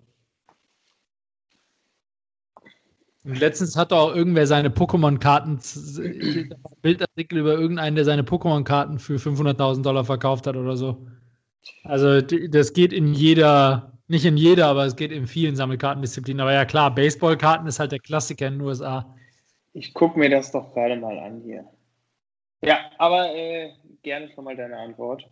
Und 3.24 3.40
letztens 3.40 3.78
hat 3.78 3.94
auch 3.94 4.14
irgendwer 4.14 4.46
seine 4.48 4.70
Pokémon-Karten, 4.70 5.60
Bildartikel 6.82 7.40
über 7.40 7.54
irgendeinen, 7.54 7.96
der 7.96 8.06
seine 8.06 8.24
Pokémon-Karten 8.24 9.00
für 9.00 9.16
500.000 9.16 9.82
Dollar 9.82 10.04
verkauft 10.04 10.46
hat 10.46 10.58
oder 10.58 10.76
so. 10.76 11.08
Also 11.86 12.20
das 12.22 12.74
geht 12.74 12.92
in 12.92 13.14
jeder, 13.14 13.93
nicht 14.14 14.26
in 14.26 14.38
jeder, 14.38 14.68
aber 14.68 14.86
es 14.86 14.96
geht 14.96 15.12
in 15.12 15.28
vielen 15.28 15.56
Sammelkartendisziplinen. 15.56 16.40
Aber 16.40 16.54
ja 16.54 16.64
klar, 16.64 16.94
Baseballkarten 16.96 17.68
ist 17.68 17.80
halt 17.80 17.92
der 17.92 18.00
Klassiker 18.00 18.48
in 18.48 18.54
den 18.54 18.62
USA. 18.62 19.14
Ich 19.74 19.94
gucke 19.94 20.18
mir 20.18 20.30
das 20.30 20.52
doch 20.52 20.74
gerade 20.74 20.96
mal 20.96 21.20
an 21.20 21.42
hier. 21.42 21.66
Ja, 22.64 22.78
aber 22.98 23.36
äh, 23.36 23.72
gerne 24.04 24.30
schon 24.34 24.46
mal 24.46 24.56
deine 24.56 24.78
Antwort. 24.78 25.28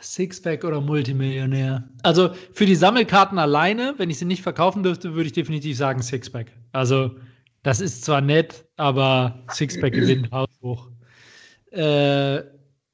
Sixpack 0.00 0.62
oder 0.64 0.80
Multimillionär? 0.80 1.88
Also 2.02 2.30
für 2.52 2.66
die 2.66 2.74
Sammelkarten 2.74 3.38
alleine, 3.38 3.94
wenn 3.96 4.10
ich 4.10 4.18
sie 4.18 4.24
nicht 4.24 4.42
verkaufen 4.42 4.82
dürfte, 4.82 5.14
würde 5.14 5.26
ich 5.26 5.32
definitiv 5.32 5.76
sagen 5.76 6.02
Sixpack. 6.02 6.52
Also 6.72 7.16
das 7.62 7.80
ist 7.80 8.04
zwar 8.04 8.20
nett, 8.20 8.66
aber 8.76 9.42
Sixpack 9.50 9.92
gewinnt 9.92 10.30
haushoch. 10.30 10.90
Äh, 11.70 12.42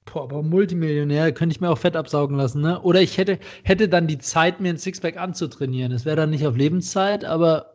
boah, 0.04 0.24
aber 0.24 0.42
Multimillionär 0.42 1.32
könnte 1.32 1.54
ich 1.54 1.60
mir 1.60 1.70
auch 1.70 1.78
Fett 1.78 1.96
absaugen 1.96 2.36
lassen, 2.36 2.60
ne? 2.60 2.80
Oder 2.82 3.00
ich 3.00 3.18
hätte, 3.18 3.38
hätte 3.62 3.88
dann 3.88 4.06
die 4.06 4.18
Zeit, 4.18 4.60
mir 4.60 4.70
ein 4.70 4.78
Sixpack 4.78 5.16
anzutrainieren. 5.16 5.92
Das 5.92 6.04
wäre 6.04 6.16
dann 6.16 6.30
nicht 6.30 6.46
auf 6.46 6.56
Lebenszeit, 6.56 7.24
aber 7.24 7.74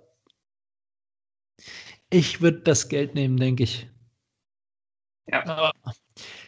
ich 2.10 2.42
würde 2.42 2.62
das 2.62 2.90
Geld 2.90 3.16
nehmen, 3.16 3.38
denke 3.38 3.64
ich. 3.64 3.88
Ja. 5.28 5.72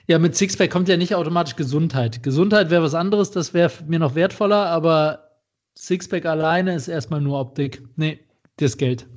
Ja, 0.08 0.20
mit 0.20 0.36
Sixpack 0.36 0.72
kommt 0.72 0.90
ja 0.90 0.98
nicht 0.98 1.16
automatisch 1.16 1.56
Gesundheit. 1.56 2.24
Gesundheit 2.24 2.70
wäre 2.70 2.84
was 2.84 2.96
anderes, 2.96 3.32
das 3.32 3.54
wäre 3.54 3.72
mir 3.86 4.00
noch 4.00 4.16
wertvoller, 4.16 4.66
aber 4.66 5.40
Sixpack 5.78 6.26
alleine 6.26 6.76
ist 6.76 6.88
erstmal 6.88 7.22
nur 7.22 7.40
Optik. 7.40 7.82
Nee, 7.96 8.20
das 8.58 8.78
Geld. 8.78 9.08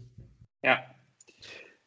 Ja. 0.62 0.79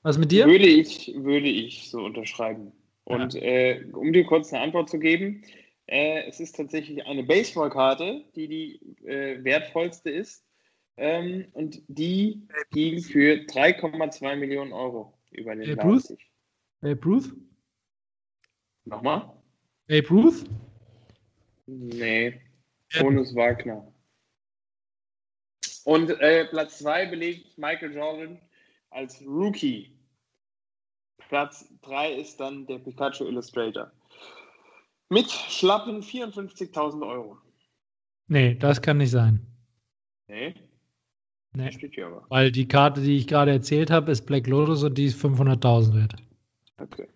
Was 0.01 0.17
mit 0.17 0.31
dir? 0.31 0.45
Würde 0.45 0.65
ich, 0.65 1.13
würde 1.15 1.47
ich 1.47 1.89
so 1.89 2.03
unterschreiben. 2.03 2.71
Und 3.07 3.35
ja. 3.35 3.41
äh, 3.41 3.85
um 3.93 4.11
dir 4.11 4.25
kurz 4.25 4.51
eine 4.51 4.63
Antwort 4.63 4.89
zu 4.89 4.99
geben, 4.99 5.41
äh, 5.85 6.27
es 6.27 6.41
ist 6.41 6.57
tatsächlich 6.57 7.05
eine 7.05 7.23
Baseballkarte, 7.23 8.25
die 8.35 8.49
die 8.49 9.05
äh, 9.07 9.41
wertvollste 9.45 10.09
ist. 10.09 10.43
Ähm, 10.97 11.45
und 11.53 11.81
die 11.87 12.45
ging 12.71 13.01
für 13.01 13.35
3,2 13.45 14.35
Millionen 14.35 14.73
Euro 14.73 15.17
über 15.31 15.55
den 15.55 15.77
Babe 15.77 15.87
Ruth? 15.87 16.17
Babe 16.81 17.05
Ruth? 17.05 17.33
Nochmal? 18.83 19.31
Babe 19.87 20.09
Ruth? 20.09 20.43
Nee. 21.65 22.41
Bonus 22.99 23.33
Wagner. 23.33 23.89
Und 25.85 26.09
äh, 26.19 26.43
Platz 26.43 26.79
2 26.79 27.05
belegt 27.05 27.57
Michael 27.57 27.95
Jordan 27.95 28.41
als 28.89 29.21
Rookie. 29.25 29.96
Platz 31.27 31.67
3 31.81 32.13
ist 32.13 32.39
dann 32.39 32.65
der 32.65 32.79
Pikachu 32.79 33.25
Illustrator. 33.25 33.91
Mit 35.09 35.29
schlappen 35.29 36.01
54.000 36.01 37.07
Euro. 37.07 37.37
Nee, 38.27 38.55
das 38.55 38.81
kann 38.81 38.97
nicht 38.97 39.11
sein. 39.11 39.45
Nee. 40.27 40.53
Nee. 41.53 41.71
Steht 41.71 41.95
hier 41.95 42.07
aber. 42.07 42.25
Weil 42.29 42.51
die 42.51 42.67
Karte, 42.67 43.01
die 43.01 43.17
ich 43.17 43.27
gerade 43.27 43.51
erzählt 43.51 43.89
habe, 43.89 44.11
ist 44.11 44.25
Black 44.25 44.47
Lotus 44.47 44.83
und 44.83 44.97
die 44.97 45.05
ist 45.05 45.23
500.000 45.23 45.95
wert. 45.95 46.15
Okay. 46.79 47.07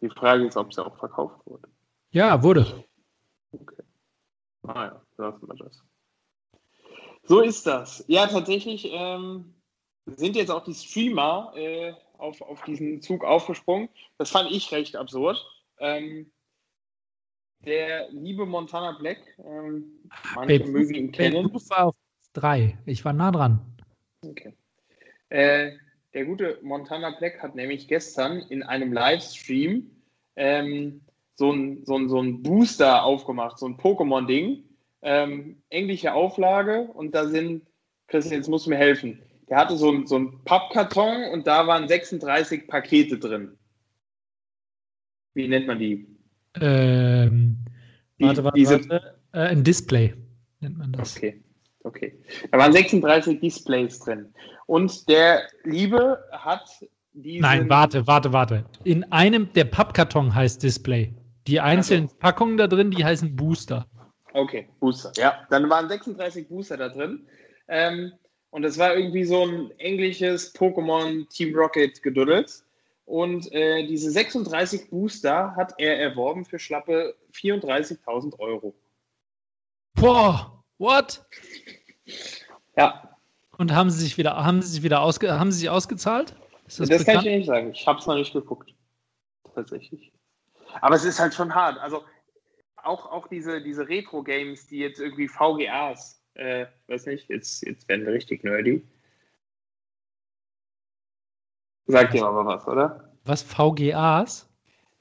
Die 0.00 0.10
Frage 0.10 0.46
ist, 0.46 0.56
ob 0.56 0.72
sie 0.72 0.84
auch 0.84 0.96
verkauft 0.98 1.44
wurde. 1.46 1.68
Ja, 2.10 2.42
wurde. 2.42 2.84
Okay. 3.52 3.82
Ah 4.62 4.84
ja, 4.84 5.02
lassen 5.16 5.48
wir 5.48 5.54
das. 5.56 5.82
So 7.24 7.40
ist 7.40 7.66
das. 7.66 8.04
Ja, 8.06 8.26
tatsächlich 8.26 8.86
ähm, 8.92 9.54
sind 10.06 10.36
jetzt 10.36 10.50
auch 10.50 10.64
die 10.64 10.74
Streamer 10.74 11.52
äh, 11.56 11.94
auf, 12.18 12.40
auf 12.40 12.62
diesen 12.62 13.00
Zug 13.02 13.24
aufgesprungen. 13.24 13.88
Das 14.18 14.30
fand 14.30 14.50
ich 14.50 14.70
recht 14.72 14.96
absurd. 14.96 15.44
Ähm, 15.78 16.30
der 17.64 18.10
liebe 18.10 18.46
Montana 18.46 18.92
Black, 18.98 19.18
ähm, 19.38 19.84
manche 20.34 20.60
Babe, 20.60 20.70
mögen 20.70 20.94
ihn 20.94 21.12
kennen. 21.12 21.44
Babe 21.44 21.60
war 21.70 21.86
auf 21.86 21.94
drei. 22.32 22.78
Ich 22.84 23.04
war 23.04 23.12
nah 23.12 23.30
dran. 23.30 23.60
Okay. 24.22 24.54
Äh, 25.30 25.72
der 26.12 26.26
gute 26.26 26.58
Montana 26.62 27.10
Black 27.18 27.42
hat 27.42 27.54
nämlich 27.54 27.88
gestern 27.88 28.40
in 28.50 28.62
einem 28.62 28.92
Livestream 28.92 29.90
ähm, 30.36 31.00
so 31.34 31.52
ein, 31.52 31.84
so, 31.84 31.96
ein, 31.96 32.08
so 32.08 32.20
ein 32.20 32.42
Booster 32.42 33.04
aufgemacht, 33.04 33.58
so 33.58 33.66
ein 33.66 33.76
Pokémon-Ding. 33.76 34.64
Ähm, 35.02 35.62
englische 35.68 36.14
Auflage 36.14 36.82
und 36.94 37.14
da 37.14 37.26
sind, 37.26 37.66
Christian, 38.06 38.36
jetzt 38.36 38.48
musst 38.48 38.66
du 38.66 38.70
mir 38.70 38.76
helfen. 38.76 39.22
Der 39.48 39.58
hatte 39.58 39.76
so, 39.76 39.90
ein, 39.90 40.06
so 40.06 40.16
einen 40.16 40.42
Pappkarton 40.44 41.30
und 41.32 41.46
da 41.46 41.66
waren 41.66 41.86
36 41.86 42.66
Pakete 42.66 43.18
drin. 43.18 43.56
Wie 45.34 45.48
nennt 45.48 45.66
man 45.66 45.78
die? 45.78 46.06
Ähm, 46.60 47.58
die 48.18 48.24
warte, 48.24 48.44
warte, 48.44 48.58
diese, 48.58 48.88
warte. 48.88 49.18
Äh, 49.32 49.38
ein 49.38 49.64
Display 49.64 50.14
nennt 50.60 50.78
man 50.78 50.92
das. 50.92 51.16
Okay, 51.16 51.42
okay. 51.82 52.18
Da 52.52 52.58
waren 52.58 52.72
36 52.72 53.40
Displays 53.40 53.98
drin. 53.98 54.32
Und 54.66 55.08
der 55.08 55.42
Liebe 55.64 56.22
hat 56.32 56.68
diesen... 57.12 57.42
Nein, 57.42 57.68
warte, 57.68 58.06
warte, 58.06 58.32
warte. 58.32 58.64
In 58.84 59.04
einem, 59.12 59.52
der 59.52 59.64
Pappkarton 59.64 60.34
heißt 60.34 60.62
Display. 60.62 61.12
Die 61.46 61.60
einzelnen 61.60 62.04
also. 62.04 62.16
Packungen 62.18 62.56
da 62.56 62.66
drin, 62.66 62.90
die 62.90 63.04
heißen 63.04 63.36
Booster. 63.36 63.86
Okay, 64.32 64.68
Booster. 64.80 65.12
Ja, 65.16 65.46
dann 65.50 65.68
waren 65.68 65.88
36 65.88 66.48
Booster 66.48 66.76
da 66.76 66.88
drin. 66.88 67.26
Ähm, 67.68 68.12
und 68.54 68.62
das 68.62 68.78
war 68.78 68.94
irgendwie 68.94 69.24
so 69.24 69.44
ein 69.44 69.72
englisches 69.80 70.54
Pokémon 70.54 71.28
Team 71.28 71.56
Rocket 71.56 72.00
geduddelt. 72.04 72.62
Und 73.04 73.52
äh, 73.52 73.84
diese 73.84 74.12
36 74.12 74.90
Booster 74.90 75.56
hat 75.56 75.74
er 75.78 75.98
erworben 75.98 76.44
für 76.44 76.60
schlappe 76.60 77.16
34.000 77.32 78.38
Euro. 78.38 78.72
Boah, 79.94 80.62
what? 80.78 81.26
Ja. 82.76 83.16
Und 83.58 83.74
haben 83.74 83.90
sie 83.90 84.04
sich 84.04 84.18
wieder, 84.18 84.36
haben 84.36 84.62
sie 84.62 84.68
sich 84.68 84.82
wieder 84.84 85.00
ausge, 85.00 85.36
haben 85.36 85.50
sie 85.50 85.58
sich 85.58 85.70
ausgezahlt? 85.70 86.36
das, 86.66 86.76
das 86.76 87.04
kann 87.04 87.26
ich 87.26 87.38
nicht 87.38 87.46
sagen. 87.46 87.72
Ich 87.72 87.84
habe 87.88 87.98
es 87.98 88.06
noch 88.06 88.14
nicht 88.14 88.32
geguckt. 88.32 88.72
Tatsächlich. 89.52 90.12
Aber 90.80 90.94
es 90.94 91.04
ist 91.04 91.18
halt 91.18 91.34
schon 91.34 91.52
hart. 91.52 91.76
Also 91.78 92.04
auch, 92.76 93.10
auch 93.10 93.26
diese, 93.26 93.60
diese 93.60 93.88
Retro-Games, 93.88 94.68
die 94.68 94.78
jetzt 94.78 95.00
irgendwie 95.00 95.26
VGAs, 95.26 96.23
äh, 96.34 96.66
weiß 96.88 97.06
nicht, 97.06 97.28
jetzt, 97.28 97.64
jetzt 97.66 97.88
werden 97.88 98.06
wir 98.06 98.12
richtig 98.12 98.44
nerdy. 98.44 98.82
Sagt 101.86 102.14
dir 102.14 102.26
aber 102.26 102.46
was, 102.46 102.66
oder? 102.66 103.12
Was, 103.24 103.42
VGAs? 103.42 104.48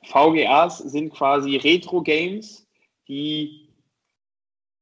VGAs 0.04 0.80
sind 0.80 1.14
quasi 1.14 1.58
Retro-Games, 1.58 2.68
die 3.08 3.70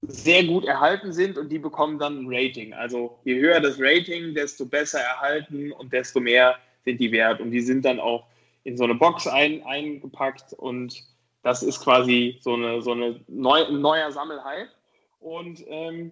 sehr 0.02 0.44
gut 0.46 0.66
erhalten 0.66 1.14
sind 1.14 1.38
und 1.38 1.50
die 1.50 1.60
bekommen 1.60 2.00
dann 2.00 2.24
ein 2.24 2.26
Rating. 2.28 2.74
Also 2.74 3.20
je 3.24 3.40
höher 3.40 3.60
das 3.60 3.76
Rating, 3.80 4.34
desto 4.34 4.66
besser 4.66 5.00
erhalten 5.00 5.72
und 5.74 5.94
desto 5.94 6.20
mehr 6.20 6.58
sind 6.86 7.00
die 7.00 7.12
wert. 7.12 7.40
Und 7.40 7.52
die 7.52 7.62
sind 7.62 7.86
dann 7.86 8.00
auch 8.00 8.26
in 8.64 8.78
so 8.78 8.84
eine 8.84 8.96
Box 8.96 9.28
ein, 9.28 9.64
eingepackt 9.64 10.54
und 10.54 11.04
das 11.44 11.64
ist 11.64 11.82
quasi 11.82 12.38
so 12.42 12.54
eine, 12.54 12.82
so 12.82 12.92
eine 12.92 13.20
neu, 13.28 13.64
ein 13.64 13.82
neuer 13.82 14.12
Sammelhype. 14.12 14.70
Und 15.20 15.64
ähm, 15.68 16.12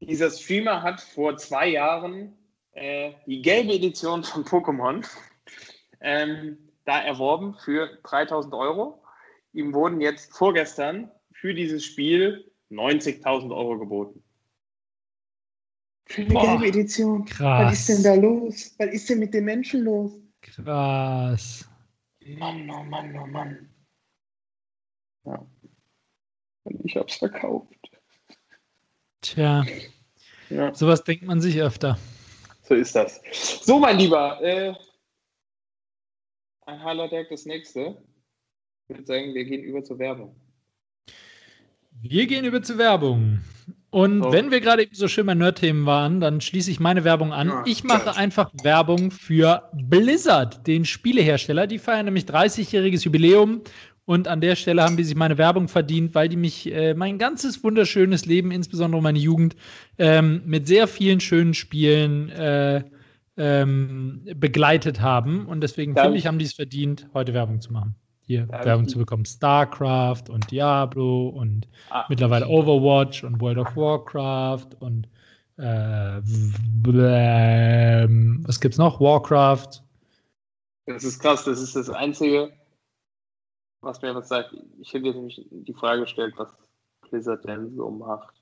dieser 0.00 0.30
Streamer 0.30 0.82
hat 0.82 1.00
vor 1.00 1.36
zwei 1.36 1.68
Jahren 1.68 2.36
äh, 2.72 3.12
die 3.26 3.42
gelbe 3.42 3.74
Edition 3.74 4.24
von 4.24 4.44
Pokémon 4.44 5.06
ähm, 6.00 6.58
da 6.84 7.00
erworben 7.00 7.54
für 7.54 7.98
3000 8.04 8.54
Euro. 8.54 9.02
Ihm 9.52 9.74
wurden 9.74 10.00
jetzt 10.00 10.32
vorgestern 10.32 11.10
für 11.32 11.54
dieses 11.54 11.84
Spiel 11.84 12.50
90.000 12.70 13.54
Euro 13.54 13.78
geboten. 13.78 14.22
Für 16.06 16.24
die 16.24 16.32
Boah, 16.32 16.42
gelbe 16.42 16.66
Edition. 16.68 17.24
Krass. 17.24 17.66
Was 17.66 17.88
ist 17.88 17.88
denn 17.88 18.02
da 18.02 18.20
los? 18.20 18.74
Was 18.78 18.88
ist 18.88 19.10
denn 19.10 19.18
mit 19.18 19.34
den 19.34 19.44
Menschen 19.44 19.84
los? 19.84 20.12
Krass. 20.40 21.68
Mann, 22.38 22.70
oh 22.70 22.82
Mann, 22.84 23.16
oh 23.16 23.26
Mann. 23.26 23.68
Ja. 25.24 25.46
Und 26.64 26.84
ich 26.84 26.96
hab's 26.96 27.16
verkauft. 27.16 27.79
Tja. 29.20 29.64
Ja. 30.48 30.74
Sowas 30.74 31.04
denkt 31.04 31.24
man 31.24 31.40
sich 31.40 31.60
öfter. 31.60 31.98
So 32.62 32.74
ist 32.74 32.94
das. 32.94 33.20
So, 33.62 33.78
mein 33.78 33.98
Lieber, 33.98 34.40
äh, 34.42 34.74
ein 36.66 36.82
Highlight 36.82 37.30
das 37.30 37.44
nächste. 37.44 37.96
Ich 38.88 38.96
würde 38.96 39.06
sagen, 39.06 39.34
wir 39.34 39.44
gehen 39.44 39.62
über 39.62 39.82
zur 39.84 39.98
Werbung. 39.98 40.34
Wir 42.00 42.26
gehen 42.26 42.44
über 42.44 42.62
zur 42.62 42.78
Werbung. 42.78 43.40
Und 43.90 44.22
so. 44.22 44.32
wenn 44.32 44.52
wir 44.52 44.60
gerade 44.60 44.86
so 44.92 45.08
schön 45.08 45.26
bei 45.26 45.34
Nerd-Themen 45.34 45.84
waren, 45.84 46.20
dann 46.20 46.40
schließe 46.40 46.70
ich 46.70 46.78
meine 46.78 47.02
Werbung 47.02 47.32
an. 47.32 47.48
Ja, 47.48 47.64
ich 47.66 47.82
mache 47.82 48.16
einfach 48.16 48.50
Werbung 48.62 49.10
für 49.10 49.68
Blizzard, 49.72 50.64
den 50.66 50.84
Spielehersteller. 50.84 51.66
Die 51.66 51.78
feiern 51.78 52.04
nämlich 52.04 52.24
30-jähriges 52.24 53.04
Jubiläum. 53.04 53.62
Und 54.10 54.26
an 54.26 54.40
der 54.40 54.56
Stelle 54.56 54.82
haben 54.82 54.96
die 54.96 55.04
sich 55.04 55.14
meine 55.14 55.38
Werbung 55.38 55.68
verdient, 55.68 56.16
weil 56.16 56.28
die 56.28 56.36
mich 56.36 56.66
äh, 56.74 56.94
mein 56.94 57.16
ganzes 57.16 57.62
wunderschönes 57.62 58.26
Leben, 58.26 58.50
insbesondere 58.50 59.00
meine 59.00 59.20
Jugend, 59.20 59.54
ähm, 59.98 60.42
mit 60.46 60.66
sehr 60.66 60.88
vielen 60.88 61.20
schönen 61.20 61.54
Spielen 61.54 62.28
äh, 62.30 62.82
ähm, 63.36 64.22
begleitet 64.34 65.00
haben. 65.00 65.46
Und 65.46 65.60
deswegen 65.60 65.94
finde 65.94 66.18
ich, 66.18 66.26
haben 66.26 66.40
die 66.40 66.44
es 66.46 66.54
verdient, 66.54 67.06
heute 67.14 67.34
Werbung 67.34 67.60
zu 67.60 67.72
machen. 67.72 67.94
Hier 68.22 68.48
Werbung 68.48 68.88
zu 68.88 68.98
bekommen. 68.98 69.24
StarCraft 69.26 70.24
und 70.28 70.50
Diablo 70.50 71.28
und 71.28 71.68
ah, 71.90 72.06
mittlerweile 72.08 72.48
Overwatch 72.48 73.22
und 73.22 73.40
World 73.40 73.58
of 73.58 73.76
Warcraft 73.76 74.70
und 74.80 75.06
äh, 75.56 76.20
was 78.42 78.58
gibt's 78.60 78.76
noch? 78.76 79.00
Warcraft. 79.00 79.84
Das 80.86 81.04
ist 81.04 81.20
krass, 81.20 81.44
das 81.44 81.60
ist 81.60 81.76
das 81.76 81.88
Einzige, 81.90 82.50
was 83.82 84.00
mir 84.02 84.14
was 84.14 84.28
sagt. 84.28 84.54
Ich 84.80 84.92
hätte 84.92 85.06
jetzt 85.06 85.16
nämlich 85.16 85.46
die 85.50 85.74
Frage 85.74 86.02
gestellt, 86.02 86.34
was 86.36 86.48
Blizzard 87.08 87.44
denn 87.44 87.74
so 87.74 87.90
macht. 87.90 88.34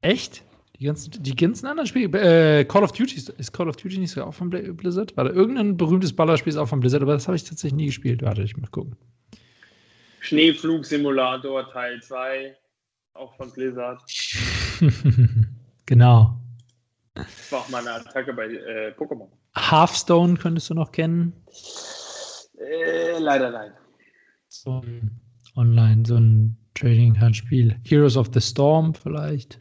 Echt? 0.00 0.42
Die 0.78 0.86
ganzen, 0.86 1.22
die 1.22 1.36
ganzen 1.36 1.66
anderen 1.66 1.86
Spiele, 1.86 2.60
äh, 2.60 2.64
Call 2.64 2.82
of 2.82 2.92
Duty, 2.92 3.16
ist 3.36 3.52
Call 3.52 3.68
of 3.68 3.76
Duty 3.76 3.98
nicht 3.98 4.10
sogar 4.10 4.28
auch 4.28 4.34
von 4.34 4.50
Blizzard? 4.50 5.16
War 5.16 5.24
da 5.24 5.30
irgendein 5.30 5.76
berühmtes 5.76 6.14
Ballerspiel 6.14 6.52
ist 6.52 6.56
auch 6.56 6.68
von 6.68 6.80
Blizzard, 6.80 7.02
aber 7.02 7.12
das 7.12 7.28
habe 7.28 7.36
ich 7.36 7.44
tatsächlich 7.44 7.74
nie 7.74 7.86
gespielt. 7.86 8.22
Warte, 8.22 8.42
ich 8.42 8.56
mal 8.56 8.66
gucken. 8.68 8.96
Schneeflugsimulator 10.20 11.70
Teil 11.70 12.02
2, 12.02 12.56
auch 13.14 13.36
von 13.36 13.52
Blizzard. 13.52 14.00
genau. 15.86 16.36
Das 17.14 17.52
war 17.52 17.60
auch 17.60 17.68
mal 17.68 17.80
eine 17.86 17.92
Attacke 17.92 18.32
bei 18.32 18.46
äh, 18.46 18.94
Pokémon. 18.96 19.28
Hearthstone 19.54 20.36
könntest 20.36 20.70
du 20.70 20.74
noch 20.74 20.90
kennen. 20.90 21.32
Äh, 22.58 23.18
leider 23.18 23.50
nein. 23.50 23.72
So 24.62 24.78
ein 24.80 25.10
Online, 25.56 26.04
so 26.06 26.14
ein 26.16 26.56
Trading 26.74 27.14
Card 27.14 27.34
Spiel. 27.34 27.74
Heroes 27.84 28.16
of 28.16 28.28
the 28.32 28.40
Storm 28.40 28.94
vielleicht. 28.94 29.58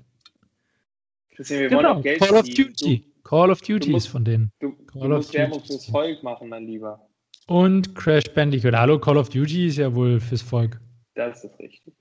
Wir 1.38 1.70
Genau, 1.70 2.04
Call 2.20 2.36
of. 2.36 2.44
Duty. 2.48 3.04
Call 3.24 3.50
of 3.50 3.62
Duty 3.62 3.90
musst- 3.90 4.06
ist 4.06 4.12
von 4.12 4.24
denen. 4.24 4.52
Du, 4.60 4.74
du, 4.74 4.86
Call 4.86 5.10
du 5.10 5.16
of 5.16 5.18
musst 5.18 5.34
Werbung 5.34 5.58
Duty. 5.58 5.68
fürs 5.74 5.86
Volk 5.88 6.22
machen, 6.22 6.50
mein 6.50 6.68
Lieber. 6.68 7.04
Und 7.48 7.96
Crash 7.96 8.26
Bandicoot. 8.36 8.76
Hallo, 8.76 9.00
Call 9.00 9.18
of 9.18 9.30
Duty 9.30 9.66
ist 9.70 9.78
ja 9.78 9.92
wohl 9.96 10.20
fürs 10.20 10.44
Volk. 10.44 10.80
Das 11.16 11.44
ist 11.44 11.58
richtig. 11.58 11.96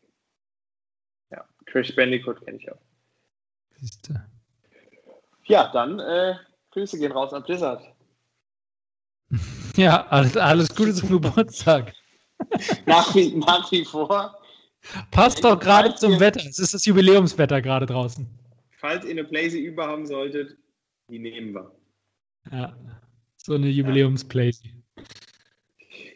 Ja, 1.31 1.43
Crash 1.65 1.97
Bandicoot 1.97 2.45
kenne 2.45 2.59
ich 2.59 2.71
auch. 2.71 2.79
Siehste. 3.79 4.27
Ja, 5.47 5.73
dann 5.73 5.99
äh, 6.01 6.35
Grüße 6.73 6.99
gehen 6.99 7.13
raus 7.13 7.33
an 7.33 7.45
Blizzard. 7.45 7.83
Ja, 9.77 10.07
alles, 10.09 10.37
alles 10.37 10.75
Gute 10.75 10.93
zum 10.93 11.09
Geburtstag. 11.09 11.95
Nach 12.87 13.15
wie, 13.15 13.37
nach 13.37 13.71
wie 13.73 13.85
vor, 13.85 14.37
Passt 15.11 15.45
doch 15.45 15.59
gerade 15.59 15.95
zum 15.95 16.13
ihr- 16.15 16.21
Wetter. 16.21 16.41
Es 16.41 16.59
ist 16.59 16.73
das 16.75 16.87
Jubiläumswetter 16.87 17.61
gerade 17.61 17.87
draußen. 17.87 18.27
falls 18.79 19.05
ihr 19.05 19.11
eine 19.11 19.25
Blaze 19.25 19.59
über 19.59 19.87
haben 19.87 20.07
solltet, 20.07 20.57
die 21.11 21.19
nehmen 21.19 21.53
wir. 21.55 21.71
Ja, 22.51 22.75
so 23.37 23.55
eine 23.55 23.69
Jubiläumsplays. 23.69 24.63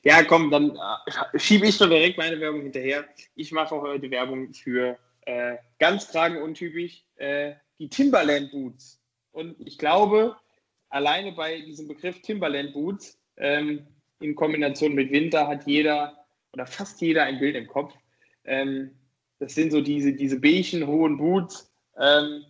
Ja, 0.02 0.22
komm, 0.22 0.50
dann 0.50 0.70
äh, 0.76 1.38
schiebe 1.38 1.66
ich 1.66 1.78
doch 1.78 1.88
direkt 1.88 2.18
meine 2.18 2.38
Werbung 2.40 2.62
hinterher. 2.62 3.04
Ich 3.34 3.52
mache 3.52 3.80
heute 3.80 4.10
Werbung 4.10 4.52
für 4.52 4.98
äh, 5.22 5.56
ganz 5.78 6.08
kragenuntypisch 6.08 7.04
äh, 7.16 7.52
die 7.78 7.88
Timberland 7.88 8.50
Boots. 8.50 9.00
Und 9.32 9.56
ich 9.60 9.78
glaube, 9.78 10.36
alleine 10.90 11.32
bei 11.32 11.60
diesem 11.60 11.88
Begriff 11.88 12.20
Timberland 12.22 12.72
Boots 12.72 13.18
ähm, 13.36 13.86
in 14.20 14.34
Kombination 14.34 14.94
mit 14.94 15.10
Winter 15.10 15.46
hat 15.46 15.66
jeder 15.66 16.24
oder 16.52 16.66
fast 16.66 17.00
jeder 17.00 17.24
ein 17.24 17.38
Bild 17.38 17.56
im 17.56 17.66
Kopf. 17.66 17.94
Ähm, 18.44 18.90
das 19.38 19.54
sind 19.54 19.72
so 19.72 19.80
diese, 19.80 20.12
diese 20.12 20.38
beigen, 20.38 20.86
hohen 20.86 21.18
Boots. 21.18 21.70
Ähm, 21.98 22.44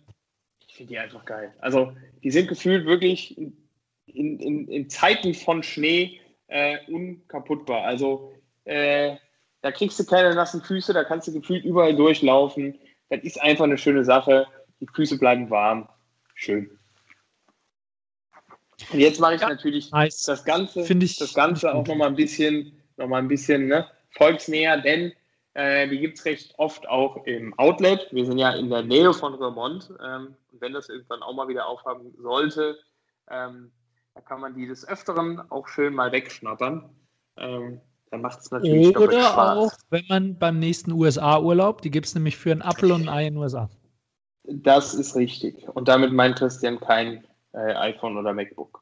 ich 0.67 0.75
finde 0.75 0.93
die 0.93 0.99
einfach 0.99 1.25
geil. 1.25 1.53
Also, 1.59 1.93
die 2.23 2.31
sind 2.31 2.47
gefühlt 2.47 2.85
wirklich 2.85 3.37
in, 3.37 4.39
in, 4.39 4.67
in, 4.67 4.89
Zeiten 4.89 5.33
von 5.33 5.63
Schnee 5.63 6.19
äh, 6.47 6.77
unkaputtbar. 6.87 7.83
Also 7.83 8.33
äh, 8.65 9.15
da 9.61 9.71
kriegst 9.71 9.99
du 9.99 10.05
keine 10.05 10.33
nassen 10.35 10.61
Füße, 10.61 10.93
da 10.93 11.03
kannst 11.03 11.27
du 11.27 11.33
gefühlt 11.33 11.65
überall 11.65 11.95
durchlaufen. 11.95 12.77
Das 13.09 13.21
ist 13.23 13.41
einfach 13.41 13.65
eine 13.65 13.77
schöne 13.77 14.03
Sache. 14.03 14.47
Die 14.79 14.87
Füße 14.93 15.17
bleiben 15.17 15.49
warm. 15.49 15.87
Schön. 16.35 16.69
Und 18.91 18.99
jetzt 18.99 19.19
mache 19.19 19.35
ich 19.35 19.41
Ja, 19.41 19.49
natürlich 19.49 19.91
Nice. 19.91 20.23
das 20.23 20.43
Ganze, 20.43 20.83
Finde 20.83 21.05
ich- 21.05 21.17
das 21.17 21.33
Ganze 21.33 21.73
auch 21.73 21.85
nochmal 21.87 22.07
ein 22.09 22.15
bisschen, 22.15 22.73
noch 22.97 23.07
mal 23.07 23.17
ein 23.19 23.27
bisschen 23.27 23.67
ne, 23.67 23.85
volksnäher, 24.11 24.79
denn 24.81 25.13
äh, 25.53 25.87
die 25.87 25.99
gibt 25.99 26.17
es 26.17 26.25
recht 26.25 26.53
oft 26.57 26.87
auch 26.89 27.25
im 27.25 27.57
Outlet. 27.57 28.07
Wir 28.11 28.25
sind 28.25 28.37
ja 28.37 28.51
in 28.51 28.69
der 28.69 28.83
Nähe 28.83 29.13
von 29.13 29.33
Remont. 29.35 29.89
Ähm, 30.05 30.35
und 30.51 30.61
wenn 30.61 30.73
das 30.73 30.89
irgendwann 30.89 31.23
auch 31.23 31.33
mal 31.33 31.47
wieder 31.47 31.67
aufhaben 31.67 32.13
sollte, 32.17 32.77
ähm, 33.31 33.71
da 34.13 34.21
kann 34.21 34.41
man 34.41 34.53
die 34.53 34.67
des 34.67 34.85
Öfteren 34.87 35.41
auch 35.51 35.67
schön 35.69 35.93
mal 35.93 36.11
wegschnappern. 36.11 36.89
Ähm, 37.37 37.79
dann 38.11 38.21
macht 38.21 38.39
es 38.41 38.51
natürlich 38.51 38.95
Oder 38.97 39.21
Spaß. 39.21 39.57
auch, 39.57 39.73
wenn 39.89 40.05
man 40.09 40.37
beim 40.37 40.59
nächsten 40.59 40.91
USA-Urlaub, 40.91 41.81
die 41.81 41.91
gibt 41.91 42.05
es 42.07 42.15
nämlich 42.15 42.35
für 42.37 42.51
einen 42.51 42.61
Apfel 42.61 42.91
und 42.91 43.03
ein 43.03 43.09
Ei 43.09 43.27
in 43.27 43.33
den 43.35 43.41
USA. 43.41 43.69
Das 44.43 44.93
ist 44.93 45.15
richtig. 45.15 45.67
Und 45.69 45.87
damit 45.87 46.11
meint 46.13 46.37
Christian 46.37 46.79
kein 46.79 47.25
äh, 47.55 47.73
iPhone 47.73 48.17
oder 48.17 48.33
MacBook. 48.33 48.81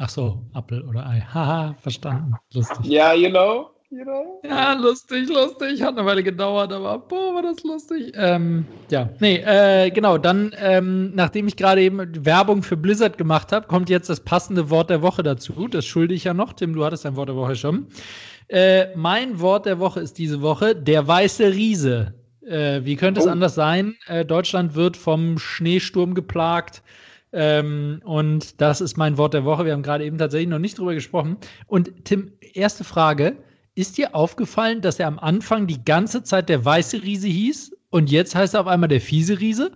Ach 0.00 0.08
so, 0.08 0.42
Apfel 0.54 0.82
oder 0.82 1.06
Ei. 1.06 1.20
Haha, 1.20 1.74
verstanden. 1.80 2.34
Lustig. 2.54 2.86
Ja, 2.86 3.14
you 3.14 3.30
know, 3.30 3.70
you 3.90 4.04
know. 4.04 4.40
Ja, 4.44 4.74
lustig, 4.74 5.28
lustig. 5.28 5.82
Hat 5.82 5.98
eine 5.98 6.06
Weile 6.06 6.22
gedauert, 6.22 6.72
aber 6.72 7.00
boah, 7.00 7.34
war 7.34 7.42
das 7.42 7.64
lustig. 7.64 8.12
Ähm, 8.14 8.64
ja, 8.90 9.08
nee, 9.18 9.38
äh, 9.44 9.90
genau. 9.90 10.16
Dann, 10.16 10.54
ähm, 10.56 11.16
nachdem 11.16 11.48
ich 11.48 11.56
gerade 11.56 11.82
eben 11.82 12.24
Werbung 12.24 12.62
für 12.62 12.76
Blizzard 12.76 13.18
gemacht 13.18 13.50
habe, 13.50 13.66
kommt 13.66 13.90
jetzt 13.90 14.08
das 14.08 14.20
passende 14.20 14.70
Wort 14.70 14.88
der 14.88 15.02
Woche 15.02 15.24
dazu. 15.24 15.66
Das 15.66 15.84
schulde 15.84 16.14
ich 16.14 16.22
ja 16.22 16.32
noch. 16.32 16.52
Tim, 16.52 16.74
du 16.74 16.84
hattest 16.84 17.04
dein 17.04 17.16
Wort 17.16 17.28
der 17.28 17.36
Woche 17.36 17.56
schon. 17.56 17.88
Äh, 18.46 18.96
mein 18.96 19.40
Wort 19.40 19.66
der 19.66 19.80
Woche 19.80 19.98
ist 19.98 20.16
diese 20.16 20.42
Woche 20.42 20.76
der 20.76 21.08
weiße 21.08 21.52
Riese. 21.52 22.14
Äh, 22.48 22.84
wie 22.84 22.96
könnte 22.96 23.20
es 23.20 23.26
Oh. 23.26 23.30
anders 23.30 23.54
sein? 23.54 23.96
Äh, 24.06 24.24
Deutschland 24.24 24.74
wird 24.74 24.96
vom 24.96 25.38
Schneesturm 25.38 26.14
geplagt. 26.14 26.82
Ähm, 27.32 28.00
und 28.04 28.60
das 28.60 28.80
ist 28.80 28.96
mein 28.96 29.18
Wort 29.18 29.34
der 29.34 29.44
Woche. 29.44 29.64
Wir 29.66 29.72
haben 29.74 29.82
gerade 29.82 30.04
eben 30.04 30.16
tatsächlich 30.18 30.48
noch 30.48 30.58
nicht 30.58 30.78
drüber 30.78 30.94
gesprochen. 30.94 31.36
Und 31.66 32.04
Tim, 32.04 32.32
erste 32.54 32.84
Frage. 32.84 33.36
Ist 33.74 33.96
dir 33.98 34.14
aufgefallen, 34.14 34.80
dass 34.80 34.98
er 34.98 35.06
am 35.06 35.18
Anfang 35.20 35.66
die 35.68 35.84
ganze 35.84 36.24
Zeit 36.24 36.48
der 36.48 36.64
weiße 36.64 37.02
Riese 37.02 37.28
hieß 37.28 37.76
und 37.90 38.10
jetzt 38.10 38.34
heißt 38.34 38.54
er 38.54 38.62
auf 38.62 38.66
einmal 38.66 38.88
der 38.88 39.00
fiese 39.00 39.38
Riese? 39.38 39.70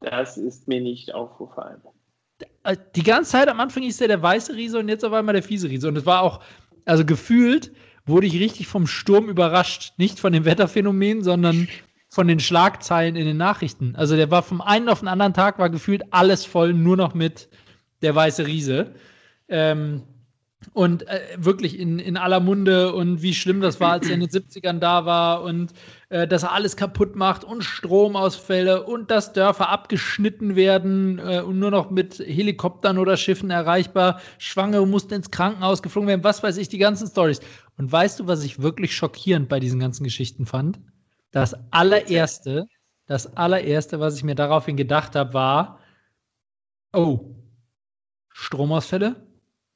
Das 0.00 0.36
ist 0.36 0.66
mir 0.68 0.80
nicht 0.80 1.14
aufgefallen. 1.14 1.80
Äh, 2.64 2.76
Die 2.94 3.02
ganze 3.02 3.32
Zeit 3.32 3.48
am 3.48 3.60
Anfang 3.60 3.82
hieß 3.84 4.00
er 4.00 4.08
der 4.08 4.22
weiße 4.22 4.54
Riese 4.54 4.78
und 4.78 4.88
jetzt 4.88 5.04
auf 5.04 5.12
einmal 5.12 5.32
der 5.34 5.42
fiese 5.42 5.68
Riese. 5.68 5.88
Und 5.88 5.96
es 5.96 6.06
war 6.06 6.22
auch, 6.22 6.42
also 6.86 7.04
gefühlt 7.04 7.72
wurde 8.06 8.26
ich 8.26 8.38
richtig 8.38 8.66
vom 8.68 8.86
Sturm 8.86 9.28
überrascht. 9.28 9.92
Nicht 9.98 10.20
von 10.20 10.32
dem 10.32 10.44
Wetterphänomen, 10.44 11.22
sondern 11.22 11.68
von 12.08 12.28
den 12.28 12.40
Schlagzeilen 12.40 13.16
in 13.16 13.26
den 13.26 13.36
Nachrichten. 13.36 13.94
Also 13.96 14.16
der 14.16 14.30
war 14.30 14.42
vom 14.42 14.60
einen 14.60 14.88
auf 14.88 15.00
den 15.00 15.08
anderen 15.08 15.34
Tag, 15.34 15.58
war 15.58 15.68
gefühlt 15.68 16.02
alles 16.12 16.44
voll, 16.44 16.72
nur 16.72 16.96
noch 16.96 17.14
mit 17.14 17.48
der 18.02 18.14
weiße 18.14 18.46
Riese. 18.46 18.94
Ähm, 19.48 20.02
und 20.72 21.06
äh, 21.08 21.20
wirklich 21.36 21.78
in, 21.78 21.98
in 21.98 22.16
aller 22.16 22.40
Munde 22.40 22.94
und 22.94 23.22
wie 23.22 23.34
schlimm 23.34 23.60
das 23.60 23.80
war, 23.80 23.92
als 23.92 24.08
er 24.08 24.14
in 24.14 24.20
den 24.20 24.28
70ern 24.28 24.78
da 24.78 25.04
war 25.04 25.42
und 25.42 25.72
äh, 26.08 26.26
dass 26.26 26.42
er 26.42 26.52
alles 26.52 26.76
kaputt 26.76 27.14
macht 27.14 27.44
und 27.44 27.62
Stromausfälle 27.62 28.82
und 28.82 29.10
dass 29.10 29.32
Dörfer 29.32 29.68
abgeschnitten 29.68 30.56
werden 30.56 31.18
äh, 31.18 31.40
und 31.40 31.58
nur 31.58 31.70
noch 31.70 31.90
mit 31.90 32.18
Helikoptern 32.18 32.98
oder 32.98 33.16
Schiffen 33.16 33.50
erreichbar. 33.50 34.20
Schwangere 34.38 34.86
mussten 34.86 35.14
ins 35.14 35.30
Krankenhaus 35.30 35.82
geflogen 35.82 36.08
werden, 36.08 36.24
was 36.24 36.42
weiß 36.42 36.56
ich, 36.56 36.68
die 36.68 36.78
ganzen 36.78 37.06
Stories. 37.06 37.40
Und 37.78 37.92
weißt 37.92 38.20
du, 38.20 38.26
was 38.26 38.44
ich 38.44 38.60
wirklich 38.60 38.94
schockierend 38.94 39.48
bei 39.48 39.60
diesen 39.60 39.80
ganzen 39.80 40.04
Geschichten 40.04 40.46
fand? 40.46 40.80
Das 41.30 41.54
allererste, 41.70 42.66
das 43.06 43.36
allererste, 43.36 44.00
was 44.00 44.16
ich 44.16 44.24
mir 44.24 44.34
daraufhin 44.34 44.76
gedacht 44.76 45.14
habe, 45.14 45.34
war, 45.34 45.80
oh, 46.92 47.36
Stromausfälle? 48.30 49.16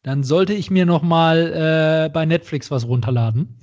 Dann 0.03 0.23
sollte 0.23 0.55
ich 0.55 0.71
mir 0.71 0.87
noch 0.87 1.03
mal 1.03 2.07
äh, 2.07 2.11
bei 2.11 2.25
Netflix 2.25 2.71
was 2.71 2.87
runterladen. 2.87 3.59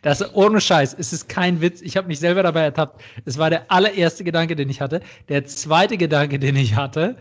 Das 0.00 0.34
ohne 0.34 0.62
Scheiß, 0.62 0.94
es 0.98 1.12
ist 1.12 1.28
kein 1.28 1.60
Witz. 1.60 1.82
Ich 1.82 1.98
habe 1.98 2.08
mich 2.08 2.18
selber 2.18 2.42
dabei 2.42 2.62
ertappt. 2.62 3.02
Es 3.26 3.36
war 3.36 3.50
der 3.50 3.70
allererste 3.70 4.24
Gedanke, 4.24 4.56
den 4.56 4.70
ich 4.70 4.80
hatte. 4.80 5.02
Der 5.28 5.44
zweite 5.44 5.98
Gedanke, 5.98 6.38
den 6.38 6.56
ich 6.56 6.74
hatte, 6.74 7.16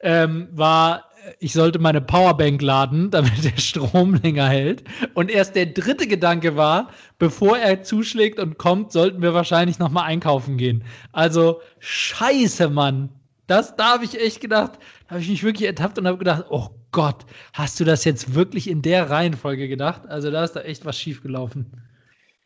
ähm, 0.00 0.48
war, 0.52 1.10
ich 1.38 1.52
sollte 1.52 1.78
meine 1.78 2.00
Powerbank 2.00 2.62
laden, 2.62 3.10
damit 3.10 3.44
der 3.44 3.60
Strom 3.60 4.14
länger 4.14 4.48
hält. 4.48 4.84
Und 5.14 5.30
erst 5.30 5.56
der 5.56 5.66
dritte 5.66 6.06
Gedanke 6.06 6.56
war, 6.56 6.90
bevor 7.18 7.58
er 7.58 7.82
zuschlägt 7.82 8.38
und 8.38 8.58
kommt, 8.58 8.92
sollten 8.92 9.22
wir 9.22 9.34
wahrscheinlich 9.34 9.78
noch 9.78 9.90
mal 9.90 10.04
einkaufen 10.04 10.56
gehen. 10.56 10.84
Also 11.12 11.60
Scheiße, 11.78 12.70
Mann. 12.70 13.10
Das, 13.46 13.76
da 13.76 13.94
habe 13.94 14.04
ich 14.04 14.20
echt 14.20 14.40
gedacht, 14.40 14.72
da 15.04 15.10
habe 15.10 15.20
ich 15.20 15.28
mich 15.28 15.44
wirklich 15.44 15.68
ertappt 15.68 15.98
und 15.98 16.06
habe 16.06 16.18
gedacht, 16.18 16.46
oh 16.50 16.68
Gott, 16.90 17.26
hast 17.52 17.78
du 17.78 17.84
das 17.84 18.04
jetzt 18.04 18.34
wirklich 18.34 18.68
in 18.68 18.82
der 18.82 19.08
Reihenfolge 19.08 19.68
gedacht? 19.68 20.06
Also 20.08 20.30
da 20.30 20.42
ist 20.42 20.52
da 20.52 20.62
echt 20.62 20.84
was 20.84 20.98
schiefgelaufen. 20.98 21.70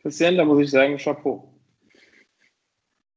Christian, 0.03 0.37
da 0.37 0.45
muss 0.45 0.61
ich 0.61 0.70
sagen, 0.70 0.97
Chapeau. 0.99 1.55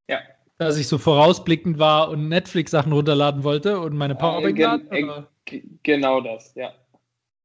Ja. 0.07 0.19
Dass 0.59 0.77
ich 0.77 0.87
so 0.87 0.97
vorausblickend 0.97 1.79
war 1.79 2.09
und 2.09 2.29
Netflix-Sachen 2.29 2.91
runterladen 2.91 3.43
wollte 3.43 3.79
und 3.79 3.95
meine 3.95 4.15
Powerbank 4.15 4.57
Äh, 4.59 4.63
laden? 4.63 4.87
äh, 4.91 5.61
genau 5.83 6.21
das, 6.21 6.53
ja. 6.55 6.73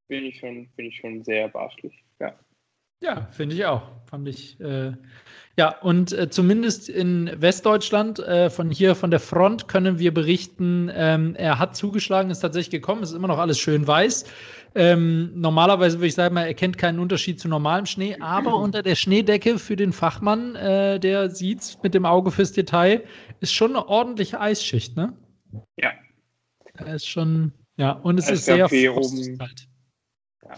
Bin 0.09 0.25
ich 0.25 0.39
schon, 0.39 0.69
bin 0.77 0.87
ich 0.87 0.97
schon 0.97 1.23
sehr 1.25 1.49
beachtlich. 1.49 1.93
Ja. 2.21 2.35
Ja, 3.01 3.29
finde 3.31 3.55
ich 3.55 3.65
auch. 3.65 3.83
Fand 4.11 4.27
ich. 4.29 4.59
Äh, 4.61 4.93
ja, 5.57 5.77
und 5.81 6.13
äh, 6.13 6.31
zumindest 6.31 6.89
in 6.89 7.31
Westdeutschland, 7.37 8.19
äh, 8.21 8.51
von 8.51 8.71
hier 8.71 8.95
von 8.95 9.11
der 9.11 9.21
Front, 9.21 9.69
können 9.69 9.99
wir 9.99 10.13
berichten, 10.13 10.91
ähm, 10.95 11.35
er 11.37 11.59
hat 11.59 11.77
zugeschlagen, 11.77 12.31
ist 12.31 12.41
tatsächlich 12.41 12.71
gekommen, 12.71 13.03
es 13.03 13.11
ist 13.11 13.17
immer 13.17 13.29
noch 13.29 13.39
alles 13.39 13.59
schön 13.59 13.87
weiß. 13.87 14.25
Ähm, 14.75 15.33
normalerweise 15.35 15.99
würde 15.99 16.09
ich 16.09 16.15
sagen, 16.15 16.35
man 16.35 16.47
erkennt 16.47 16.79
keinen 16.79 16.99
Unterschied 16.99 17.41
zu 17.41 17.49
normalem 17.49 17.87
Schnee, 17.87 18.17
aber 18.21 18.55
unter 18.57 18.83
der 18.83 18.95
Schneedecke 18.97 19.59
für 19.59 19.77
den 19.77 19.93
Fachmann, 19.93 20.55
äh, 20.57 21.01
der 21.01 21.31
sieht 21.31 21.79
mit 21.83 21.95
dem 21.95 22.05
Auge 22.05 22.31
fürs 22.31 22.53
Detail, 22.53 23.05
ist 23.41 23.53
schon 23.55 23.71
eine 23.77 23.89
ordentliche 23.89 24.41
Eisschicht, 24.41 24.97
ne? 24.97 25.17
Ja. 25.77 25.93
Er 26.75 26.95
ist 26.95 27.07
schon, 27.09 27.53
ja, 27.77 27.93
und 27.93 28.19
es 28.19 28.27
Es 28.27 28.41
ist 28.41 28.45
sehr 28.45 28.69
hier 28.69 28.93
frostig 28.93 29.29
oben- 29.29 29.39
kalt. 29.39 29.69
ja. 30.45 30.55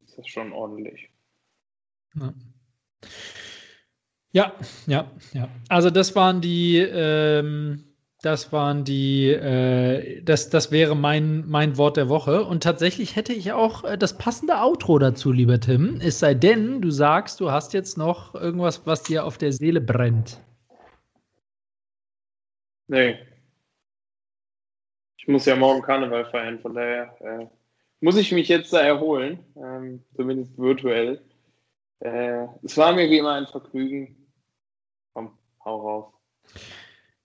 Das 0.00 0.18
ist 0.18 0.28
schon 0.28 0.52
ordentlich. 0.52 1.10
Ja. 2.14 2.34
Ja, 4.32 4.52
ja, 4.86 5.10
ja. 5.32 5.48
Also 5.68 5.88
das 5.90 6.14
waren 6.14 6.40
die, 6.42 6.76
ähm, 6.76 7.87
Das 8.20 8.52
waren 8.52 8.82
die, 8.82 9.28
äh, 9.28 10.20
das, 10.22 10.50
das 10.50 10.72
wäre 10.72 10.96
mein, 10.96 11.48
mein 11.48 11.76
Wort 11.76 11.96
der 11.96 12.08
Woche. 12.08 12.44
Und 12.44 12.64
tatsächlich 12.64 13.14
hätte 13.14 13.32
ich 13.32 13.52
auch 13.52 13.84
äh, 13.84 13.96
das 13.96 14.18
passende 14.18 14.60
Outro 14.60 14.98
dazu, 14.98 15.30
lieber 15.30 15.60
Tim. 15.60 16.00
Es 16.00 16.18
sei 16.18 16.34
denn, 16.34 16.80
du 16.80 16.90
sagst, 16.90 17.38
du 17.38 17.52
hast 17.52 17.74
jetzt 17.74 17.96
noch 17.96 18.34
irgendwas, 18.34 18.84
was 18.86 19.04
dir 19.04 19.24
auf 19.24 19.38
der 19.38 19.52
Seele 19.52 19.80
brennt. 19.80 20.40
Nee. 22.88 23.18
Ich 25.16 25.28
muss 25.28 25.46
ja 25.46 25.54
morgen 25.54 25.82
Karneval 25.82 26.24
feiern, 26.24 26.58
von 26.58 26.74
daher 26.74 27.14
äh, 27.20 27.46
muss 28.00 28.16
ich 28.16 28.32
mich 28.32 28.48
jetzt 28.48 28.72
da 28.72 28.80
erholen, 28.80 29.38
ähm, 29.56 30.02
zumindest 30.16 30.58
virtuell. 30.58 31.20
Äh, 32.00 32.46
es 32.64 32.76
war 32.76 32.92
mir 32.94 33.08
wie 33.10 33.18
immer 33.18 33.34
ein 33.34 33.46
Vergnügen. 33.46 34.16
Komm, 35.12 35.38
hau 35.64 35.80
raus. 35.80 36.14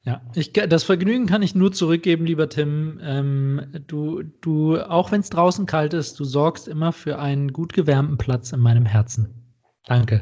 Ja, 0.06 0.22
ich, 0.36 0.51
das 0.51 0.84
Vergnügen 0.84 1.28
kann 1.28 1.41
ich 1.41 1.56
nur 1.56 1.72
zurückgeben, 1.72 2.26
lieber 2.26 2.49
Tim. 2.49 2.99
Ähm, 3.01 3.68
du, 3.88 4.24
du, 4.41 4.78
auch 4.78 5.14
wenn 5.14 5.22
es 5.22 5.30
draußen 5.30 5.66
kalt 5.66 5.93
ist, 5.93 6.20
du 6.20 6.26
sorgst 6.26 6.68
immer 6.68 6.91
für 6.91 7.20
einen 7.20 7.54
gut 7.54 7.72
gewärmten 7.72 8.18
Platz 8.18 8.51
in 8.51 8.60
meinem 8.60 8.86
Herzen. 8.86 9.34
Danke. 9.86 10.22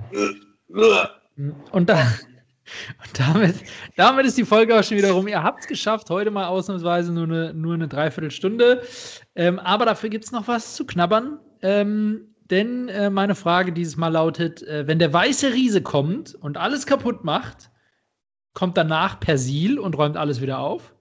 Und, 1.71 1.89
da, 1.89 1.97
und 1.99 3.19
damit, 3.19 3.55
damit 3.95 4.27
ist 4.27 4.37
die 4.37 4.45
Folge 4.45 4.79
auch 4.79 4.83
schon 4.83 4.97
wieder 4.97 5.13
rum. 5.13 5.27
Ihr 5.27 5.41
habt 5.41 5.61
es 5.61 5.67
geschafft, 5.67 6.11
heute 6.11 6.29
mal 6.29 6.45
ausnahmsweise 6.45 7.11
nur 7.11 7.23
eine, 7.23 7.53
nur 7.55 7.73
eine 7.73 7.87
Dreiviertelstunde. 7.87 8.83
Ähm, 9.33 9.57
aber 9.57 9.85
dafür 9.85 10.11
gibt 10.11 10.25
es 10.25 10.31
noch 10.31 10.47
was 10.47 10.75
zu 10.75 10.85
knabbern. 10.85 11.39
Ähm, 11.63 12.35
denn 12.51 12.87
äh, 12.89 13.09
meine 13.09 13.33
Frage 13.33 13.71
dieses 13.71 13.97
Mal 13.97 14.09
lautet: 14.09 14.61
äh, 14.61 14.85
Wenn 14.85 14.99
der 14.99 15.11
weiße 15.11 15.53
Riese 15.53 15.81
kommt 15.81 16.35
und 16.35 16.57
alles 16.57 16.85
kaputt 16.85 17.23
macht, 17.23 17.70
kommt 18.53 18.77
danach 18.77 19.19
Persil 19.19 19.79
und 19.79 19.97
räumt 19.97 20.17
alles 20.17 20.41
wieder 20.41 20.59
auf. 20.59 20.93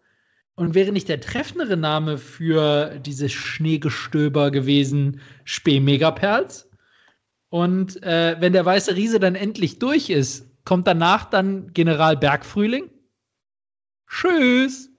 Und 0.54 0.74
wäre 0.74 0.92
nicht 0.92 1.08
der 1.08 1.20
treffendere 1.20 1.76
Name 1.76 2.18
für 2.18 2.98
dieses 2.98 3.32
Schneegestöber 3.32 4.50
gewesen 4.50 5.20
Spee 5.44 5.80
Megaperls? 5.80 6.68
Und 7.48 8.02
äh, 8.02 8.36
wenn 8.40 8.52
der 8.52 8.64
weiße 8.64 8.94
Riese 8.94 9.18
dann 9.20 9.34
endlich 9.34 9.78
durch 9.78 10.10
ist, 10.10 10.46
kommt 10.64 10.86
danach 10.86 11.24
dann 11.24 11.72
General 11.72 12.16
Bergfrühling? 12.16 12.90
Tschüss! 14.06 14.90